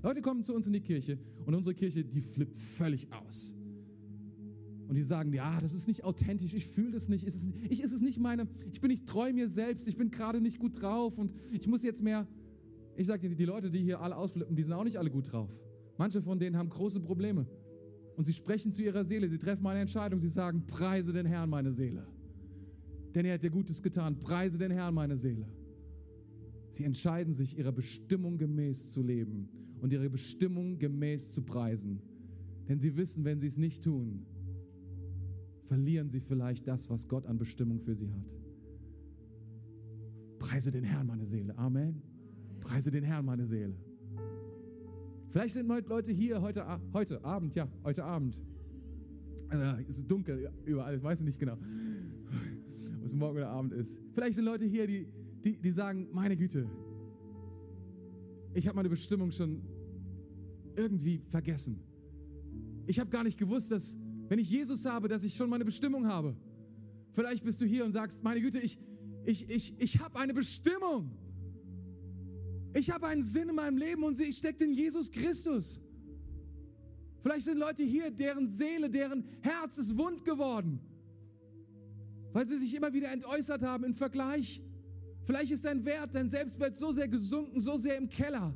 Leute 0.02 0.20
kommen 0.20 0.42
zu 0.42 0.54
uns 0.54 0.66
in 0.66 0.72
die 0.72 0.80
Kirche 0.80 1.18
und 1.46 1.54
unsere 1.54 1.74
Kirche, 1.74 2.04
die 2.04 2.20
flippt 2.20 2.56
völlig 2.56 3.08
aus. 3.12 3.54
Und 4.88 4.94
die 4.94 5.02
sagen, 5.02 5.32
ja, 5.32 5.60
das 5.60 5.72
ist 5.72 5.88
nicht 5.88 6.04
authentisch, 6.04 6.54
ich 6.54 6.66
fühle 6.66 6.92
das 6.92 7.08
nicht, 7.08 7.24
ist 7.24 7.34
es, 7.34 7.48
ich 7.68 7.82
ist 7.82 7.92
es 7.92 8.02
nicht 8.02 8.20
meine, 8.20 8.46
ich 8.72 8.80
bin 8.80 8.90
nicht 8.90 9.06
treu 9.06 9.32
mir 9.32 9.48
selbst, 9.48 9.88
ich 9.88 9.96
bin 9.96 10.10
gerade 10.10 10.40
nicht 10.40 10.58
gut 10.58 10.80
drauf 10.80 11.18
und 11.18 11.34
ich 11.50 11.66
muss 11.66 11.82
jetzt 11.82 12.02
mehr. 12.02 12.26
Ich 12.94 13.06
sage 13.08 13.28
dir, 13.28 13.34
die 13.34 13.44
Leute, 13.44 13.70
die 13.70 13.80
hier 13.80 14.00
alle 14.00 14.16
ausflippen, 14.16 14.54
die 14.54 14.62
sind 14.62 14.74
auch 14.74 14.84
nicht 14.84 14.96
alle 14.96 15.10
gut 15.10 15.32
drauf. 15.32 15.50
Manche 15.98 16.22
von 16.22 16.38
denen 16.38 16.56
haben 16.56 16.68
große 16.68 17.00
Probleme. 17.00 17.46
Und 18.16 18.24
sie 18.24 18.32
sprechen 18.32 18.72
zu 18.72 18.82
ihrer 18.82 19.04
Seele, 19.04 19.28
sie 19.28 19.38
treffen 19.38 19.66
eine 19.66 19.80
Entscheidung, 19.80 20.18
sie 20.18 20.28
sagen, 20.28 20.64
preise 20.66 21.12
den 21.12 21.26
Herrn, 21.26 21.50
meine 21.50 21.72
Seele. 21.72 22.06
Denn 23.14 23.26
er 23.26 23.34
hat 23.34 23.42
dir 23.42 23.50
Gutes 23.50 23.82
getan, 23.82 24.18
preise 24.18 24.58
den 24.58 24.70
Herrn, 24.70 24.94
meine 24.94 25.18
Seele. 25.18 25.46
Sie 26.70 26.84
entscheiden 26.84 27.34
sich, 27.34 27.58
ihrer 27.58 27.72
Bestimmung 27.72 28.38
gemäß 28.38 28.92
zu 28.92 29.02
leben 29.02 29.48
und 29.80 29.92
ihre 29.92 30.08
Bestimmung 30.08 30.78
gemäß 30.78 31.34
zu 31.34 31.42
preisen. 31.42 32.00
Denn 32.68 32.80
sie 32.80 32.96
wissen, 32.96 33.24
wenn 33.24 33.38
sie 33.38 33.46
es 33.46 33.58
nicht 33.58 33.84
tun, 33.84 34.24
verlieren 35.60 36.08
sie 36.08 36.20
vielleicht 36.20 36.66
das, 36.66 36.88
was 36.88 37.08
Gott 37.08 37.26
an 37.26 37.36
Bestimmung 37.36 37.80
für 37.80 37.94
sie 37.94 38.10
hat. 38.12 38.34
Preise 40.38 40.70
den 40.70 40.84
Herrn, 40.84 41.06
meine 41.06 41.26
Seele. 41.26 41.56
Amen. 41.58 42.02
Preise 42.60 42.90
den 42.90 43.04
Herrn, 43.04 43.26
meine 43.26 43.46
Seele. 43.46 43.76
Vielleicht 45.31 45.55
sind 45.55 45.68
Leute 45.68 46.12
hier 46.12 46.41
heute, 46.41 46.64
heute 46.93 47.24
Abend, 47.24 47.55
ja, 47.55 47.68
heute 47.85 48.05
Abend. 48.05 48.41
Also, 49.49 49.83
es 49.89 49.99
ist 49.99 50.11
dunkel 50.11 50.51
überall, 50.64 50.97
ich 50.97 51.03
weiß 51.03 51.20
nicht 51.22 51.39
genau, 51.39 51.57
was 53.03 53.14
morgen 53.14 53.37
oder 53.37 53.49
Abend 53.49 53.72
ist. 53.72 54.01
Vielleicht 54.12 54.35
sind 54.35 54.45
Leute 54.45 54.64
hier, 54.64 54.87
die, 54.87 55.07
die, 55.45 55.57
die 55.61 55.70
sagen, 55.70 56.09
meine 56.12 56.37
Güte, 56.37 56.68
ich 58.55 58.66
habe 58.66 58.77
meine 58.77 58.89
Bestimmung 58.89 59.31
schon 59.31 59.62
irgendwie 60.77 61.22
vergessen. 61.29 61.81
Ich 62.87 62.99
habe 62.99 63.11
gar 63.11 63.24
nicht 63.24 63.39
gewusst, 63.39 63.70
dass 63.70 63.97
wenn 64.29 64.39
ich 64.39 64.51
Jesus 64.51 64.85
habe, 64.85 65.09
dass 65.09 65.24
ich 65.24 65.35
schon 65.35 65.49
meine 65.49 65.64
Bestimmung 65.64 66.07
habe. 66.07 66.37
Vielleicht 67.12 67.45
bist 67.45 67.61
du 67.61 67.64
hier 67.64 67.85
und 67.85 67.93
sagst, 67.93 68.22
meine 68.24 68.41
Güte, 68.41 68.59
ich, 68.59 68.79
ich, 69.24 69.49
ich, 69.49 69.74
ich 69.79 70.01
habe 70.01 70.18
eine 70.18 70.35
Bestimmung. 70.35 71.16
Ich 72.79 72.91
habe 72.91 73.07
einen 73.07 73.22
Sinn 73.22 73.49
in 73.49 73.55
meinem 73.55 73.79
Leben 73.79 74.03
und 74.05 74.14
sie 74.14 74.33
steckt 74.33 74.61
in 74.61 74.72
Jesus 74.72 75.11
Christus. 75.11 75.81
Vielleicht 77.20 77.47
sind 77.47 77.59
Leute 77.59 77.83
hier, 77.83 78.11
deren 78.11 78.49
Seele, 78.49 78.89
deren 78.91 79.24
Herz 79.41 79.79
ist 79.79 79.97
wund 79.97 80.24
geworden, 80.24 80.81
weil 82.33 82.47
sie 82.47 82.59
sich 82.59 82.74
immer 82.74 82.93
wieder 82.93 83.11
entäußert 83.11 83.62
haben 83.62 83.85
im 83.85 83.95
Vergleich 83.95 84.61
Vielleicht 85.27 85.51
ist 85.51 85.64
dein 85.64 85.85
Wert, 85.85 86.14
dein 86.14 86.29
Selbstwert 86.29 86.77
so 86.77 86.93
sehr 86.93 87.09
gesunken, 87.09 87.61
so 87.61 87.77
sehr 87.77 87.99
im 87.99 88.09
Keller, 88.09 88.55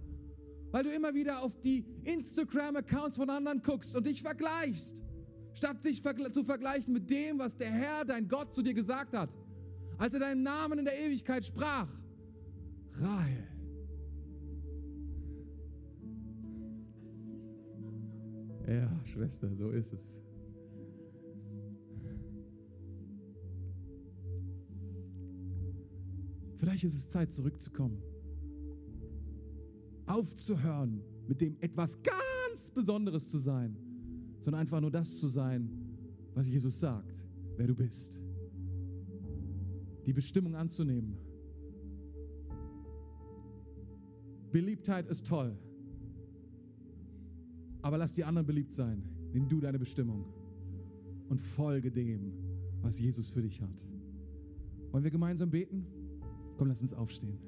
weil 0.70 0.84
du 0.84 0.90
immer 0.90 1.12
wieder 1.12 1.42
auf 1.42 1.60
die 1.60 1.84
Instagram-Accounts 2.04 3.16
von 3.16 3.28
anderen 3.28 3.60
guckst 3.60 3.96
und 3.96 4.06
dich 4.06 4.22
vergleichst, 4.22 5.02
statt 5.52 5.84
dich 5.84 6.00
zu 6.00 6.44
vergleichen 6.44 6.94
mit 6.94 7.10
dem, 7.10 7.40
was 7.40 7.56
der 7.56 7.72
Herr, 7.72 8.04
dein 8.04 8.28
Gott, 8.28 8.54
zu 8.54 8.62
dir 8.62 8.72
gesagt 8.72 9.16
hat, 9.16 9.36
als 9.98 10.14
er 10.14 10.20
deinen 10.20 10.44
Namen 10.44 10.78
in 10.78 10.84
der 10.84 10.96
Ewigkeit 10.96 11.44
sprach. 11.44 11.88
Rahel. 12.92 13.49
Ja, 18.70 18.88
Schwester, 19.04 19.52
so 19.56 19.70
ist 19.70 19.92
es. 19.92 20.22
Vielleicht 26.56 26.84
ist 26.84 26.94
es 26.94 27.10
Zeit, 27.10 27.32
zurückzukommen. 27.32 28.00
Aufzuhören, 30.06 31.02
mit 31.26 31.40
dem 31.40 31.56
etwas 31.58 32.00
ganz 32.00 32.70
Besonderes 32.70 33.28
zu 33.32 33.38
sein, 33.38 33.76
sondern 34.38 34.60
einfach 34.60 34.80
nur 34.80 34.92
das 34.92 35.18
zu 35.18 35.26
sein, 35.26 35.68
was 36.34 36.46
Jesus 36.46 36.78
sagt, 36.78 37.26
wer 37.56 37.66
du 37.66 37.74
bist. 37.74 38.20
Die 40.06 40.12
Bestimmung 40.12 40.54
anzunehmen. 40.54 41.16
Beliebtheit 44.52 45.08
ist 45.08 45.26
toll. 45.26 45.58
Aber 47.82 47.98
lass 47.98 48.12
die 48.12 48.24
anderen 48.24 48.46
beliebt 48.46 48.72
sein. 48.72 49.02
Nimm 49.32 49.48
du 49.48 49.60
deine 49.60 49.78
Bestimmung 49.78 50.24
und 51.28 51.40
folge 51.40 51.90
dem, 51.90 52.32
was 52.82 52.98
Jesus 52.98 53.28
für 53.28 53.42
dich 53.42 53.60
hat. 53.60 53.86
Wollen 54.90 55.04
wir 55.04 55.10
gemeinsam 55.10 55.50
beten? 55.50 55.86
Komm, 56.56 56.68
lass 56.68 56.82
uns 56.82 56.92
aufstehen. 56.92 57.38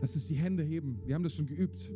Lass 0.00 0.14
uns 0.14 0.26
die 0.26 0.34
Hände 0.34 0.62
heben. 0.62 1.00
Wir 1.06 1.14
haben 1.14 1.22
das 1.22 1.34
schon 1.34 1.46
geübt. 1.46 1.90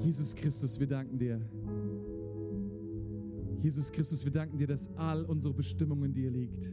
Jesus 0.00 0.34
Christus, 0.34 0.78
wir 0.80 0.88
danken 0.88 1.18
dir. 1.18 1.40
Jesus 3.64 3.90
Christus, 3.90 4.22
wir 4.26 4.30
danken 4.30 4.58
dir, 4.58 4.66
dass 4.66 4.90
all 4.94 5.24
unsere 5.24 5.54
Bestimmung 5.54 6.04
in 6.04 6.12
dir 6.12 6.30
liegt. 6.30 6.70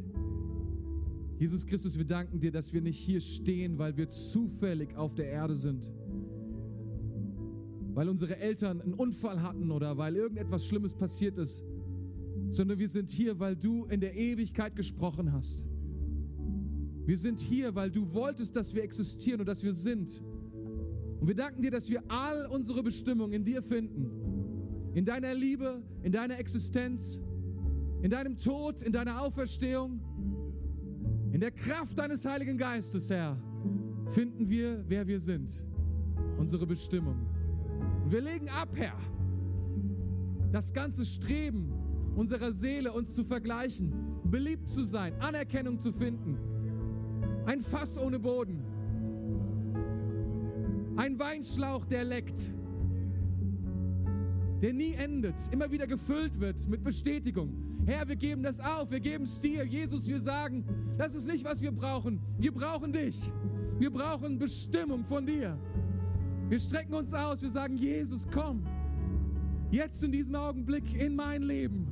Jesus 1.40 1.66
Christus, 1.66 1.98
wir 1.98 2.04
danken 2.04 2.42
dir, 2.42 2.52
dass 2.52 2.74
wir 2.74 2.82
nicht 2.82 3.00
hier 3.00 3.22
stehen, 3.22 3.78
weil 3.78 3.96
wir 3.96 4.10
zufällig 4.10 4.98
auf 4.98 5.16
der 5.16 5.28
Erde 5.28 5.56
sind, 5.56 5.90
weil 7.94 8.10
unsere 8.10 8.36
Eltern 8.36 8.82
einen 8.82 8.94
Unfall 8.94 9.42
hatten 9.42 9.72
oder 9.72 9.98
weil 9.98 10.18
irgendetwas 10.18 10.68
Schlimmes 10.68 10.94
passiert 10.94 11.38
ist, 11.38 11.64
sondern 12.50 12.78
wir 12.78 12.90
sind 12.90 13.10
hier, 13.10 13.40
weil 13.40 13.56
du 13.56 13.86
in 13.86 14.02
der 14.02 14.18
Ewigkeit 14.18 14.76
gesprochen 14.76 15.32
hast. 15.32 15.64
Wir 17.06 17.18
sind 17.18 17.40
hier, 17.40 17.74
weil 17.74 17.90
du 17.90 18.12
wolltest, 18.14 18.58
dass 18.58 18.76
wir 18.76 18.84
existieren 18.84 19.40
und 19.40 19.46
dass 19.46 19.64
wir 19.64 19.72
sind. 19.72 20.22
Und 21.22 21.26
wir 21.26 21.36
danken 21.36 21.62
dir, 21.62 21.72
dass 21.72 21.90
wir 21.90 22.04
all 22.10 22.48
unsere 22.48 22.84
Bestimmung 22.84 23.32
in 23.32 23.46
dir 23.46 23.64
finden. 23.64 24.21
In 24.94 25.06
deiner 25.06 25.34
Liebe, 25.34 25.82
in 26.04 26.12
deiner 26.12 26.38
Existenz, 26.38 27.20
in 28.02 28.10
deinem 28.10 28.38
Tod, 28.38 28.82
in 28.84 28.92
deiner 28.92 29.22
Auferstehung, 29.22 30.02
in 31.32 31.40
der 31.40 31.52
Kraft 31.52 31.98
deines 31.98 32.26
Heiligen 32.26 32.58
Geistes, 32.58 33.10
Herr, 33.10 33.38
finden 34.10 34.50
wir, 34.50 34.84
wer 34.88 35.08
wir 35.08 35.20
sind. 35.20 35.64
Unsere 36.38 36.66
Bestimmung. 36.66 37.26
Und 38.04 38.12
wir 38.12 38.22
legen 38.22 38.50
ab, 38.50 38.70
Herr, 38.76 38.98
das 40.52 40.74
ganze 40.74 41.06
Streben 41.06 41.72
unserer 42.16 42.52
Seele, 42.52 42.92
uns 42.92 43.16
zu 43.16 43.24
vergleichen, 43.24 43.94
beliebt 44.26 44.68
zu 44.68 44.84
sein, 44.84 45.14
Anerkennung 45.22 45.80
zu 45.80 45.94
finden. 45.94 46.38
Ein 47.46 47.62
Fass 47.62 47.98
ohne 47.98 48.20
Boden 48.20 48.66
ein 51.02 51.18
Weinschlauch, 51.18 51.86
der 51.86 52.04
leckt, 52.04 52.52
der 54.62 54.74
nie 54.74 54.94
endet, 54.94 55.36
immer 55.52 55.72
wieder 55.72 55.88
gefüllt 55.88 56.40
wird 56.40 56.68
mit 56.68 56.84
Bestätigung. 56.84 57.54
Herr, 57.86 58.08
wir 58.08 58.16
geben 58.16 58.44
das 58.44 58.60
auf, 58.60 58.92
wir 58.92 59.00
geben 59.00 59.24
es 59.24 59.40
dir. 59.40 59.66
Jesus, 59.66 60.08
wir 60.08 60.22
sagen, 60.22 60.64
das 60.98 61.16
ist 61.16 61.28
nicht, 61.28 61.44
was 61.44 61.62
wir 61.62 61.72
brauchen. 61.72 62.22
Wir 62.38 62.52
brauchen 62.52 62.94
dich. 62.94 63.18
Wir 63.80 63.90
brauchen 63.90 64.38
Bestimmung 64.38 65.04
von 65.04 65.26
dir. 65.26 65.58
Wir 66.48 66.60
strecken 66.60 66.94
uns 66.94 67.14
aus, 67.14 67.42
wir 67.42 67.50
sagen, 67.50 67.78
Jesus, 67.78 68.28
komm. 68.32 68.64
Jetzt 69.72 70.04
in 70.04 70.12
diesem 70.12 70.36
Augenblick 70.36 70.94
in 70.94 71.16
mein 71.16 71.42
Leben. 71.42 71.88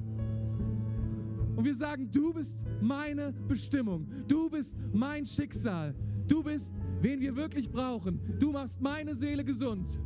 Und 1.55 1.65
wir 1.65 1.76
sagen, 1.76 2.09
du 2.11 2.34
bist 2.34 2.65
meine 2.82 3.34
Bestimmung. 3.47 4.07
Du 4.28 4.49
bist 4.49 4.78
mein 4.93 5.26
Schicksal. 5.26 5.95
Du 6.28 6.43
bist 6.43 6.74
wen 7.01 7.20
wir 7.20 7.36
wirklich 7.36 7.70
brauchen. 7.70 8.20
Du 8.39 8.51
machst 8.51 8.82
meine 8.82 9.15
Seele 9.15 9.43
gesund, 9.43 9.99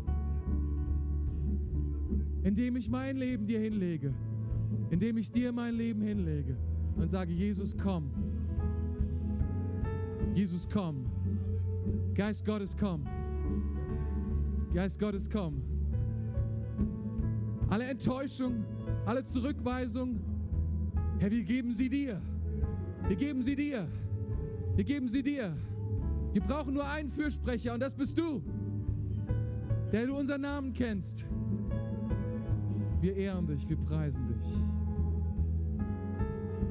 indem 2.43 2.75
ich 2.75 2.89
mein 2.89 3.17
Leben 3.17 3.47
dir 3.47 3.59
hinlege, 3.59 4.13
indem 4.89 5.17
ich 5.17 5.31
dir 5.31 5.51
mein 5.51 5.75
Leben 5.75 6.01
hinlege 6.01 6.57
und 6.95 7.07
sage, 7.07 7.31
Jesus, 7.31 7.75
komm. 7.77 8.11
Jesus, 10.33 10.67
komm. 10.69 11.05
Geist 12.13 12.45
Gottes, 12.45 12.75
komm. 12.77 13.07
Geist 14.73 14.99
Gottes, 14.99 15.29
komm. 15.29 15.61
Alle 17.69 17.85
Enttäuschung, 17.85 18.65
alle 19.05 19.23
Zurückweisung, 19.23 20.19
Herr, 21.19 21.31
wir 21.31 21.43
geben 21.43 21.73
sie 21.73 21.89
dir. 21.89 22.21
Wir 23.07 23.15
geben 23.15 23.43
sie 23.43 23.55
dir. 23.55 23.87
Wir 24.75 24.83
geben 24.83 25.07
sie 25.07 25.23
dir. 25.23 25.55
Wir 26.33 26.41
brauchen 26.41 26.73
nur 26.73 26.87
einen 26.87 27.09
Fürsprecher 27.09 27.73
und 27.73 27.79
das 27.79 27.93
bist 27.93 28.17
du, 28.17 28.41
der 29.91 30.07
du 30.07 30.17
unseren 30.17 30.41
Namen 30.41 30.73
kennst. 30.73 31.27
Wir 33.03 33.17
ehren 33.17 33.45
dich, 33.45 33.67
wir 33.67 33.75
preisen 33.75 34.25
dich. 34.29 34.47